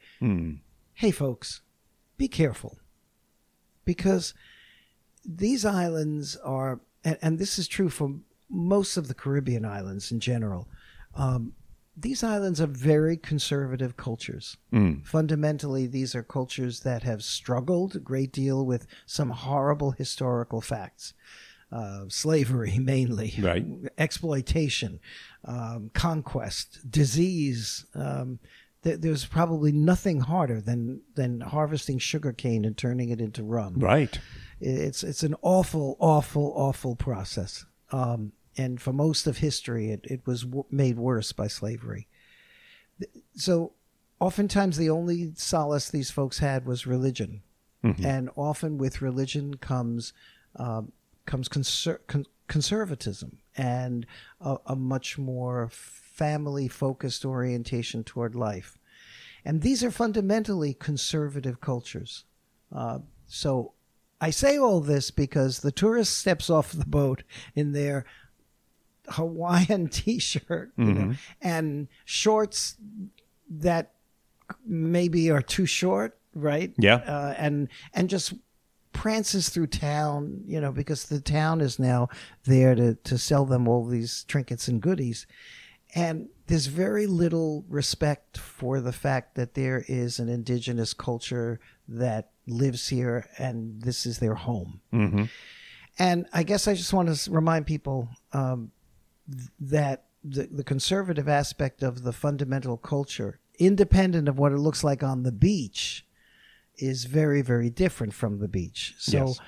Hey, 0.95 1.11
folks, 1.11 1.61
be 2.17 2.27
careful 2.27 2.77
because 3.86 4.34
these 5.23 5.63
islands 5.63 6.36
are, 6.38 6.82
and, 7.03 7.17
and 7.21 7.39
this 7.39 7.57
is 7.57 7.67
true 7.67 7.89
for 7.89 8.15
most 8.49 8.97
of 8.97 9.07
the 9.07 9.13
Caribbean 9.13 9.63
islands 9.63 10.11
in 10.11 10.19
general. 10.19 10.67
Um, 11.15 11.53
these 11.97 12.23
islands 12.23 12.61
are 12.61 12.67
very 12.67 13.17
conservative 13.17 13.97
cultures. 13.97 14.55
Fundamentally, 15.03 15.87
these 15.87 16.15
are 16.15 16.23
cultures 16.23 16.81
that 16.81 17.03
have 17.03 17.23
struggled 17.23 17.95
a 17.95 17.99
great 17.99 18.31
deal 18.31 18.65
with 18.65 18.87
some 19.05 19.29
horrible 19.31 19.91
historical 19.91 20.61
facts. 20.61 21.13
Uh, 21.71 22.05
slavery, 22.07 22.79
mainly, 22.81 23.35
Right. 23.39 23.63
exploitation, 23.97 24.99
um, 25.45 25.91
conquest, 25.93 26.89
disease. 26.89 27.85
Um, 27.93 28.39
th- 28.83 28.99
there's 29.01 29.25
probably 29.25 29.71
nothing 29.71 30.21
harder 30.21 30.61
than 30.61 31.01
than 31.15 31.41
harvesting 31.41 31.99
sugarcane 31.99 32.65
and 32.65 32.75
turning 32.75 33.09
it 33.09 33.21
into 33.21 33.43
rum. 33.43 33.75
Right. 33.77 34.19
It's 34.59 35.03
it's 35.03 35.21
an 35.23 35.35
awful, 35.43 35.95
awful, 35.99 36.53
awful 36.55 36.95
process. 36.95 37.65
Um, 37.91 38.31
and 38.60 38.82
for 38.82 38.91
most 38.91 39.26
of 39.26 39.38
history, 39.38 39.89
it, 39.89 40.01
it 40.03 40.28
was 40.28 40.43
w- 40.43 40.66
made 40.70 40.97
worse 40.97 41.32
by 41.32 41.47
slavery. 41.47 42.10
So, 43.34 43.72
oftentimes, 44.20 44.76
the 44.76 44.89
only 44.89 45.32
solace 45.36 45.89
these 45.89 46.12
folks 46.12 46.39
had 46.39 46.66
was 46.66 46.86
religion, 46.86 47.41
and 48.03 48.30
often 48.36 48.78
with 48.78 49.01
religion 49.01 49.53
comes 49.55 50.12
um, 50.57 50.91
comes 51.26 51.47
conser- 51.47 52.05
con- 52.07 52.26
conservatism 52.47 53.38
and 53.55 54.05
a, 54.41 54.57
a 54.66 54.76
much 54.76 55.18
more 55.18 55.70
family 55.72 56.68
focused 56.68 57.24
orientation 57.24 58.03
toward 58.03 58.36
life. 58.36 58.78
And 59.45 59.62
these 59.62 59.86
are 59.86 59.91
fundamentally 59.91 60.74
conservative 60.74 61.62
cultures. 61.62 62.26
Uh, 62.76 62.99
so 63.26 63.72
I 64.20 64.32
say 64.32 64.57
all 64.57 64.82
this 64.82 65.12
because 65.12 65.62
the 65.62 65.72
tourist 65.72 66.18
steps 66.18 66.49
off 66.49 66.74
the 66.74 66.86
boat 66.86 67.24
in 67.55 67.72
their 67.72 68.03
Hawaiian 69.12 69.88
t-shirt 69.89 70.72
you 70.78 70.86
know, 70.86 71.14
and 71.41 71.88
shorts 72.05 72.76
that 73.49 73.93
maybe 74.66 75.30
are 75.32 75.41
too 75.41 75.66
short, 75.66 76.18
right? 76.34 76.74
Yeah. 76.78 76.95
Uh, 76.95 77.34
and 77.38 77.68
and 77.93 78.10
just 78.10 78.34
prances 78.93 79.49
through 79.49 79.68
town, 79.68 80.41
you 80.45 80.60
know, 80.60 80.72
because 80.72 81.05
the 81.05 81.22
town 81.22 81.62
is 81.62 81.80
now 81.80 82.10
there 82.45 82.76
to 82.76 82.95
to 82.95 83.18
sell 83.18 83.45
them 83.45 83.68
all 83.68 83.86
these 83.86 84.26
trinkets 84.28 84.68
and 84.68 84.82
goodies. 84.82 85.26
And 85.95 86.30
there's 86.47 86.68
very 86.68 87.07
little 87.07 87.66
respect 87.68 88.38
for 88.38 88.80
the 88.80 88.91
fact 88.91 89.36
that 89.36 89.55
there 89.55 89.84
is 89.88 90.20
an 90.20 90.30
indigenous 90.30 90.93
culture 90.93 91.60
that 91.88 92.30
lives 92.47 92.88
here 92.89 93.28
and 93.38 93.82
this 93.82 94.05
is 94.05 94.20
their 94.20 94.36
home. 94.36 94.82
Mm-hmm. 94.93 95.26
And 95.97 96.28
I 96.32 96.43
guess 96.43 96.68
I 96.68 96.76
just 96.76 96.93
want 96.93 97.14
to 97.14 97.32
remind 97.32 97.66
people 97.66 98.07
um, 98.34 98.72
that 99.59 100.05
the, 100.23 100.47
the 100.51 100.63
conservative 100.63 101.27
aspect 101.30 101.82
of 101.84 102.03
the 102.03 102.11
fundamental 102.13 102.77
culture, 102.77 103.39
independent 103.57 104.27
of 104.27 104.38
what 104.38 104.51
it 104.51 104.57
looks 104.57 104.84
like 104.84 105.03
on 105.03 105.23
the 105.23 105.32
beach, 105.32 106.05
is 106.77 107.05
very, 107.05 107.41
very 107.41 107.69
different 107.69 108.13
from 108.13 108.39
the 108.39 108.47
beach. 108.47 108.95
So 108.97 109.27
Yes. 109.27 109.39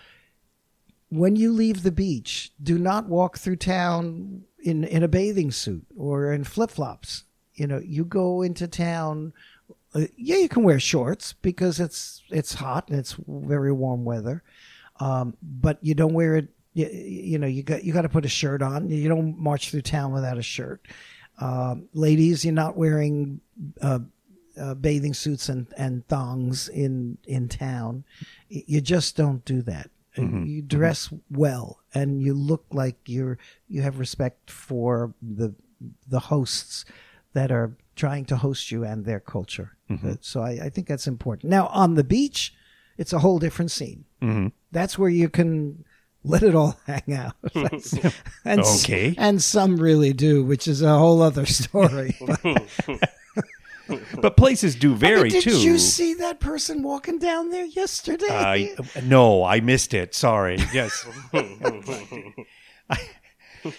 when 1.09 1.35
you 1.35 1.51
leave 1.51 1.83
the 1.83 1.91
beach, 1.91 2.51
do 2.61 2.77
not 2.77 3.07
walk 3.07 3.37
through 3.37 3.57
town 3.57 4.43
in, 4.63 4.83
in 4.83 5.03
a 5.03 5.07
bathing 5.07 5.51
suit 5.51 5.85
or 5.97 6.31
in 6.31 6.43
flip 6.43 6.71
flops. 6.71 7.23
you 7.53 7.67
know, 7.67 7.79
you 7.83 8.05
go 8.05 8.41
into 8.41 8.67
town. 8.67 9.33
Uh, 9.93 10.05
yeah, 10.15 10.37
you 10.37 10.47
can 10.47 10.63
wear 10.63 10.79
shorts 10.79 11.33
because 11.33 11.79
it's 11.79 12.23
it's 12.29 12.53
hot 12.55 12.87
and 12.87 12.97
it's 12.97 13.15
very 13.27 13.73
warm 13.73 14.05
weather, 14.05 14.41
um, 15.01 15.35
but 15.41 15.77
you 15.81 15.93
don't 15.93 16.13
wear 16.13 16.37
it. 16.37 16.47
You, 16.73 16.87
you 16.87 17.37
know, 17.37 17.47
you 17.47 17.63
got 17.63 17.83
you 17.83 17.93
got 17.93 18.03
to 18.03 18.09
put 18.09 18.25
a 18.25 18.29
shirt 18.29 18.61
on. 18.61 18.89
You 18.89 19.09
don't 19.09 19.37
march 19.37 19.69
through 19.69 19.81
town 19.81 20.13
without 20.13 20.37
a 20.37 20.43
shirt. 20.43 20.85
Um, 21.39 21.89
ladies, 21.93 22.45
you're 22.45 22.53
not 22.53 22.77
wearing 22.77 23.41
uh, 23.81 23.99
uh, 24.59 24.75
bathing 24.75 25.13
suits 25.13 25.49
and, 25.49 25.67
and 25.77 26.07
thongs 26.07 26.69
in 26.69 27.17
in 27.25 27.49
town. 27.49 28.03
You 28.47 28.81
just 28.81 29.17
don't 29.17 29.43
do 29.45 29.61
that. 29.63 29.89
Mm-hmm. 30.17 30.45
You 30.45 30.61
dress 30.61 31.09
well 31.29 31.79
and 31.93 32.21
you 32.21 32.33
look 32.33 32.65
like 32.71 32.97
you're 33.05 33.37
you 33.69 33.81
have 33.81 33.97
respect 33.99 34.51
for 34.51 35.13
the 35.21 35.55
the 36.07 36.19
hosts 36.19 36.85
that 37.33 37.51
are 37.51 37.75
trying 37.95 38.25
to 38.25 38.37
host 38.37 38.71
you 38.71 38.83
and 38.83 39.05
their 39.05 39.19
culture. 39.19 39.77
Mm-hmm. 39.89 40.09
Uh, 40.09 40.15
So 40.21 40.41
I, 40.41 40.59
I 40.63 40.69
think 40.69 40.87
that's 40.87 41.07
important. 41.07 41.49
Now 41.49 41.67
on 41.67 41.95
the 41.95 42.03
beach, 42.03 42.53
it's 42.97 43.13
a 43.13 43.19
whole 43.19 43.39
different 43.39 43.71
scene. 43.71 44.05
Mm-hmm. 44.21 44.47
That's 44.71 44.97
where 44.99 45.09
you 45.09 45.29
can 45.29 45.85
let 46.23 46.43
it 46.43 46.55
all 46.55 46.77
hang 46.85 47.13
out. 47.13 47.33
And, 48.45 48.61
Okay. 48.61 49.13
and 49.17 49.41
some 49.41 49.77
really 49.77 50.13
do, 50.13 50.43
which 50.43 50.67
is 50.67 50.81
a 50.81 50.97
whole 50.97 51.21
other 51.21 51.45
story. 51.45 52.17
But 54.21 54.37
places 54.37 54.75
do 54.75 54.95
vary 54.95 55.29
did 55.29 55.43
too. 55.43 55.49
Did 55.49 55.63
you 55.63 55.77
see 55.77 56.13
that 56.13 56.39
person 56.39 56.81
walking 56.81 57.19
down 57.19 57.49
there 57.49 57.65
yesterday? 57.65 58.25
I 58.29 58.75
no, 59.03 59.43
I 59.43 59.59
missed 59.59 59.93
it. 59.93 60.15
Sorry. 60.15 60.57
Yes. 60.71 61.05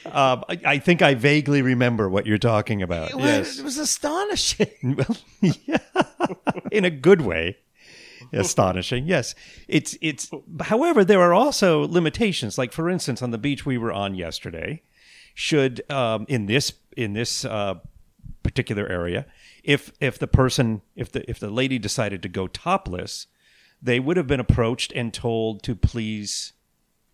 Um, 0.05 0.45
I, 0.49 0.61
I 0.65 0.79
think 0.79 1.03
I 1.03 1.15
vaguely 1.15 1.61
remember 1.63 2.09
what 2.09 2.27
you're 2.27 2.39
talking 2.39 2.83
about. 2.83 3.11
it, 3.11 3.17
was, 3.17 3.25
yes. 3.25 3.59
it 3.59 3.65
was 3.65 3.79
astonishing. 3.79 4.69
Well, 4.83 5.17
yeah, 5.41 5.79
in 6.71 6.85
a 6.85 6.91
good 6.91 7.23
way. 7.23 7.57
Astonishing. 8.41 9.07
Yes. 9.07 9.35
It's 9.69 9.97
it's 10.01 10.31
however 10.63 11.05
there 11.05 11.21
are 11.21 11.35
also 11.35 11.81
limitations 11.87 12.57
like 12.59 12.73
for 12.73 12.89
instance 12.89 13.21
on 13.23 13.31
the 13.31 13.39
beach 13.39 13.67
we 13.67 13.77
were 13.79 13.93
on 13.93 14.15
yesterday 14.15 14.83
should 15.35 15.89
um, 15.91 16.25
in 16.29 16.47
this 16.47 16.73
in 16.97 17.13
this 17.13 17.45
uh, 17.45 17.75
particular 18.43 18.87
area 18.89 19.27
if 19.63 19.93
if 20.01 20.19
the 20.19 20.27
person 20.27 20.83
if 20.97 21.13
the 21.13 21.29
if 21.31 21.39
the 21.39 21.51
lady 21.51 21.79
decided 21.79 22.23
to 22.23 22.29
go 22.29 22.47
topless 22.47 23.27
they 23.81 23.99
would 24.01 24.17
have 24.17 24.27
been 24.27 24.41
approached 24.41 24.93
and 24.93 25.13
told 25.13 25.63
to 25.65 25.75
please 25.75 26.53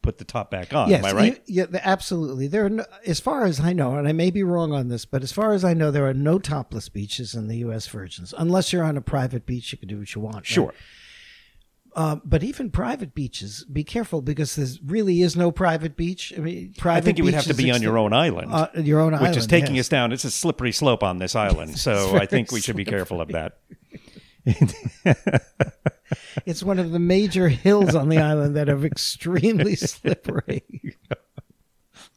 put 0.03 0.19
the 0.19 0.25
top 0.25 0.51
back 0.51 0.73
on. 0.73 0.89
Yes, 0.89 1.01
Am 1.01 1.05
I 1.05 1.13
right? 1.13 1.43
you- 1.47 1.67
yeah, 1.73 1.81
absolutely. 1.83 2.47
There 2.47 2.65
are, 2.67 2.71
no, 2.71 2.85
as 3.05 3.21
far 3.21 3.45
as 3.45 3.59
I 3.59 3.73
know, 3.73 3.97
and 3.97 4.07
I 4.07 4.13
may 4.13 4.31
be 4.31 4.43
wrong 4.43 4.73
on 4.73 4.89
this, 4.89 5.05
but 5.05 5.23
as 5.23 5.33
far 5.33 5.53
as 5.53 5.65
I 5.65 5.75
know, 5.75 5.91
there 5.91 6.07
are 6.07 6.15
no 6.15 6.39
topless 6.39 6.89
beaches 6.89 7.35
in 7.35 7.49
the 7.49 7.57
U.S. 7.59 7.89
Virgins, 7.89 8.33
unless 8.39 8.73
you're 8.73 8.85
on 8.85 8.97
a 8.97 9.01
private 9.01 9.45
beach. 9.45 9.73
You 9.73 9.79
can 9.79 9.89
do 9.89 9.99
what 9.99 10.15
you 10.15 10.21
want. 10.21 10.49
right? 10.57 10.75
Uh, 11.99 12.15
but 12.25 12.45
even 12.45 12.71
private 12.71 13.13
beaches, 13.13 13.65
be 13.65 13.83
careful 13.83 14.23
because 14.23 14.55
there 14.55 14.69
really 14.87 15.21
is 15.21 15.35
no 15.35 15.51
private 15.51 15.97
beach. 15.97 16.33
I 16.37 16.41
mean, 16.41 16.73
private. 16.79 16.99
I 16.99 17.01
think 17.01 17.19
you 17.19 17.25
would 17.25 17.35
have 17.35 17.47
to 17.47 17.55
be 17.55 17.73
on 17.73 17.83
your 17.83 17.99
own 17.99 18.13
island. 18.13 18.53
Uh, 18.53 18.69
your 18.77 19.01
own 19.01 19.15
island 19.15 19.23
which 19.23 19.31
island, 19.31 19.39
is 19.39 19.47
taking 19.49 19.75
yes. 19.75 19.87
us 19.87 19.89
down. 19.89 20.13
It's 20.13 20.23
a 20.23 20.31
slippery 20.31 20.71
slope 20.71 21.03
on 21.03 21.19
this 21.19 21.35
island, 21.35 21.77
so 21.77 22.17
I 22.21 22.27
think 22.27 22.53
we 22.53 22.61
should 22.61 22.77
be 22.77 22.85
careful 22.85 23.21
of 23.21 23.31
that. 23.31 23.59
It's 26.47 26.63
one 26.63 26.79
of 26.79 26.93
the 26.93 26.99
major 26.99 27.49
hills 27.49 27.95
on 27.95 28.09
the 28.09 28.19
island 28.19 28.57
that 28.57 28.71
are 28.71 28.87
extremely 28.87 29.75
slippery. 29.77 30.63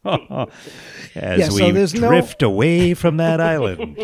As 0.05 0.47
Yeah, 1.15 1.49
so 1.49 1.55
we 1.55 1.71
no- 1.71 1.85
drift 2.07 2.41
away 2.41 2.93
from 2.93 3.17
that 3.17 3.41
island. 3.41 3.97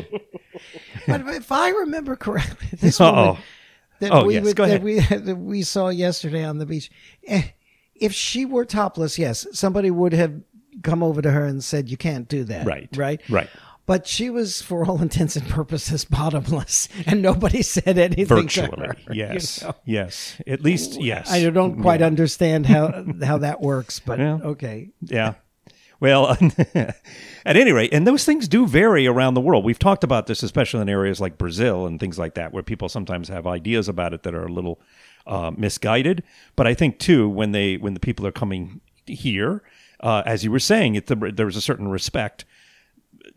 but 1.07 1.21
if 1.27 1.51
I 1.51 1.69
remember 1.69 2.17
correctly, 2.17 2.67
this 2.81 2.99
Uh-oh. 2.99 3.15
woman 3.15 3.41
that 3.99 4.11
Oh, 4.11 4.25
we 4.25 4.35
yes, 4.35 4.43
would- 4.43 4.57
that 4.57 4.81
we 4.83 4.99
that 5.09 5.37
we 5.37 5.61
saw 5.63 5.89
yesterday 5.89 6.43
on 6.43 6.57
the 6.57 6.65
beach, 6.65 6.89
eh, 7.27 7.43
if 7.95 8.13
she 8.13 8.45
were 8.45 8.65
topless, 8.65 9.17
yes, 9.17 9.47
somebody 9.53 9.89
would 9.91 10.13
have 10.13 10.41
come 10.83 11.01
over 11.01 11.21
to 11.21 11.31
her 11.31 11.45
and 11.45 11.63
said, 11.63 11.89
"You 11.89 11.97
can't 11.97 12.27
do 12.27 12.43
that." 12.45 12.65
Right. 12.65 12.89
Right. 12.95 13.21
Right. 13.29 13.49
But 13.87 14.05
she 14.05 14.29
was, 14.29 14.61
for 14.61 14.85
all 14.85 15.01
intents 15.01 15.37
and 15.37 15.47
purposes, 15.47 16.03
bottomless, 16.09 16.89
and 17.05 17.21
nobody 17.21 17.61
said 17.61 17.97
anything 17.97 18.25
to 18.27 18.35
Virtually. 18.35 18.85
her. 18.85 18.95
you 19.07 19.13
Yes. 19.23 19.63
know? 19.63 19.75
Yes. 19.85 20.41
At 20.45 20.61
least, 20.61 20.99
yes. 21.01 21.31
I 21.31 21.49
don't 21.49 21.81
quite 21.81 22.01
understand 22.01 22.65
how 22.65 23.05
how 23.23 23.37
that 23.39 23.61
works, 23.61 23.99
but 23.99 24.19
Yeah. 24.19 24.39
okay. 24.43 24.89
Yeah. 25.01 25.35
Well, 25.99 26.37
at 26.75 26.95
any 27.45 27.71
rate, 27.71 27.93
and 27.93 28.05
those 28.05 28.23
things 28.23 28.47
do 28.47 28.67
vary 28.67 29.07
around 29.07 29.33
the 29.33 29.41
world. 29.41 29.65
We've 29.65 29.79
talked 29.79 30.03
about 30.03 30.27
this, 30.27 30.43
especially 30.43 30.81
in 30.81 30.89
areas 30.89 31.19
like 31.19 31.37
Brazil 31.37 31.87
and 31.87 31.99
things 31.99 32.19
like 32.19 32.35
that, 32.35 32.53
where 32.53 32.63
people 32.63 32.87
sometimes 32.89 33.29
have 33.29 33.47
ideas 33.47 33.87
about 33.89 34.13
it 34.13 34.23
that 34.23 34.35
are 34.35 34.45
a 34.45 34.51
little 34.51 34.79
uh, 35.25 35.51
misguided. 35.55 36.23
But 36.55 36.67
I 36.67 36.73
think 36.73 36.99
too, 36.99 37.27
when 37.27 37.51
they 37.51 37.77
when 37.77 37.93
the 37.93 37.99
people 37.99 38.27
are 38.27 38.31
coming 38.31 38.81
here, 39.05 39.63
uh, 39.99 40.23
as 40.25 40.43
you 40.43 40.51
were 40.51 40.59
saying, 40.59 40.95
it, 40.95 41.07
there's 41.07 41.57
a 41.57 41.61
certain 41.61 41.87
respect. 41.87 42.45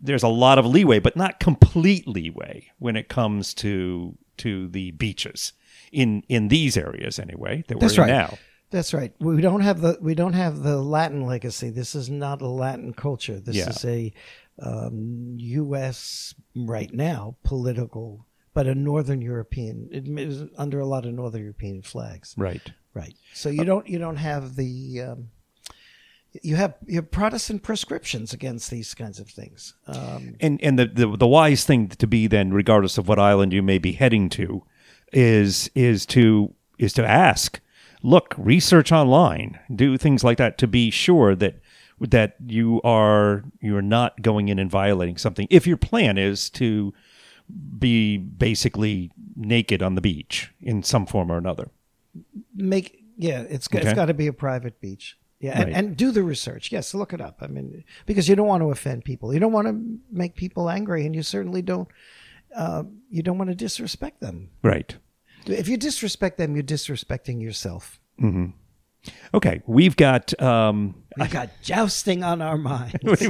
There's 0.00 0.22
a 0.22 0.28
lot 0.28 0.58
of 0.58 0.66
leeway, 0.66 0.98
but 0.98 1.16
not 1.16 1.40
complete 1.40 2.06
leeway 2.06 2.70
when 2.78 2.96
it 2.96 3.08
comes 3.08 3.54
to 3.54 4.16
to 4.38 4.68
the 4.68 4.90
beaches 4.92 5.52
in 5.92 6.22
in 6.28 6.48
these 6.48 6.76
areas 6.76 7.18
anyway 7.18 7.64
that 7.68 7.76
we're 7.76 7.80
That's 7.80 7.94
in 7.94 8.02
right. 8.02 8.08
now. 8.08 8.38
That's 8.70 8.94
right. 8.94 9.12
We 9.18 9.40
don't 9.40 9.62
have 9.62 9.80
the 9.80 9.98
we 10.00 10.14
don't 10.14 10.34
have 10.34 10.62
the 10.62 10.76
Latin 10.78 11.26
legacy. 11.26 11.70
This 11.70 11.94
is 11.94 12.08
not 12.08 12.40
a 12.40 12.48
Latin 12.48 12.92
culture. 12.92 13.40
This 13.40 13.56
Yeah. 13.56 13.70
is 13.70 13.84
a 13.84 14.12
um, 14.62 15.34
U.S. 15.38 16.34
right 16.54 16.92
now 16.92 17.36
political, 17.42 18.26
but 18.54 18.66
a 18.66 18.74
Northern 18.74 19.20
European. 19.22 19.88
It 19.90 20.06
is 20.06 20.44
under 20.56 20.78
a 20.80 20.86
lot 20.86 21.04
of 21.06 21.14
Northern 21.14 21.42
European 21.42 21.82
flags. 21.82 22.34
Right. 22.36 22.62
Right. 22.94 23.14
So 23.34 23.48
you 23.48 23.64
don't 23.64 23.88
you 23.88 23.98
don't 23.98 24.16
have 24.16 24.54
the 24.56 25.00
um, 25.00 25.30
you 26.42 26.54
have 26.56 26.74
you 26.86 26.96
have 26.96 27.10
Protestant 27.10 27.62
prescriptions 27.62 28.32
against 28.32 28.70
these 28.70 28.94
kinds 28.94 29.18
of 29.18 29.28
things. 29.28 29.74
Um, 29.88 30.36
and 30.40 30.62
and 30.62 30.78
the, 30.78 30.86
the 30.86 31.16
the 31.16 31.26
wise 31.26 31.64
thing 31.64 31.88
to 31.88 32.06
be 32.06 32.26
then, 32.28 32.52
regardless 32.52 32.98
of 32.98 33.08
what 33.08 33.18
island 33.18 33.52
you 33.52 33.62
may 33.62 33.78
be 33.78 33.92
heading 33.92 34.28
to, 34.30 34.62
is 35.12 35.70
is 35.74 36.06
to 36.06 36.54
is 36.78 36.92
to 36.94 37.06
ask, 37.06 37.60
look, 38.02 38.34
research 38.38 38.92
online, 38.92 39.58
do 39.74 39.96
things 39.96 40.24
like 40.24 40.38
that 40.38 40.58
to 40.58 40.66
be 40.66 40.90
sure 40.90 41.34
that 41.36 41.60
that 42.00 42.36
you 42.46 42.80
are 42.82 43.44
you 43.60 43.76
are 43.76 43.82
not 43.82 44.22
going 44.22 44.48
in 44.48 44.58
and 44.58 44.70
violating 44.70 45.18
something. 45.18 45.46
If 45.50 45.66
your 45.66 45.76
plan 45.76 46.16
is 46.18 46.48
to 46.50 46.94
be 47.78 48.16
basically 48.16 49.10
naked 49.36 49.82
on 49.82 49.96
the 49.96 50.00
beach 50.00 50.52
in 50.62 50.82
some 50.82 51.04
form 51.04 51.30
or 51.30 51.36
another, 51.36 51.68
make 52.54 53.02
yeah, 53.16 53.42
it's 53.42 53.68
it's 53.72 53.92
got- 53.92 54.06
to 54.06 54.14
be 54.14 54.26
a 54.26 54.32
private 54.32 54.80
beach. 54.80 55.16
Yeah, 55.40 55.52
and, 55.58 55.64
Right. 55.64 55.74
and 55.74 55.96
do 55.96 56.10
the 56.10 56.22
research. 56.22 56.70
Yes, 56.70 56.92
look 56.92 57.14
it 57.14 57.20
up. 57.22 57.38
I 57.40 57.46
mean, 57.46 57.82
because 58.04 58.28
you 58.28 58.36
don't 58.36 58.46
want 58.46 58.62
to 58.62 58.70
offend 58.70 59.06
people. 59.06 59.32
You 59.32 59.40
don't 59.40 59.52
want 59.52 59.68
to 59.68 59.98
make 60.12 60.34
people 60.36 60.68
angry, 60.68 61.06
and 61.06 61.14
you 61.14 61.22
certainly 61.22 61.62
don't. 61.62 61.88
Uh, 62.54 62.82
you 63.10 63.22
don't 63.22 63.38
want 63.38 63.48
to 63.48 63.54
disrespect 63.56 64.20
them. 64.20 64.50
right? 64.62 64.96
If 65.46 65.68
you 65.68 65.76
disrespect 65.76 66.38
them, 66.38 66.54
you're 66.54 66.62
disrespecting 66.62 67.42
yourself. 67.42 68.00
Okay, 69.32 69.62
we've 69.66 69.96
got 69.96 70.40
um, 70.42 71.02
We've 71.16 71.30
got 71.30 71.50
jousting 71.62 72.22
on 72.22 72.42
our 72.42 72.58
minds. 72.58 72.96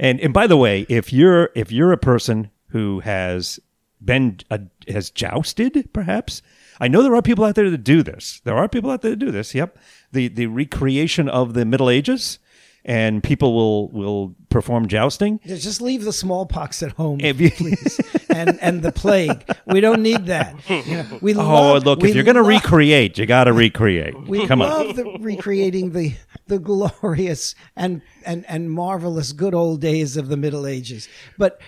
and 0.00 0.20
and 0.20 0.32
by 0.34 0.46
the 0.46 0.56
way, 0.56 0.86
if 0.88 1.12
you're 1.12 1.50
if 1.54 1.70
you're 1.70 1.92
a 1.92 1.98
person 1.98 2.50
who 2.68 3.00
has 3.00 3.60
been 4.02 4.38
uh, 4.50 4.58
has 4.88 5.10
jousted, 5.10 5.90
perhaps 5.92 6.42
I 6.80 6.88
know 6.88 7.02
there 7.02 7.14
are 7.14 7.22
people 7.22 7.44
out 7.44 7.54
there 7.54 7.70
that 7.70 7.84
do 7.84 8.02
this. 8.02 8.40
There 8.44 8.56
are 8.56 8.68
people 8.68 8.90
out 8.90 9.02
there 9.02 9.10
that 9.12 9.18
do 9.18 9.30
this. 9.30 9.54
Yep, 9.54 9.78
the 10.12 10.28
the 10.28 10.46
recreation 10.46 11.28
of 11.28 11.54
the 11.54 11.64
Middle 11.64 11.90
Ages, 11.90 12.38
and 12.84 13.22
people 13.22 13.54
will 13.54 13.88
will 13.90 14.34
perform 14.48 14.88
jousting. 14.88 15.40
Yeah, 15.44 15.56
Just 15.56 15.80
leave 15.82 16.04
the 16.04 16.12
smallpox 16.12 16.82
at 16.82 16.92
home, 16.92 17.20
If 17.20 17.40
you- 17.40 17.50
please, 17.50 18.00
and 18.30 18.58
and 18.62 18.82
the 18.82 18.92
plague. 18.92 19.44
We 19.66 19.80
don't 19.80 20.02
need 20.02 20.26
that. 20.26 20.54
You 20.68 20.82
know, 20.96 21.18
we 21.20 21.34
Oh, 21.34 21.38
love, 21.74 21.84
look! 21.84 22.00
we 22.00 22.08
If 22.10 22.14
you're 22.14 22.24
going 22.24 22.36
to 22.36 22.42
recreate, 22.42 23.18
you 23.18 23.26
got 23.26 23.44
to 23.44 23.52
recreate. 23.52 24.14
We 24.28 24.46
Come 24.46 24.62
on. 24.62 24.68
love 24.70 24.96
the, 24.96 25.04
recreating 25.20 25.92
the 25.92 26.14
the 26.46 26.58
glorious 26.58 27.54
and, 27.76 28.00
and 28.24 28.44
and 28.48 28.70
marvelous 28.70 29.32
good 29.32 29.54
old 29.54 29.80
days 29.80 30.16
of 30.16 30.28
the 30.28 30.36
Middle 30.36 30.66
Ages. 30.66 31.08
But 31.36 31.60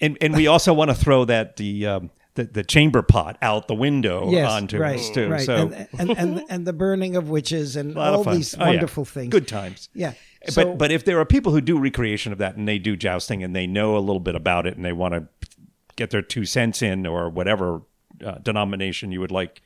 and 0.00 0.18
and 0.20 0.34
we 0.34 0.46
also 0.46 0.74
want 0.74 0.90
to 0.90 0.94
throw 0.94 1.24
that 1.24 1.56
the 1.56 1.86
um, 1.86 2.10
the, 2.34 2.44
the 2.44 2.62
chamber 2.64 3.00
pot 3.00 3.38
out 3.40 3.66
the 3.66 3.74
window 3.74 4.30
yes, 4.30 4.50
onto 4.50 4.76
right, 4.78 4.98
us 4.98 5.08
too. 5.08 5.30
right, 5.30 5.40
So 5.40 5.72
and, 5.72 5.88
and 5.98 6.10
and 6.18 6.42
and 6.50 6.66
the 6.66 6.74
burning 6.74 7.16
of 7.16 7.30
witches 7.30 7.76
and 7.76 7.96
all 7.96 8.22
these 8.24 8.54
Oh, 8.54 8.58
yeah. 8.60 8.66
wonderful 8.72 9.06
things. 9.06 9.30
Good 9.30 9.48
times. 9.48 9.88
Yeah. 9.94 10.12
So, 10.48 10.64
but 10.64 10.78
but 10.78 10.92
if 10.92 11.04
there 11.04 11.18
are 11.18 11.24
people 11.24 11.52
who 11.52 11.60
do 11.60 11.78
recreation 11.78 12.32
of 12.32 12.38
that 12.38 12.56
and 12.56 12.66
they 12.68 12.78
do 12.78 12.96
jousting 12.96 13.42
and 13.42 13.54
they 13.54 13.66
know 13.66 13.96
a 13.96 14.00
little 14.00 14.20
bit 14.20 14.34
about 14.34 14.66
it 14.66 14.76
and 14.76 14.84
they 14.84 14.92
want 14.92 15.14
to 15.14 15.26
get 15.96 16.10
their 16.10 16.22
two 16.22 16.44
cents 16.44 16.82
in 16.82 17.06
or 17.06 17.28
whatever 17.28 17.82
uh, 18.24 18.38
denomination 18.38 19.12
you 19.12 19.20
would 19.20 19.30
like 19.30 19.62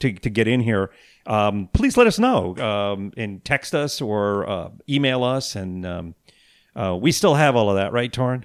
to, 0.00 0.12
to 0.12 0.30
get 0.30 0.48
in 0.48 0.60
here, 0.60 0.90
um, 1.26 1.68
please 1.72 1.96
let 1.96 2.06
us 2.06 2.18
know 2.18 2.56
um, 2.56 3.12
and 3.16 3.44
text 3.44 3.74
us 3.74 4.00
or 4.00 4.48
uh, 4.48 4.70
email 4.88 5.24
us. 5.24 5.56
And 5.56 5.86
um, 5.86 6.14
uh, 6.74 6.96
we 7.00 7.12
still 7.12 7.34
have 7.34 7.56
all 7.56 7.70
of 7.70 7.76
that, 7.76 7.92
right, 7.92 8.12
Torrin? 8.12 8.44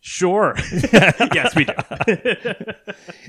Sure. 0.00 0.54
yes, 0.92 1.54
we 1.54 1.64
do. 1.64 1.72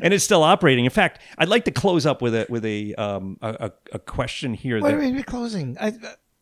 and 0.02 0.14
it's 0.14 0.24
still 0.24 0.42
operating. 0.42 0.86
In 0.86 0.92
fact, 0.92 1.22
I'd 1.38 1.48
like 1.48 1.66
to 1.66 1.72
close 1.72 2.06
up 2.08 2.20
with 2.20 2.34
a 2.34 2.48
with 2.50 2.66
a 2.66 2.96
um, 2.96 3.38
a, 3.44 3.50
a, 3.60 3.72
a 3.94 4.00
question 4.00 4.56
here. 4.56 4.82
Wait, 4.82 4.90
that, 4.90 5.00
wait, 5.00 5.14
we're 5.14 5.22
closing. 5.22 5.78
I, 5.80 5.94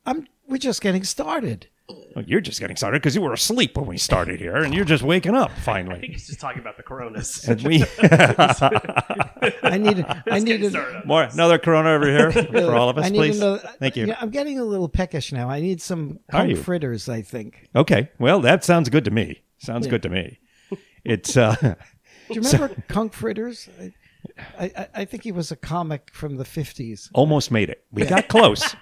I'm. 0.05 0.25
We're 0.51 0.57
just 0.57 0.81
getting 0.81 1.03
started. 1.05 1.67
Oh, 1.89 2.21
you're 2.25 2.41
just 2.41 2.59
getting 2.59 2.75
started 2.75 3.01
because 3.01 3.15
you 3.15 3.21
were 3.21 3.31
asleep 3.33 3.75
when 3.77 3.85
we 3.85 3.97
started 3.97 4.39
here, 4.39 4.57
and 4.57 4.73
you're 4.73 4.85
just 4.85 5.01
waking 5.01 5.33
up 5.33 5.49
finally. 5.59 5.95
I 5.95 5.99
think 5.99 6.01
finally. 6.01 6.07
he's 6.13 6.27
just 6.27 6.39
talking 6.41 6.59
about 6.61 6.75
the 6.77 6.83
coronas. 6.83 7.43
And 7.47 7.61
we 7.63 7.83
I 9.63 9.77
need. 9.77 10.05
I 10.29 10.39
need. 10.39 10.63
a- 10.75 11.03
more 11.05 11.23
another 11.23 11.57
Corona 11.57 11.91
over 11.91 12.05
here 12.05 12.31
for 12.51 12.75
all 12.75 12.89
of 12.89 12.97
us, 12.97 13.05
I 13.05 13.09
need 13.09 13.17
please. 13.17 13.37
another- 13.39 13.59
Thank 13.79 13.95
you. 13.95 14.07
Yeah, 14.07 14.17
I'm 14.19 14.29
getting 14.29 14.59
a 14.59 14.63
little 14.65 14.89
peckish 14.89 15.31
now. 15.31 15.49
I 15.49 15.59
need 15.61 15.81
some 15.81 16.19
Are 16.33 16.45
conch 16.45 16.57
fritters. 16.59 17.07
I 17.09 17.21
think. 17.21 17.69
Okay, 17.75 18.09
well 18.19 18.39
that 18.41 18.63
sounds 18.63 18.89
good 18.89 19.05
to 19.05 19.11
me. 19.11 19.41
Sounds 19.57 19.87
good 19.87 20.03
to 20.03 20.09
me. 20.09 20.39
It's 21.03 21.35
uh, 21.37 21.55
Do 21.61 21.75
you 22.29 22.41
remember 22.41 22.75
conch 22.89 23.13
fritters? 23.15 23.69
I, 24.59 24.87
I, 24.93 25.05
think 25.05 25.23
he 25.23 25.31
was 25.31 25.51
a 25.51 25.55
comic 25.55 26.11
from 26.13 26.37
the 26.37 26.43
50s. 26.43 27.09
almost 27.13 27.51
made 27.51 27.69
it. 27.69 27.83
We 27.91 28.05
got 28.05 28.27
close. 28.27 28.75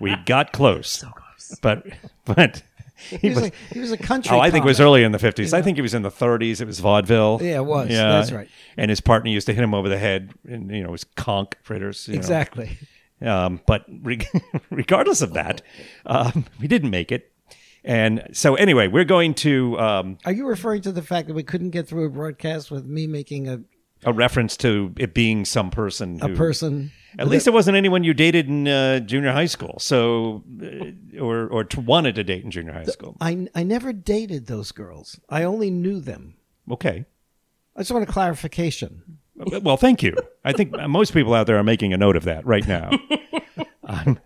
we 0.00 0.16
got 0.26 0.52
close. 0.52 0.88
So 0.90 1.08
close. 1.08 1.58
But 1.60 1.86
but 2.24 2.62
he 3.10 3.16
He 3.18 3.28
was, 3.28 3.36
was. 3.36 3.44
like, 3.44 3.54
he 3.72 3.78
was 3.80 3.92
a 3.92 3.96
country. 3.96 4.36
Oh, 4.36 4.40
I 4.40 4.50
think 4.50 4.64
it 4.64 4.68
was 4.68 4.80
early 4.80 5.04
in 5.04 5.12
the 5.12 5.18
50s. 5.18 5.52
I 5.52 5.62
think 5.62 5.76
he 5.76 5.82
was 5.82 5.94
in 5.94 6.02
the 6.02 6.10
30s. 6.10 6.60
It 6.60 6.66
was 6.66 6.80
vaudeville. 6.80 7.38
Yeah, 7.40 7.58
it 7.58 7.64
was. 7.64 7.90
Yeah, 7.90 8.08
That's 8.08 8.32
right. 8.32 8.48
And 8.76 8.90
his 8.90 9.00
partner 9.00 9.30
used 9.30 9.46
to 9.46 9.52
hit 9.54 9.62
him 9.62 9.74
over 9.74 9.88
the 9.88 9.98
head, 9.98 10.32
and 10.48 10.70
you 10.70 10.82
know, 10.82 10.88
it 10.88 10.92
was 10.92 11.04
conch 11.04 11.52
fritters. 11.62 12.08
you 12.08 12.14
know. 12.14 12.18
Exactly. 12.18 12.78
Um, 13.20 13.60
but 13.66 13.84
re- 14.02 14.26
regardless 14.70 15.22
of 15.22 15.32
that, 15.34 15.62
um, 16.06 16.44
we 16.60 16.68
didn't 16.68 16.90
make 16.90 17.10
it. 17.12 17.32
And 17.84 18.28
so, 18.32 18.54
anyway, 18.56 18.88
we're 18.88 19.04
going 19.04 19.34
to 19.34 19.78
um, 19.78 20.18
Are 20.24 20.32
you 20.32 20.46
referring 20.46 20.82
to 20.82 20.92
the 20.92 21.02
fact 21.02 21.28
that 21.28 21.34
we 21.34 21.42
couldn't 21.44 21.70
get 21.70 21.86
through 21.88 22.04
a 22.06 22.10
broadcast 22.10 22.70
with 22.70 22.84
me 22.86 23.06
making 23.06 23.48
a, 23.48 23.60
a 24.04 24.12
reference 24.12 24.56
to 24.58 24.92
it 24.96 25.14
being 25.14 25.44
some 25.44 25.70
person. 25.70 26.20
a 26.22 26.28
person? 26.30 26.92
At 27.18 27.28
least 27.28 27.46
it 27.46 27.52
wasn't 27.52 27.76
anyone 27.76 28.04
you 28.04 28.14
dated 28.14 28.48
in 28.48 28.68
uh, 28.68 29.00
junior 29.00 29.32
high 29.32 29.46
school. 29.46 29.78
So, 29.80 30.44
uh, 30.62 31.20
or 31.20 31.48
or 31.48 31.64
t- 31.64 31.80
wanted 31.80 32.14
to 32.16 32.24
date 32.24 32.44
in 32.44 32.50
junior 32.50 32.72
high 32.72 32.84
school. 32.84 33.16
I, 33.20 33.48
I 33.54 33.62
never 33.64 33.92
dated 33.92 34.46
those 34.46 34.72
girls. 34.72 35.18
I 35.28 35.42
only 35.42 35.70
knew 35.70 36.00
them. 36.00 36.34
Okay. 36.70 37.06
I 37.74 37.80
just 37.80 37.90
want 37.90 38.08
a 38.08 38.12
clarification. 38.12 39.18
Well, 39.34 39.76
thank 39.76 40.02
you. 40.02 40.16
I 40.44 40.52
think 40.52 40.72
most 40.88 41.12
people 41.12 41.32
out 41.32 41.46
there 41.46 41.56
are 41.58 41.64
making 41.64 41.92
a 41.92 41.96
note 41.96 42.16
of 42.16 42.24
that 42.24 42.44
right 42.44 42.66
now. 42.66 42.90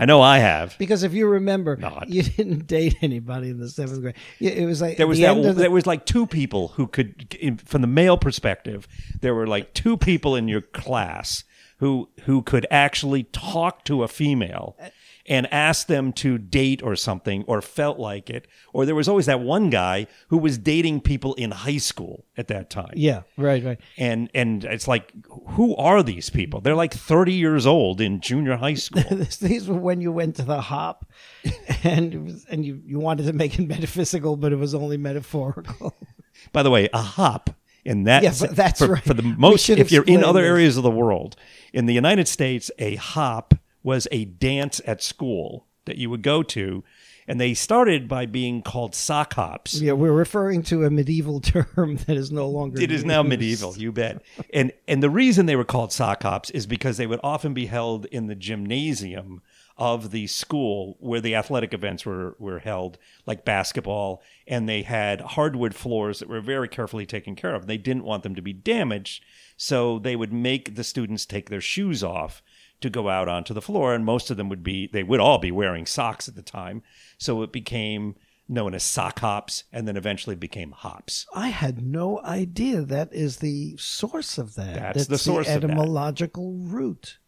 I 0.00 0.06
know 0.06 0.22
I 0.22 0.38
have. 0.38 0.76
Because 0.78 1.02
if 1.02 1.12
you 1.12 1.26
remember, 1.26 1.76
Not. 1.76 2.08
you 2.08 2.22
didn't 2.22 2.66
date 2.66 2.96
anybody 3.02 3.50
in 3.50 3.58
the 3.60 3.68
seventh 3.68 4.00
grade. 4.00 4.14
It 4.40 4.64
was 4.66 4.80
like 4.80 4.96
There 4.96 5.06
was 5.06 5.18
the 5.18 5.24
that. 5.26 5.42
the- 5.42 5.52
there 5.52 5.70
was 5.70 5.86
like 5.86 6.06
two 6.06 6.26
people 6.26 6.68
who 6.68 6.86
could, 6.86 7.36
in- 7.38 7.58
from 7.58 7.82
the 7.82 7.86
male 7.86 8.16
perspective, 8.16 8.88
there 9.20 9.34
were 9.34 9.46
like 9.46 9.74
two 9.74 9.96
people 9.96 10.34
in 10.36 10.48
your 10.48 10.62
class 10.62 11.44
who 11.78 12.08
who 12.24 12.42
could 12.42 12.66
actually 12.70 13.24
talk 13.24 13.84
to 13.84 14.02
a 14.02 14.08
female 14.08 14.76
uh, 14.82 14.88
and 15.30 15.50
ask 15.50 15.86
them 15.86 16.12
to 16.12 16.36
date 16.36 16.82
or 16.82 16.94
something, 16.96 17.44
or 17.46 17.62
felt 17.62 17.98
like 17.98 18.28
it. 18.28 18.46
Or 18.74 18.84
there 18.84 18.94
was 18.94 19.08
always 19.08 19.24
that 19.26 19.40
one 19.40 19.70
guy 19.70 20.06
who 20.28 20.36
was 20.36 20.58
dating 20.58 21.00
people 21.00 21.32
in 21.34 21.52
high 21.52 21.78
school 21.78 22.26
at 22.36 22.48
that 22.48 22.68
time. 22.68 22.92
yeah, 22.96 23.22
right, 23.38 23.64
right. 23.64 23.78
And 23.96 24.28
and 24.34 24.64
it's 24.64 24.86
like, 24.88 25.12
who 25.50 25.74
are 25.76 26.02
these 26.02 26.28
people? 26.28 26.60
They're 26.60 26.74
like 26.74 26.92
thirty 26.92 27.32
years 27.32 27.64
old 27.64 28.00
in 28.02 28.20
junior 28.20 28.56
high 28.56 28.74
school. 28.86 29.04
These 29.40 29.68
were 29.68 29.78
when 29.78 30.00
you 30.02 30.12
went 30.12 30.36
to 30.36 30.42
the 30.42 30.60
hop, 30.60 31.10
and 31.84 32.12
it 32.14 32.22
was, 32.22 32.44
and 32.50 32.66
you, 32.66 32.82
you 32.84 32.98
wanted 32.98 33.26
to 33.26 33.32
make 33.32 33.58
it 33.58 33.66
metaphysical, 33.68 34.36
but 34.36 34.52
it 34.52 34.56
was 34.56 34.74
only 34.74 34.96
metaphorical. 34.96 35.96
By 36.52 36.62
the 36.62 36.70
way, 36.70 36.88
a 36.92 37.02
hop 37.02 37.50
in 37.84 38.04
that 38.04 38.22
Yeah, 38.22 38.30
that's 38.30 38.80
for, 38.80 38.88
right. 38.94 39.02
for 39.04 39.14
the 39.14 39.22
most 39.22 39.70
if 39.70 39.92
you're 39.92 40.04
in 40.04 40.24
other 40.24 40.42
this. 40.42 40.48
areas 40.48 40.76
of 40.76 40.82
the 40.82 40.90
world. 40.90 41.36
In 41.72 41.86
the 41.86 41.94
United 41.94 42.26
States, 42.28 42.70
a 42.78 42.96
hop 42.96 43.54
was 43.82 44.06
a 44.10 44.24
dance 44.24 44.80
at 44.86 45.02
school 45.02 45.66
that 45.84 45.96
you 45.96 46.10
would 46.10 46.22
go 46.22 46.42
to 46.42 46.84
and 47.30 47.40
they 47.40 47.54
started 47.54 48.08
by 48.08 48.26
being 48.26 48.60
called 48.60 48.92
sock 48.92 49.34
hops. 49.34 49.80
yeah, 49.80 49.92
we're 49.92 50.10
referring 50.10 50.64
to 50.64 50.84
a 50.84 50.90
medieval 50.90 51.40
term 51.40 51.96
that 52.06 52.16
is 52.16 52.32
no 52.32 52.48
longer. 52.48 52.80
It 52.80 52.90
is 52.90 53.04
now 53.04 53.22
medieval, 53.22 53.76
you 53.76 53.92
bet. 53.92 54.22
And 54.52 54.72
and 54.88 55.00
the 55.00 55.10
reason 55.10 55.46
they 55.46 55.54
were 55.54 55.64
called 55.64 55.92
sock 55.92 56.24
hops 56.24 56.50
is 56.50 56.66
because 56.66 56.96
they 56.96 57.06
would 57.06 57.20
often 57.22 57.54
be 57.54 57.66
held 57.66 58.06
in 58.06 58.26
the 58.26 58.34
gymnasium 58.34 59.42
of 59.76 60.10
the 60.10 60.26
school 60.26 60.96
where 60.98 61.20
the 61.20 61.36
athletic 61.36 61.72
events 61.72 62.04
were 62.04 62.34
were 62.40 62.58
held, 62.58 62.98
like 63.26 63.44
basketball, 63.44 64.22
and 64.48 64.68
they 64.68 64.82
had 64.82 65.20
hardwood 65.20 65.74
floors 65.74 66.18
that 66.18 66.28
were 66.28 66.40
very 66.40 66.68
carefully 66.68 67.06
taken 67.06 67.36
care 67.36 67.54
of. 67.54 67.68
They 67.68 67.78
didn't 67.78 68.04
want 68.04 68.24
them 68.24 68.34
to 68.34 68.42
be 68.42 68.52
damaged, 68.52 69.24
so 69.56 70.00
they 70.00 70.16
would 70.16 70.32
make 70.32 70.74
the 70.74 70.82
students 70.82 71.26
take 71.26 71.48
their 71.48 71.60
shoes 71.60 72.02
off 72.02 72.42
to 72.80 72.90
go 72.90 73.08
out 73.08 73.28
onto 73.28 73.54
the 73.54 73.62
floor, 73.62 73.94
and 73.94 74.04
most 74.04 74.30
of 74.30 74.36
them 74.36 74.48
would 74.48 74.62
be 74.62 74.88
they 74.92 75.02
would 75.02 75.20
all 75.20 75.38
be 75.38 75.50
wearing 75.50 75.86
socks 75.86 76.28
at 76.28 76.34
the 76.34 76.42
time. 76.42 76.82
So 77.18 77.42
it 77.42 77.52
became 77.52 78.16
known 78.48 78.74
as 78.74 78.82
sock 78.82 79.20
hops, 79.20 79.64
and 79.72 79.86
then 79.86 79.96
eventually 79.96 80.34
became 80.34 80.72
hops. 80.72 81.26
I 81.34 81.48
had 81.48 81.82
no 81.82 82.20
idea 82.22 82.82
that 82.82 83.12
is 83.12 83.36
the 83.36 83.76
source 83.76 84.38
of 84.38 84.56
that. 84.56 84.94
That's 84.94 85.06
the 85.06 85.18
source 85.18 85.48
of 85.48 85.62
that. 85.62 85.70
etymological 85.70 86.54
root. 86.54 87.18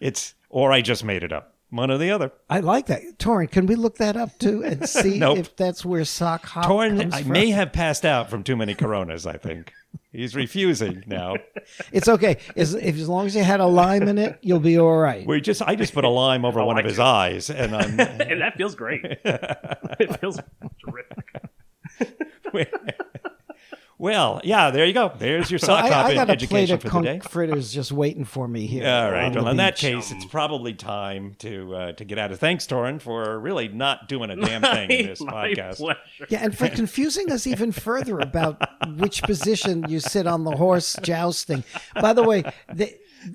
It's 0.00 0.34
or 0.48 0.72
I 0.72 0.80
just 0.80 1.04
made 1.04 1.22
it 1.22 1.32
up. 1.32 1.54
One 1.70 1.90
or 1.90 1.98
the 1.98 2.10
other. 2.10 2.32
I 2.48 2.60
like 2.60 2.86
that. 2.86 3.02
Torrin, 3.18 3.50
can 3.50 3.66
we 3.66 3.76
look 3.76 3.96
that 3.98 4.16
up 4.16 4.36
too 4.38 4.64
and 4.64 4.88
see 4.88 5.18
Nope. 5.18 5.38
if 5.38 5.56
that's 5.56 5.84
where 5.84 6.04
sock 6.04 6.44
hop 6.44 6.64
Torrin, 6.66 7.00
comes 7.00 7.14
I 7.14 7.22
may 7.22 7.50
have 7.50 7.72
passed 7.72 8.04
out 8.04 8.28
from 8.28 8.42
too 8.42 8.56
many 8.56 8.74
Coronas. 8.74 9.24
I 9.26 9.36
think 9.36 9.72
he's 10.12 10.34
refusing 10.34 11.04
now. 11.06 11.36
It's 11.92 12.08
okay. 12.08 12.38
As, 12.56 12.74
if, 12.74 12.96
as 12.96 13.08
long 13.08 13.26
as 13.26 13.34
you 13.36 13.42
had 13.44 13.60
a 13.60 13.66
lime 13.66 14.08
in 14.08 14.18
it, 14.18 14.38
you'll 14.42 14.58
be 14.60 14.78
all 14.78 14.96
right. 14.96 15.24
We 15.26 15.40
just 15.40 15.62
I 15.62 15.76
just 15.76 15.94
put 15.94 16.04
a 16.04 16.08
lime 16.08 16.44
over 16.44 16.62
one 16.64 16.76
I 16.76 16.80
of 16.80 16.86
his 16.86 16.96
do. 16.96 17.02
eyes, 17.02 17.48
and 17.50 17.74
I'm. 17.74 17.98
and 18.00 18.40
that 18.40 18.56
feels 18.56 18.74
great. 18.74 19.04
it 19.04 20.20
feels 20.20 20.38
terrific. 20.84 21.26
Well, 24.00 24.40
yeah, 24.44 24.70
there 24.70 24.86
you 24.86 24.94
go. 24.94 25.12
There's 25.18 25.50
your 25.50 25.58
sock 25.60 25.84
I, 25.84 25.90
hop 25.90 26.06
I 26.06 26.14
got 26.14 26.22
a 26.22 26.26
plate 26.46 26.70
education 26.70 26.74
of 26.76 26.82
for 26.82 26.88
the 26.88 27.00
day. 27.02 27.18
conch 27.18 27.30
fritters 27.30 27.70
just 27.70 27.92
waiting 27.92 28.24
for 28.24 28.48
me 28.48 28.66
here. 28.66 28.88
All 28.88 29.12
right. 29.12 29.34
Well, 29.34 29.48
in 29.48 29.58
that 29.58 29.76
case, 29.76 30.10
it's 30.10 30.24
probably 30.24 30.72
time 30.72 31.34
to 31.40 31.74
uh, 31.74 31.92
to 31.92 32.04
get 32.06 32.18
out 32.18 32.32
of. 32.32 32.40
Thanks, 32.40 32.66
Torin, 32.66 33.02
for 33.02 33.38
really 33.38 33.68
not 33.68 34.08
doing 34.08 34.30
a 34.30 34.36
damn 34.36 34.62
thing 34.62 34.90
in 34.90 35.06
this 35.06 35.20
My 35.20 35.48
podcast. 35.50 35.76
pleasure. 35.76 36.00
Yeah, 36.30 36.42
and 36.42 36.56
for 36.56 36.70
confusing 36.70 37.30
us 37.30 37.46
even 37.46 37.72
further 37.72 38.18
about 38.18 38.66
which 38.96 39.22
position 39.22 39.84
you 39.86 40.00
sit 40.00 40.26
on 40.26 40.44
the 40.44 40.52
horse 40.52 40.96
jousting. 41.02 41.62
By 42.00 42.14
the 42.14 42.22
way, 42.22 42.42
the 42.72 42.94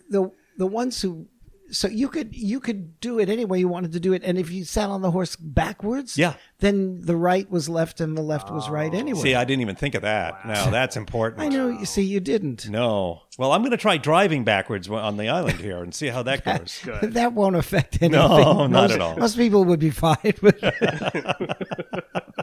the 0.09 0.31
the 0.57 0.65
ones 0.65 0.99
who 0.99 1.27
so 1.75 1.87
you 1.87 2.07
could 2.09 2.35
you 2.35 2.59
could 2.59 2.99
do 2.99 3.19
it 3.19 3.29
any 3.29 3.45
way 3.45 3.59
you 3.59 3.67
wanted 3.67 3.91
to 3.93 3.99
do 3.99 4.13
it, 4.13 4.23
and 4.23 4.37
if 4.37 4.49
you 4.49 4.63
sat 4.63 4.89
on 4.89 5.01
the 5.01 5.11
horse 5.11 5.35
backwards, 5.35 6.17
Yeah. 6.17 6.33
then 6.59 7.01
the 7.01 7.15
right 7.15 7.49
was 7.49 7.67
left 7.69 7.99
and 7.99 8.17
the 8.17 8.21
left 8.21 8.51
was 8.51 8.69
right 8.69 8.93
anyway. 8.93 9.19
See, 9.19 9.35
I 9.35 9.43
didn't 9.43 9.61
even 9.61 9.75
think 9.75 9.95
of 9.95 10.01
that. 10.03 10.45
No, 10.45 10.71
that's 10.71 10.97
important. 10.97 11.41
I 11.41 11.49
know. 11.49 11.69
You 11.69 11.85
see, 11.85 12.03
you 12.03 12.19
didn't. 12.19 12.69
No. 12.69 13.21
Well, 13.37 13.51
I'm 13.51 13.61
going 13.61 13.71
to 13.71 13.77
try 13.77 13.97
driving 13.97 14.43
backwards 14.45 14.89
on 14.89 15.17
the 15.17 15.27
island 15.27 15.59
here 15.59 15.83
and 15.83 15.93
see 15.93 16.07
how 16.07 16.23
that 16.23 16.45
goes. 16.45 16.79
Good. 16.83 17.01
That 17.15 17.33
won't 17.33 17.55
affect 17.55 18.01
anything. 18.01 18.11
No, 18.19 18.67
not 18.67 18.69
Most- 18.69 18.91
at 18.93 19.01
all. 19.01 19.17
Most 19.17 19.37
people 19.37 19.63
would 19.65 19.79
be 19.79 19.89
fine 19.89 20.33
with 20.41 20.61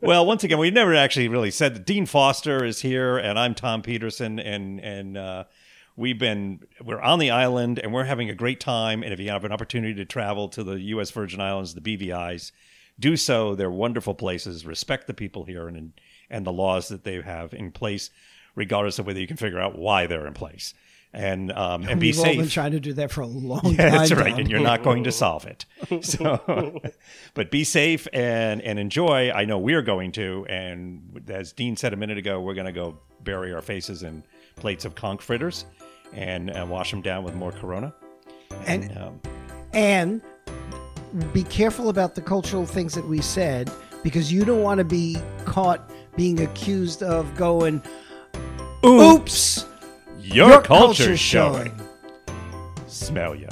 well, 0.00 0.24
once 0.26 0.44
again, 0.44 0.58
we've 0.58 0.72
never 0.72 0.94
actually 0.94 1.28
really 1.28 1.50
said 1.50 1.74
that 1.74 1.86
Dean 1.86 2.06
Foster 2.06 2.64
is 2.64 2.80
here, 2.80 3.18
and 3.18 3.38
I'm 3.38 3.54
Tom 3.54 3.82
Peterson, 3.82 4.38
and 4.38 4.80
and 4.80 5.16
uh, 5.16 5.44
we've 5.96 6.18
been 6.18 6.60
we're 6.84 7.00
on 7.00 7.18
the 7.18 7.30
island, 7.30 7.78
and 7.78 7.92
we're 7.92 8.04
having 8.04 8.30
a 8.30 8.34
great 8.34 8.60
time. 8.60 9.02
And 9.02 9.12
if 9.12 9.20
you 9.20 9.30
have 9.30 9.44
an 9.44 9.52
opportunity 9.52 9.94
to 9.94 10.04
travel 10.04 10.48
to 10.50 10.64
the 10.64 10.80
U.S. 10.80 11.10
Virgin 11.10 11.40
Islands, 11.40 11.74
the 11.74 11.80
BVI's, 11.80 12.52
do 12.98 13.16
so. 13.16 13.54
They're 13.54 13.70
wonderful 13.70 14.14
places. 14.14 14.64
Respect 14.66 15.06
the 15.06 15.14
people 15.14 15.44
here 15.44 15.68
and 15.68 15.92
and 16.30 16.46
the 16.46 16.52
laws 16.52 16.88
that 16.88 17.04
they 17.04 17.20
have 17.20 17.52
in 17.54 17.70
place, 17.70 18.10
regardless 18.54 18.98
of 18.98 19.06
whether 19.06 19.20
you 19.20 19.26
can 19.26 19.36
figure 19.36 19.60
out 19.60 19.78
why 19.78 20.06
they're 20.06 20.26
in 20.26 20.34
place. 20.34 20.74
And 21.12 21.52
um, 21.52 21.84
and 21.88 22.00
be 22.00 22.12
safe. 22.12 22.24
We've 22.24 22.30
all 22.38 22.42
been 22.42 22.48
trying 22.50 22.72
to 22.72 22.80
do 22.80 22.92
that 22.94 23.12
for 23.12 23.20
a 23.20 23.26
long 23.28 23.60
Yeah, 23.66 23.90
time. 23.90 23.92
that's 23.98 24.12
right, 24.12 24.36
and 24.36 24.50
you're 24.50 24.58
not 24.58 24.82
going 24.82 25.04
to 25.04 25.12
solve 25.12 25.46
it. 25.46 25.64
So, 26.02 26.80
but 27.34 27.52
be 27.52 27.62
safe 27.62 28.08
and 28.12 28.60
and 28.62 28.80
enjoy. 28.80 29.30
I 29.30 29.44
know 29.44 29.58
we're 29.58 29.82
going 29.82 30.10
to, 30.12 30.44
and 30.48 31.22
as 31.28 31.52
Dean 31.52 31.76
said 31.76 31.92
a 31.92 31.96
minute 31.96 32.18
ago, 32.18 32.40
we're 32.40 32.54
going 32.54 32.66
to 32.66 32.72
go 32.72 32.98
bury 33.22 33.52
our 33.54 33.62
faces 33.62 34.02
in 34.02 34.24
plates 34.56 34.84
of 34.84 34.94
conch 34.94 35.20
fritters 35.22 35.64
and, 36.12 36.50
and 36.50 36.70
wash 36.70 36.90
them 36.90 37.02
down 37.02 37.24
with 37.24 37.34
more 37.34 37.52
Corona. 37.52 37.92
And- 38.66 38.96
um, 38.96 39.20
And 39.72 40.22
be 41.32 41.42
careful 41.44 41.88
about 41.88 42.14
the 42.14 42.20
cultural 42.22 42.66
things 42.66 42.94
that 42.94 43.06
we 43.06 43.20
said 43.20 43.70
because 44.02 44.32
you 44.32 44.44
don't 44.44 44.62
want 44.62 44.78
to 44.78 44.84
be 44.84 45.16
caught 45.44 45.90
being 46.16 46.40
accused 46.42 47.02
of 47.02 47.34
going, 47.36 47.82
oops, 48.84 49.66
your, 50.20 50.48
your 50.48 50.60
culture's 50.62 50.96
culture's 50.98 51.20
showing. 51.20 51.76
showing. 51.76 51.88
Smell 52.86 53.34
ya. 53.34 53.48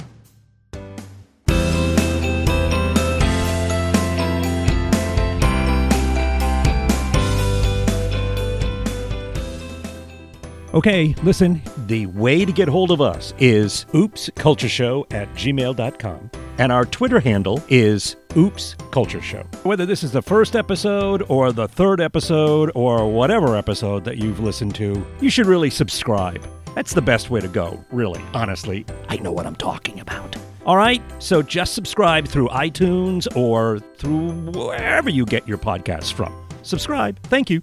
Okay, 10.73 11.13
listen, 11.21 11.61
the 11.85 12.07
way 12.07 12.45
to 12.45 12.51
get 12.51 12.67
hold 12.67 12.89
of 12.89 12.99
us 12.99 13.31
is 13.37 13.85
oopscultureshow 13.93 15.05
at 15.13 15.31
gmail.com. 15.35 16.31
And 16.57 16.71
our 16.71 16.85
Twitter 16.85 17.19
handle 17.19 17.63
is 17.69 18.15
Oops 18.35 18.75
Culture 18.89 19.21
Show. 19.21 19.43
Whether 19.63 19.85
this 19.85 20.03
is 20.03 20.11
the 20.11 20.21
first 20.21 20.55
episode 20.55 21.23
or 21.29 21.51
the 21.51 21.67
third 21.67 22.01
episode 22.01 22.71
or 22.73 23.11
whatever 23.11 23.55
episode 23.55 24.03
that 24.05 24.17
you've 24.17 24.39
listened 24.39 24.73
to, 24.75 25.05
you 25.21 25.29
should 25.29 25.45
really 25.45 25.69
subscribe. 25.69 26.43
That's 26.73 26.93
the 26.93 27.01
best 27.03 27.29
way 27.29 27.39
to 27.41 27.47
go, 27.47 27.83
really, 27.91 28.23
honestly. 28.33 28.83
I 29.09 29.17
know 29.17 29.31
what 29.31 29.45
I'm 29.45 29.55
talking 29.55 29.99
about. 29.99 30.35
All 30.65 30.77
right, 30.77 31.03
so 31.21 31.43
just 31.43 31.73
subscribe 31.75 32.27
through 32.27 32.47
iTunes 32.49 33.27
or 33.35 33.79
through 33.97 34.51
wherever 34.53 35.09
you 35.09 35.25
get 35.25 35.47
your 35.47 35.59
podcasts 35.59 36.11
from. 36.11 36.33
Subscribe. 36.63 37.19
Thank 37.23 37.51
you. 37.51 37.61